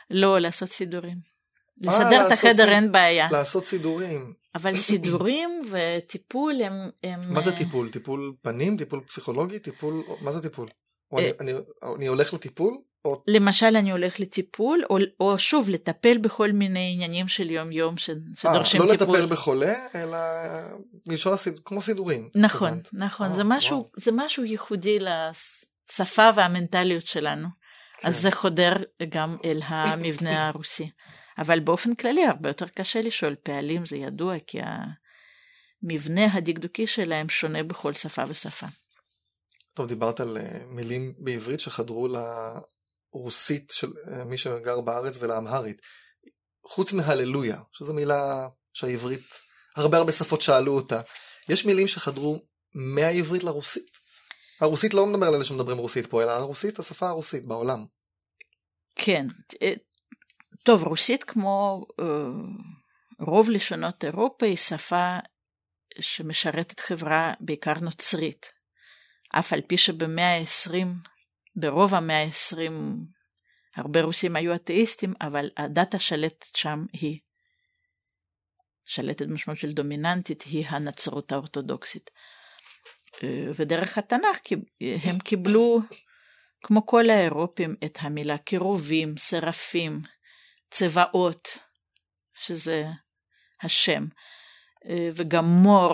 לא, 0.09 0.39
לעשות 0.39 0.69
סידורים. 0.69 1.17
אה, 1.17 1.89
לסדר 1.91 2.05
את 2.07 2.11
לעשות 2.11 2.31
החדר 2.31 2.53
סיד- 2.65 2.73
אין 2.73 2.91
בעיה, 2.91 3.27
לעשות 3.31 3.63
סידורים. 3.63 4.33
אבל 4.55 4.75
סידורים 4.87 5.61
וטיפול 5.71 6.61
הם... 6.61 6.89
הם 7.03 7.19
מה 7.29 7.41
זה 7.41 7.49
אה, 7.51 7.57
טיפול? 7.57 7.91
טיפול 7.91 8.33
פנים? 8.41 8.77
טיפול 8.77 9.01
פסיכולוגי? 9.07 9.59
טיפול... 9.59 10.03
מה 10.21 10.31
זה 10.31 10.41
טיפול? 10.41 10.67
או 11.11 11.19
אה. 11.19 11.23
אני- 11.39 11.51
אני- 11.51 11.59
אני 11.95 12.07
הולך 12.07 12.33
לטיפול? 12.33 12.77
או 13.05 13.23
למשל 13.27 13.65
אני 13.75 13.91
הולך 13.91 14.19
לטיפול, 14.19 14.81
או, 14.89 14.97
או 15.19 15.39
שוב 15.39 15.69
לטפל 15.69 16.17
בכל 16.17 16.51
מיני 16.51 16.91
עניינים 16.93 17.27
של 17.27 17.51
יום 17.51 17.71
יום 17.71 17.97
ש, 17.97 18.09
אה, 18.09 18.15
שדורשים 18.37 18.81
לא 18.81 18.91
טיפול. 18.97 19.15
לטפל 19.17 19.25
בחולה, 19.25 19.73
אלא 19.95 20.17
מלשון 21.05 21.33
הסיד... 21.33 21.59
כמו 21.65 21.81
סידורים. 21.81 22.29
נכון, 22.35 22.67
התכוונת. 22.67 22.89
נכון, 22.93 23.27
אה, 23.27 23.33
זה, 23.33 23.43
משהו, 23.45 23.77
וואו. 23.77 23.89
זה 23.97 24.11
משהו 24.13 24.43
ייחודי 24.43 24.97
לשפה 24.99 26.29
והמנטליות 26.35 27.05
שלנו. 27.05 27.47
כן. 27.97 28.07
אז 28.07 28.21
זה 28.21 28.31
חודר 28.31 28.73
גם 29.09 29.37
אל 29.45 29.59
המבנה 29.65 30.47
הרוסי. 30.47 30.89
אבל 31.37 31.59
באופן 31.59 31.95
כללי 31.95 32.25
הרבה 32.25 32.49
יותר 32.49 32.67
קשה 32.67 33.01
לשאול 33.01 33.35
פעלים, 33.43 33.85
זה 33.85 33.97
ידוע, 33.97 34.35
כי 34.47 34.59
המבנה 35.83 36.33
הדקדוקי 36.33 36.87
שלהם 36.87 37.29
שונה 37.29 37.63
בכל 37.63 37.93
שפה 37.93 38.23
ושפה. 38.27 38.67
טוב, 39.73 39.87
דיברת 39.87 40.19
על 40.19 40.37
אה, 40.37 40.65
מילים 40.65 41.13
בעברית 41.17 41.59
שחדרו 41.59 42.07
לרוסית 43.13 43.71
של 43.75 43.91
אה, 44.11 44.23
מי 44.23 44.37
שגר 44.37 44.81
בארץ 44.81 45.17
ולאמהרית. 45.19 45.81
חוץ 46.65 46.93
מהללויה, 46.93 47.61
שזו 47.71 47.93
מילה 47.93 48.47
שהעברית, 48.73 49.33
הרבה 49.75 49.97
הרבה 49.97 50.11
שפות 50.11 50.41
שאלו 50.41 50.75
אותה. 50.75 51.01
יש 51.49 51.65
מילים 51.65 51.87
שחדרו 51.87 52.45
מהעברית 52.75 53.43
לרוסית? 53.43 53.97
הרוסית 54.61 54.93
לא 54.93 55.05
מדבר 55.05 55.27
על 55.27 55.35
אלה 55.35 55.43
שמדברים 55.43 55.77
רוסית 55.77 56.05
פה, 56.05 56.23
אלא 56.23 56.31
הרוסית, 56.31 56.79
השפה 56.79 57.09
הרוסית 57.09 57.45
בעולם. 57.45 57.85
כן, 58.95 59.27
אה, 59.61 59.73
טוב, 60.65 60.83
רוסית 60.83 61.23
כמו 61.23 61.85
אה, 61.99 62.05
רוב 63.19 63.49
לשונות 63.49 64.05
אירופה 64.05 64.45
היא 64.45 64.57
שפה 64.57 65.17
שמשרתת 65.99 66.79
חברה 66.79 67.33
בעיקר 67.39 67.73
נוצרית. 67.81 68.51
אף 69.29 69.53
על 69.53 69.61
פי 69.61 69.77
שבמאה 69.77 70.37
ה-20, 70.37 70.85
ברוב 71.55 71.95
המאה 71.95 72.23
ה-20, 72.23 72.71
הרבה 73.75 74.01
רוסים 74.01 74.35
היו 74.35 74.55
אתאיסטים, 74.55 75.13
אבל 75.21 75.49
הדת 75.57 75.93
השלטת 75.93 76.55
שם 76.55 76.85
היא, 76.93 77.19
שלטת 78.85 79.25
משמעות 79.25 79.59
של 79.59 79.71
דומיננטית, 79.71 80.41
היא 80.41 80.65
הנצרות 80.67 81.31
האורתודוקסית. 81.31 82.11
אה, 83.23 83.51
ודרך 83.55 83.97
התנ"ך 83.97 84.37
הם 85.03 85.19
קיבלו, 85.19 85.79
כמו 86.63 86.85
כל 86.85 87.09
האירופים, 87.09 87.75
את 87.85 87.97
המילה 88.01 88.37
קירובים, 88.37 89.17
שרפים, 89.17 90.01
צבאות, 90.75 91.57
שזה 92.33 92.85
השם, 93.63 94.05
אה, 94.89 95.09
וגם 95.15 95.45
מור, 95.45 95.93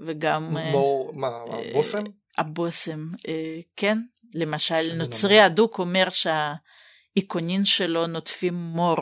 וגם... 0.00 0.56
אה, 0.56 0.70
מור, 0.70 1.12
מה, 1.14 1.26
אה, 1.26 1.70
בושם? 1.74 2.04
הבושם, 2.38 3.06
אה, 3.28 3.58
כן, 3.76 3.98
למשל 4.34 4.94
נוצרי. 4.94 5.46
אדוק 5.46 5.78
אומר 5.78 6.08
שהאיקונין 6.10 7.64
שלו 7.64 8.06
נוטפים 8.06 8.54
מור, 8.54 8.96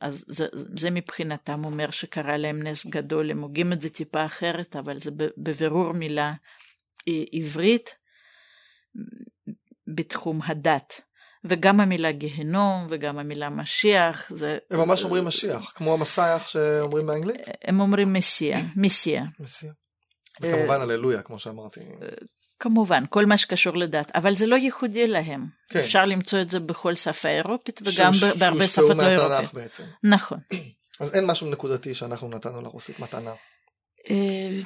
אז 0.00 0.24
זה, 0.28 0.46
זה 0.52 0.90
מבחינתם 0.90 1.64
אומר 1.64 1.90
שקרה 1.90 2.36
להם 2.36 2.62
נס 2.62 2.86
גדול, 2.86 3.30
הם 3.30 3.40
הוגים 3.40 3.72
את 3.72 3.80
זה 3.80 3.88
טיפה 3.88 4.26
אחרת, 4.26 4.76
אבל 4.76 4.98
זה 4.98 5.10
בבירור 5.16 5.92
מילה 5.92 6.32
עברית 7.32 7.96
בתחום 9.86 10.40
הדת. 10.44 11.00
וגם 11.44 11.80
המילה 11.80 12.12
גיהנום 12.12 12.86
וגם 12.90 13.18
המילה 13.18 13.50
משיח, 13.50 14.30
זה... 14.34 14.58
הם 14.70 14.78
ממש 14.78 14.98
זה- 14.98 15.04
אומרים 15.04 15.24
משיח, 15.24 15.72
כמו 15.74 15.94
המסייח 15.94 16.48
שאומרים 16.48 17.06
באנגלית? 17.06 17.40
הם 17.64 17.80
אומרים 17.80 18.12
מסיה, 18.12 18.60
מסיה. 18.76 19.22
אה, 19.22 19.26
וכמובן 20.42 20.80
הללויה, 20.80 21.22
כמו 21.22 21.38
שאמרתי. 21.38 21.80
כמובן, 22.60 23.04
כל 23.10 23.26
מה 23.26 23.38
שקשור 23.38 23.76
לדת, 23.76 24.10
אבל 24.14 24.34
זה 24.34 24.46
לא 24.46 24.56
ייחודי 24.56 25.06
להם. 25.06 25.46
כן. 25.68 25.78
אפשר 25.78 26.04
למצוא 26.04 26.40
את 26.40 26.50
זה 26.50 26.60
בכל 26.60 26.94
שפה 26.94 27.28
אירופית 27.28 27.80
וגם 27.84 28.12
ב- 28.12 28.38
בהרבה 28.38 28.66
שפות 28.66 28.88
לא 28.88 28.94
מהתנ"ך. 28.96 29.52
בעצם. 29.54 29.82
נכון. 30.04 30.38
אז 31.00 31.14
אין 31.14 31.26
משהו 31.26 31.50
נקודתי 31.50 31.94
שאנחנו 31.94 32.28
נתנו 32.28 32.62
לרוסית 32.62 32.98
מתנה. 33.00 33.32
אה, 34.10 34.16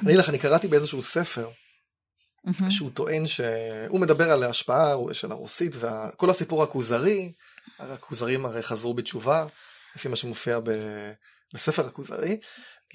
אני 0.05 0.15
לך, 0.17 0.29
אני 0.29 0.39
קראתי 0.39 0.67
באיזשהו 0.67 1.01
ספר 1.01 1.47
מהמם. 2.43 2.71
שהוא 2.71 2.91
טוען 2.93 3.27
שהוא 3.27 3.99
מדבר 3.99 4.31
על 4.31 4.43
ההשפעה 4.43 4.95
של 5.13 5.31
הרוסית 5.31 5.75
וכל 5.75 6.29
הסיפור 6.29 6.63
הכוזרי, 6.63 7.33
הכוזרים 7.79 8.45
הרי 8.45 8.63
חזרו 8.63 8.93
בתשובה, 8.93 9.45
לפי 9.95 10.07
מה 10.07 10.15
שמופיע 10.15 10.59
ב- 10.59 11.11
בספר 11.53 11.87
הכוזרי, 11.87 12.39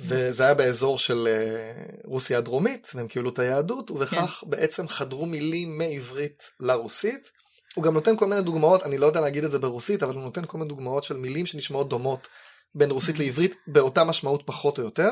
וזה 0.01 0.45
היה 0.45 0.55
באזור 0.55 0.99
של 0.99 1.29
אה, 1.31 1.85
רוסיה 2.05 2.39
הדרומית, 2.39 2.93
והם 2.95 3.09
קיבלו 3.09 3.31
את 3.31 3.39
היהדות, 3.39 3.91
ובכך 3.91 4.45
בעצם 4.47 4.89
חדרו 4.89 5.27
מילים 5.27 5.79
מעברית 5.79 6.43
לרוסית. 6.61 7.31
הוא 7.75 7.85
גם 7.85 7.95
נותן 7.95 8.17
כל 8.17 8.27
מיני 8.27 8.43
דוגמאות, 8.43 8.83
אני 8.83 8.99
לא 8.99 9.07
יודע 9.07 9.21
להגיד 9.21 9.45
את 9.45 9.51
זה 9.51 9.59
ברוסית, 9.59 10.03
אבל 10.03 10.15
הוא 10.15 10.23
נותן 10.23 10.47
כל 10.47 10.59
מיני 10.59 10.69
דוגמאות 10.69 11.05
של 11.05 11.17
מילים 11.17 11.47
שנשמעות 11.47 11.89
דומות 11.89 12.29
בין 12.75 12.91
רוסית 12.91 13.19
לעברית, 13.19 13.55
באותה 13.67 14.05
משמעות 14.05 14.43
פחות 14.47 14.79
או 14.79 14.85
יותר. 14.85 15.11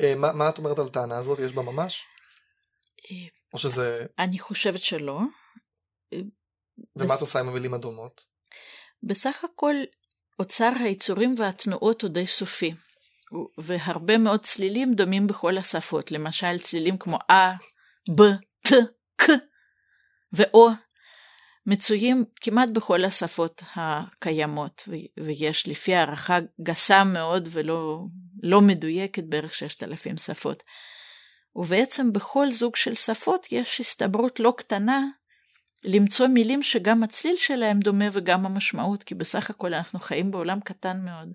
אה, 0.00 0.14
מה, 0.16 0.32
מה 0.32 0.48
את 0.48 0.58
אומרת 0.58 0.78
על 0.78 0.86
הטענה 0.86 1.18
הזאת? 1.18 1.38
יש 1.38 1.52
בה 1.52 1.62
ממש? 1.62 2.04
אה, 3.10 3.26
או 3.52 3.58
שזה... 3.58 4.06
אני 4.18 4.38
חושבת 4.38 4.82
שלא. 4.82 5.18
ומה 6.96 7.04
בס- 7.04 7.16
את 7.16 7.20
עושה 7.20 7.40
עם 7.40 7.48
המילים 7.48 7.74
הדומות? 7.74 8.24
בסך 9.02 9.44
הכל 9.44 9.74
אוצר 10.38 10.72
היצורים 10.80 11.34
והתנועות 11.38 12.02
הוא 12.02 12.10
די 12.10 12.26
סופי. 12.26 12.74
והרבה 13.58 14.18
מאוד 14.18 14.40
צלילים 14.44 14.94
דומים 14.94 15.26
בכל 15.26 15.58
השפות, 15.58 16.12
למשל 16.12 16.58
צלילים 16.58 16.98
כמו 16.98 17.18
א, 17.30 17.34
ב, 18.16 18.22
ת, 18.66 18.72
ק 19.22 19.30
ואו, 20.32 20.68
מצויים 21.66 22.24
כמעט 22.40 22.68
בכל 22.68 23.04
השפות 23.04 23.62
הקיימות, 23.76 24.88
ויש 25.24 25.68
לפי 25.68 25.94
הערכה 25.94 26.38
גסה 26.62 27.04
מאוד 27.04 27.48
ולא 27.50 27.98
לא 28.42 28.60
מדויקת 28.60 29.24
בערך 29.24 29.54
6,000 29.54 30.16
שפות. 30.16 30.62
ובעצם 31.56 32.12
בכל 32.12 32.52
זוג 32.52 32.76
של 32.76 32.94
שפות 32.94 33.46
יש 33.52 33.80
הסתברות 33.80 34.40
לא 34.40 34.54
קטנה 34.56 35.00
למצוא 35.84 36.26
מילים 36.26 36.62
שגם 36.62 37.02
הצליל 37.02 37.36
שלהם 37.36 37.80
דומה 37.80 38.04
וגם 38.12 38.46
המשמעות, 38.46 39.02
כי 39.02 39.14
בסך 39.14 39.50
הכל 39.50 39.74
אנחנו 39.74 39.98
חיים 39.98 40.30
בעולם 40.30 40.60
קטן 40.60 41.04
מאוד. 41.04 41.32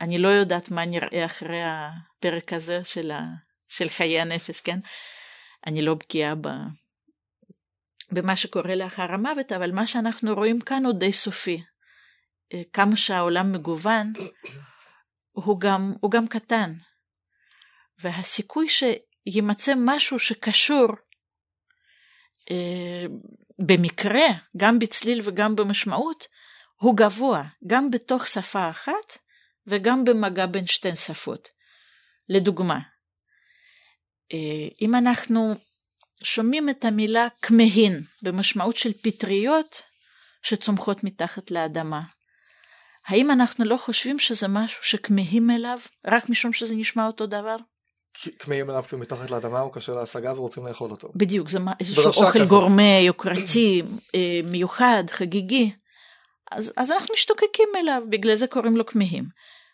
אני, 0.00 0.18
לא 0.18 0.28
יודעת 0.28 0.70
מה 0.70 0.84
נראה 0.84 1.24
אחרי 1.24 1.62
הפרק 1.64 2.52
הזה 2.52 2.84
של, 2.84 3.10
ה, 3.10 3.20
של 3.68 3.88
חיי 3.88 4.20
הנפש, 4.20 4.60
כן? 4.60 4.78
אני 5.66 5.82
לא 5.82 5.94
בקיאה 5.94 6.34
ב, 6.34 6.48
במה 8.12 8.36
שקורה 8.36 8.74
לאחר 8.74 9.12
המוות, 9.12 9.52
אבל 9.52 9.72
מה 9.72 9.86
שאנחנו 9.86 10.34
רואים 10.34 10.60
כאן 10.60 10.84
הוא 10.84 10.94
די 10.94 11.12
סופי. 11.12 11.62
אה, 12.54 12.62
כמה 12.72 12.96
שהעולם 12.96 13.52
מגוון, 13.52 14.12
הוא 15.32 15.60
גם, 15.60 15.94
הוא 16.00 16.10
גם 16.10 16.26
קטן. 16.26 16.72
והסיכוי 17.98 18.66
שימצא 18.68 19.72
משהו 19.76 20.18
שקשור 20.18 20.88
אה, 22.50 23.04
במקרה, 23.58 24.26
גם 24.56 24.78
בצליל 24.78 25.20
וגם 25.24 25.56
במשמעות, 25.56 26.28
הוא 26.76 26.96
גבוה, 26.96 27.42
גם 27.66 27.90
בתוך 27.90 28.26
שפה 28.26 28.70
אחת 28.70 29.18
וגם 29.66 30.04
במגע 30.04 30.46
בין 30.46 30.66
שתי 30.66 30.96
שפות. 30.96 31.48
לדוגמה, 32.28 32.78
אה, 34.32 34.68
אם 34.80 34.94
אנחנו 34.94 35.54
שומעים 36.22 36.68
את 36.68 36.84
המילה 36.84 37.28
כמהין 37.42 38.02
במשמעות 38.22 38.76
של 38.76 38.92
פטריות 38.92 39.82
שצומחות 40.42 41.04
מתחת 41.04 41.50
לאדמה, 41.50 42.02
האם 43.06 43.30
אנחנו 43.30 43.64
לא 43.64 43.76
חושבים 43.76 44.18
שזה 44.18 44.48
משהו 44.48 44.84
שכמהים 44.84 45.50
אליו 45.50 45.78
רק 46.06 46.28
משום 46.28 46.52
שזה 46.52 46.74
נשמע 46.74 47.06
אותו 47.06 47.26
דבר? 47.26 47.56
כמהים 48.38 48.70
אליו 48.70 48.84
כי 48.88 48.94
הוא 48.94 49.02
מתחת 49.02 49.30
לאדמה, 49.30 49.60
הוא 49.60 49.72
קשה 49.72 49.94
להשגה 49.94 50.32
ורוצים 50.32 50.66
לאכול 50.66 50.90
אותו. 50.90 51.12
בדיוק, 51.14 51.48
זה 51.48 51.58
איזשהו 51.80 52.06
אוכל 52.06 52.30
כזאת. 52.30 52.48
גורמה, 52.48 52.98
יוקרתי, 53.06 53.82
אה, 54.14 54.40
מיוחד, 54.44 55.04
חגיגי. 55.10 55.72
אז, 56.50 56.72
אז 56.76 56.90
אנחנו 56.90 57.14
משתוקקים 57.14 57.68
אליו, 57.76 58.02
בגלל 58.10 58.34
זה 58.34 58.46
קוראים 58.46 58.76
לו 58.76 58.86
כמהים. 58.86 59.24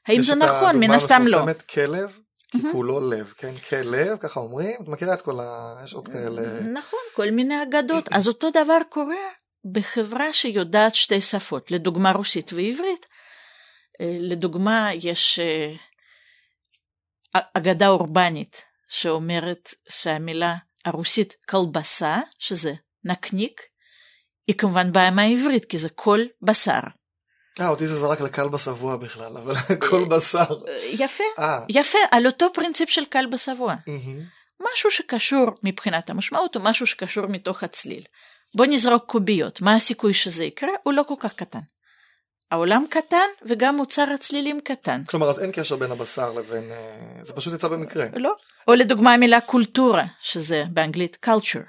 האם 0.07 0.23
זה 0.23 0.35
נכון? 0.35 0.77
מן 0.77 0.91
הסתם 0.91 1.23
לא. 1.23 1.27
יש 1.27 1.33
את 1.33 1.33
הדוגמה 1.33 1.41
המפורסמת 1.41 1.63
כלב, 1.63 2.19
כי 2.51 2.59
כולו 2.73 3.11
לב, 3.11 3.35
כן? 3.37 3.55
כלב, 3.69 4.17
ככה 4.17 4.41
אומרים, 4.41 4.77
את 4.83 4.89
מכירה 4.89 5.15
את 5.15 5.23
כל 5.23 5.41
ה... 5.41 5.75
יש 5.85 5.95
עוד 5.95 6.09
כאלה... 6.09 6.61
נכון, 6.61 7.01
כל 7.15 7.31
מיני 7.31 7.63
אגדות. 7.63 8.09
אז 8.11 8.29
אותו 8.29 8.51
דבר 8.51 8.79
קורה 8.89 9.15
בחברה 9.73 10.33
שיודעת 10.33 10.95
שתי 10.95 11.21
שפות, 11.21 11.71
לדוגמה 11.71 12.13
רוסית 12.13 12.53
ועברית. 12.53 13.07
אה, 14.01 14.17
לדוגמה, 14.21 14.91
יש 14.95 15.39
אה, 15.39 15.75
אגדה 17.35 17.89
אורבנית 17.89 18.63
שאומרת 18.89 19.75
שהמילה 19.89 20.55
הרוסית 20.85 21.35
כלבסה, 21.49 22.21
שזה 22.39 22.73
נקניק, 23.05 23.61
היא 24.47 24.57
כמובן 24.57 24.93
באה 24.93 25.11
מהעברית, 25.11 25.65
כי 25.65 25.79
זה 25.79 25.89
כל 25.89 26.21
בשר. 26.43 26.81
אה, 27.61 27.69
אותי 27.69 27.87
זה 27.87 27.95
זרק 27.95 28.21
לקל 28.21 28.49
בשבוע 28.49 28.97
בכלל, 28.97 29.37
אבל 29.39 29.55
כל 29.91 30.05
בשר. 30.05 30.59
יפה, 30.93 31.25
אה. 31.39 31.61
יפה, 31.69 31.99
על 32.11 32.27
אותו 32.27 32.53
פרינציפ 32.55 32.89
של 32.89 33.05
קל 33.05 33.27
בשבוע. 33.27 33.75
משהו 34.73 34.91
שקשור 34.91 35.47
מבחינת 35.63 36.11
המשמעות, 36.11 36.57
או 36.57 36.61
משהו 36.61 36.87
שקשור 36.87 37.27
מתוך 37.27 37.63
הצליל. 37.63 38.03
בוא 38.55 38.67
נזרוק 38.67 39.05
קוביות, 39.07 39.61
מה 39.61 39.75
הסיכוי 39.75 40.15
שזה 40.15 40.45
יקרה? 40.45 40.71
הוא 40.83 40.93
לא 40.95 41.03
כל 41.09 41.15
כך 41.21 41.33
קטן. 41.33 41.59
העולם 42.51 42.85
קטן 42.91 43.27
וגם 43.47 43.77
מוצר 43.77 44.07
הצלילים 44.15 44.61
קטן. 44.61 45.05
כלומר 45.05 45.31
אז 45.31 45.39
אין 45.39 45.53
קשר 45.53 45.77
בין 45.77 45.93
הבשר 45.93 46.33
לבין 46.33 46.73
אה, 46.73 47.25
זה 47.25 47.33
פשוט 47.33 47.55
יצא 47.55 47.69
במקרה. 47.69 48.07
לא. 48.17 48.35
או 48.69 48.75
לדוגמה 48.75 49.15
המילה 49.15 49.41
קולטורה 49.41 50.05
שזה 50.21 50.65
באנגלית 50.73 51.27
culture. 51.27 51.67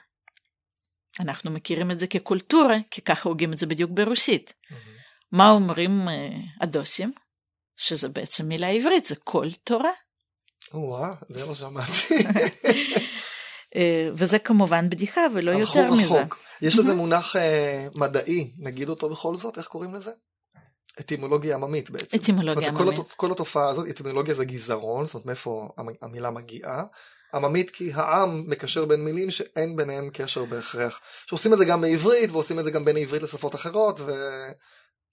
אנחנו 1.20 1.52
מכירים 1.52 1.92
את 1.92 2.00
זה 2.00 2.08
כקולטורה 2.08 2.76
כי 2.92 3.02
ככה 3.02 3.30
הוגים 3.30 3.54
את 3.54 3.58
זה 3.58 3.66
בדיוק 3.66 3.92
ברוסית. 3.92 4.54
מה 5.32 5.52
אומרים 5.52 6.10
אה, 6.10 6.30
הדוסים? 6.62 7.12
שזה 7.78 8.10
בעצם 8.10 8.48
מילה 8.48 8.68
עברית 8.68 9.06
זה 9.06 9.16
כל 9.16 9.48
תורה. 9.64 9.92
וואה 10.74 11.14
זה 11.30 11.46
לא 11.46 11.56
שמעתי. 11.56 12.16
אה, 13.76 14.10
וזה 14.14 14.40
כמובן 14.40 14.90
בדיחה 14.90 15.22
ולא 15.34 15.52
יותר 15.52 15.92
מזה. 15.92 16.24
יש 16.62 16.78
לזה 16.78 16.94
מונח 16.94 17.36
מדעי 17.96 18.52
נגיד 18.58 18.90
אותו 18.90 19.10
בכל 19.10 19.36
זאת 19.36 19.58
איך 19.58 19.68
קוראים 19.68 19.96
לזה? 19.96 20.12
אטימולוגיה 21.00 21.56
עממית 21.56 21.90
בעצם. 21.90 22.18
אטימולוגיה 22.18 22.70
עממית. 22.70 22.96
כל, 22.96 23.04
כל 23.16 23.32
התופעה 23.32 23.70
הזאת, 23.70 23.88
אטימולוגיה 23.88 24.34
זה 24.34 24.46
גזרון, 24.46 25.06
זאת 25.06 25.14
אומרת 25.14 25.26
מאיפה 25.26 25.70
המילה 26.02 26.30
מגיעה. 26.30 26.84
עממית 27.34 27.70
כי 27.70 27.92
העם 27.94 28.44
מקשר 28.48 28.86
בין 28.86 29.04
מילים 29.06 29.32
שאין 29.32 29.76
ביניהם 29.76 30.10
קשר 30.14 30.46
בהכרח. 30.46 31.00
שעושים 31.26 31.54
את 31.54 31.58
זה 31.58 31.66
גם 31.66 31.82
בעברית 31.82 32.32
ועושים 32.32 32.60
את 32.60 32.64
זה 32.64 32.72
גם 32.72 32.86
בין 32.86 32.98
עברית 32.98 33.24
לשפות 33.24 33.56
אחרות, 33.56 34.00
ו... 34.00 34.12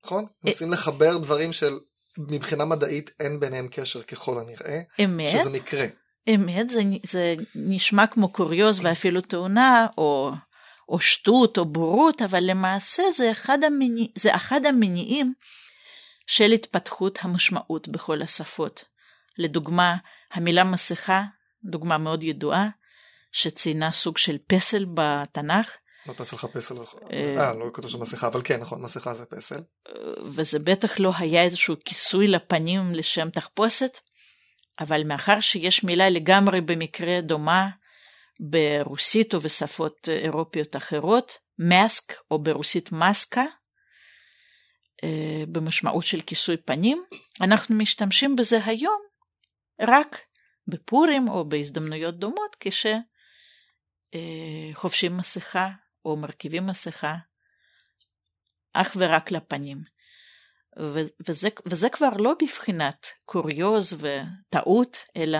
נכון? 0.04 0.24
אה, 0.24 0.28
מנסים 0.44 0.72
לחבר 0.72 1.18
דברים 1.18 1.52
של 1.52 1.78
מבחינה 2.18 2.64
מדעית 2.64 3.10
אין 3.20 3.40
ביניהם 3.40 3.68
קשר 3.70 4.02
ככל 4.02 4.38
הנראה. 4.38 4.80
אמת. 5.04 5.30
שזה 5.30 5.50
מקרה. 5.50 5.86
אמת, 6.34 6.70
זה, 6.70 6.82
זה 7.02 7.34
נשמע 7.54 8.06
כמו 8.06 8.28
קוריוז 8.28 8.80
ואפילו 8.82 9.20
תאונה, 9.20 9.86
או, 9.98 10.30
או 10.88 11.00
שטות 11.00 11.58
או 11.58 11.64
בורות, 11.64 12.22
אבל 12.22 12.40
למעשה 12.42 13.02
זה 13.12 13.30
אחד, 13.30 13.64
המניע, 13.64 14.06
זה 14.14 14.34
אחד 14.36 14.66
המניעים 14.66 15.32
של 16.26 16.52
התפתחות 16.52 17.18
המשמעות 17.22 17.88
בכל 17.88 18.22
השפות. 18.22 18.84
לדוגמה, 19.38 19.96
המילה 20.32 20.64
מסכה, 20.64 21.22
דוגמה 21.64 21.98
מאוד 21.98 22.22
ידועה, 22.22 22.68
שציינה 23.32 23.92
סוג 23.92 24.18
של 24.18 24.38
פסל 24.46 24.86
בתנ"ך. 24.94 25.76
לא 26.08 26.12
תעשה 26.12 26.36
לך 26.36 26.44
פסל, 26.44 26.74
אה, 27.12 27.34
אה, 27.38 27.54
לא 27.54 27.70
כתוב 27.74 27.90
שם 27.90 28.00
מסכה, 28.00 28.26
אבל 28.26 28.40
כן, 28.44 28.60
נכון, 28.60 28.82
מסכה 28.82 29.14
זה 29.14 29.24
פסל. 29.24 29.60
וזה 30.26 30.58
בטח 30.58 31.00
לא 31.00 31.12
היה 31.18 31.42
איזשהו 31.42 31.74
כיסוי 31.84 32.26
לפנים 32.26 32.94
לשם 32.94 33.30
תחפושת, 33.30 33.98
אבל 34.80 35.04
מאחר 35.04 35.40
שיש 35.40 35.84
מילה 35.84 36.10
לגמרי 36.10 36.60
במקרה 36.60 37.20
דומה 37.20 37.68
ברוסית 38.40 39.34
או 39.34 39.40
בשפות 39.40 40.08
אירופיות 40.08 40.76
אחרות, 40.76 41.32
מאסק 41.58 42.12
או 42.30 42.38
ברוסית 42.38 42.92
מסקה, 42.92 43.40
אה, 43.40 43.46
במשמעות 45.52 46.04
של 46.04 46.20
כיסוי 46.20 46.56
פנים, 46.56 47.04
אנחנו 47.40 47.74
משתמשים 47.74 48.36
בזה 48.36 48.64
היום 48.64 49.00
רק 49.80 50.20
בפורים 50.68 51.28
או 51.28 51.48
בהזדמנויות 51.48 52.18
דומות 52.18 52.56
כשחובשים 54.74 55.12
אה, 55.12 55.18
מסכה 55.18 55.70
או 56.04 56.16
מרכיבים 56.16 56.66
מסכה 56.66 57.16
אך 58.72 58.96
ורק 58.96 59.30
לפנים. 59.30 59.96
וזה, 61.26 61.48
וזה 61.66 61.88
כבר 61.88 62.10
לא 62.18 62.34
בבחינת 62.42 63.06
קוריוז 63.24 63.96
וטעות, 64.00 64.96
אלא 65.16 65.38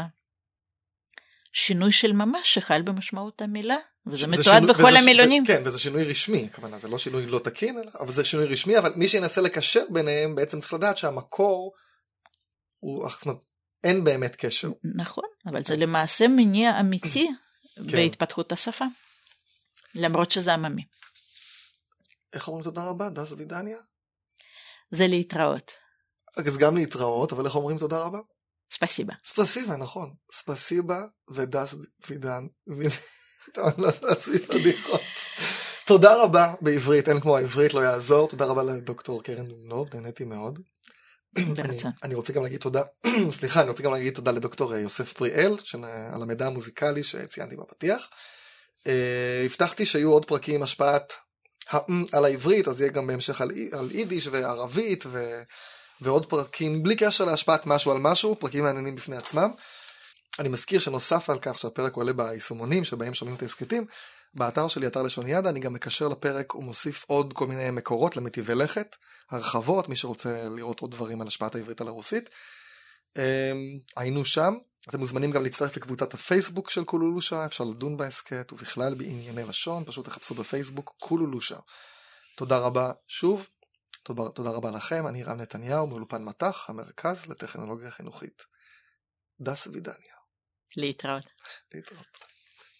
שינוי 1.58 1.92
של 1.92 2.12
ממש 2.12 2.54
שחל 2.54 2.82
במשמעות 2.82 3.42
המילה 3.42 3.76
וזה 4.06 4.26
מתועד 4.26 4.44
שינוי, 4.44 4.74
בכל 4.74 4.82
וזה, 4.82 4.98
המילונים. 4.98 5.46
כן, 5.46 5.62
וזה 5.64 5.78
שינוי 5.78 6.04
רשמי, 6.04 6.48
הכוונה, 6.52 6.78
זה 6.78 6.88
לא 6.88 6.98
שינוי 6.98 7.26
לא 7.26 7.38
תקין, 7.38 7.78
אבל 8.00 8.12
זה 8.12 8.24
שינוי 8.24 8.46
רשמי, 8.46 8.78
אבל 8.78 8.92
מי 8.96 9.08
שינסה 9.08 9.40
לקשר 9.40 9.84
ביניהם 9.90 10.34
בעצם 10.34 10.60
צריך 10.60 10.72
לדעת 10.72 10.98
שהמקור 10.98 11.72
הוא, 12.78 13.10
זאת 13.10 13.26
אומרת, 13.26 13.38
אין 13.84 14.04
באמת 14.04 14.36
קשר. 14.36 14.70
נכון, 14.94 15.24
אבל 15.46 15.62
זה 15.62 15.76
למעשה 15.76 16.28
מניע 16.28 16.80
אמיתי 16.80 17.28
כן. 17.74 17.82
בהתפתחות 17.82 18.52
השפה, 18.52 18.84
למרות 19.94 20.30
שזה 20.30 20.54
עממי. 20.54 20.84
איך 22.32 22.48
אומרים 22.48 22.64
תודה 22.64 22.84
רבה, 22.84 23.10
דס 23.10 23.32
וידניה? 23.32 23.78
זה 24.90 25.06
להתראות. 25.06 25.72
אז 26.36 26.58
גם 26.58 26.76
להתראות, 26.76 27.32
אבל 27.32 27.46
איך 27.46 27.54
אומרים 27.54 27.78
תודה 27.78 28.02
רבה? 28.02 28.18
ספסיבה. 28.72 29.14
ספסיבה, 29.24 29.76
נכון. 29.76 30.14
ספסיבה 30.32 31.04
ודס 31.30 31.74
וידן. 32.08 32.46
תודה 35.86 36.22
רבה 36.22 36.54
בעברית, 36.60 37.08
אין 37.08 37.20
כמו 37.20 37.36
העברית, 37.36 37.74
לא 37.74 37.80
יעזור. 37.80 38.28
תודה 38.28 38.44
רבה 38.44 38.62
לדוקטור 38.62 39.22
קרן 39.22 39.46
דומנוב, 39.46 39.88
נהניתי 39.94 40.24
מאוד. 40.24 40.58
אני, 41.36 41.76
אני 42.02 42.14
רוצה 42.14 42.32
גם 42.32 42.42
להגיד 42.42 42.60
תודה, 42.60 42.82
סליחה, 43.38 43.60
אני 43.60 43.70
רוצה 43.70 43.82
גם 43.82 43.92
להגיד 43.92 44.14
תודה 44.14 44.30
לדוקטור 44.30 44.76
יוסף 44.76 45.12
פריאל 45.12 45.56
על 46.12 46.22
המידע 46.22 46.46
המוזיקלי 46.46 47.02
שציינתי 47.02 47.56
בפתיח. 47.56 48.08
אה, 48.86 49.42
הבטחתי 49.44 49.86
שיהיו 49.86 50.12
עוד 50.12 50.24
פרקים 50.24 50.54
עם 50.54 50.62
השפעת 50.62 51.12
על 52.12 52.24
העברית, 52.24 52.68
אז 52.68 52.80
יהיה 52.80 52.92
גם 52.92 53.06
בהמשך 53.06 53.40
על, 53.40 53.50
על 53.72 53.90
יידיש 53.92 54.26
וערבית 54.26 55.04
ו, 55.06 55.42
ועוד 56.00 56.26
פרקים 56.26 56.82
בלי 56.82 56.96
קשר 56.96 57.24
להשפעת 57.24 57.66
משהו 57.66 57.92
על 57.92 57.98
משהו, 58.00 58.36
פרקים 58.36 58.64
מעניינים 58.64 58.94
בפני 58.96 59.16
עצמם. 59.16 59.50
אני 60.38 60.48
מזכיר 60.48 60.80
שנוסף 60.80 61.30
על 61.30 61.38
כך 61.38 61.58
שהפרק 61.58 61.94
עולה 61.94 62.12
ביישומונים 62.12 62.84
שבהם 62.84 63.14
שומעים 63.14 63.36
את 63.36 63.42
ההסכתים, 63.42 63.86
באתר 64.34 64.68
שלי, 64.68 64.86
אתר 64.86 65.02
לשון 65.02 65.28
ידע, 65.28 65.50
אני 65.50 65.60
גם 65.60 65.72
מקשר 65.72 66.08
לפרק 66.08 66.54
ומוסיף 66.54 67.04
עוד 67.08 67.32
כל 67.32 67.46
מיני 67.46 67.70
מקורות 67.70 68.16
למטיבי 68.16 68.54
לכת, 68.54 68.96
הרחבות, 69.30 69.88
מי 69.88 69.96
שרוצה 69.96 70.48
לראות 70.48 70.80
עוד 70.80 70.90
דברים 70.90 71.20
על 71.20 71.26
השפעת 71.26 71.54
העברית 71.54 71.80
על 71.80 71.88
הרוסית. 71.88 72.30
אמ, 73.16 73.22
היינו 73.96 74.24
שם, 74.24 74.54
אתם 74.88 74.98
מוזמנים 74.98 75.30
גם 75.30 75.42
להצטרף 75.42 75.76
לקבוצת 75.76 76.14
הפייסבוק 76.14 76.70
של 76.70 76.84
קולולושה, 76.84 77.46
אפשר 77.46 77.64
לדון 77.64 77.96
בהסכת 77.96 78.52
ובכלל 78.52 78.94
בענייני 78.94 79.44
לשון, 79.44 79.84
פשוט 79.84 80.06
תחפשו 80.06 80.34
בפייסבוק 80.34 80.94
קולולושה. 80.98 81.56
תודה 82.36 82.58
רבה 82.58 82.92
שוב, 83.08 83.48
תודה, 84.06 84.22
תודה 84.34 84.50
רבה 84.50 84.70
לכם, 84.70 85.06
אני 85.06 85.22
רם 85.22 85.40
נתניהו 85.40 85.86
מאולפן 85.86 86.24
מט"ח, 86.24 86.70
המרכז 86.70 87.26
לטכנולוגיה 87.26 87.90
חינוכית. 87.90 88.42
דס 89.40 89.66
וידניה. 89.66 90.14
להתראות. 90.76 91.24
להתראות. 91.74 92.35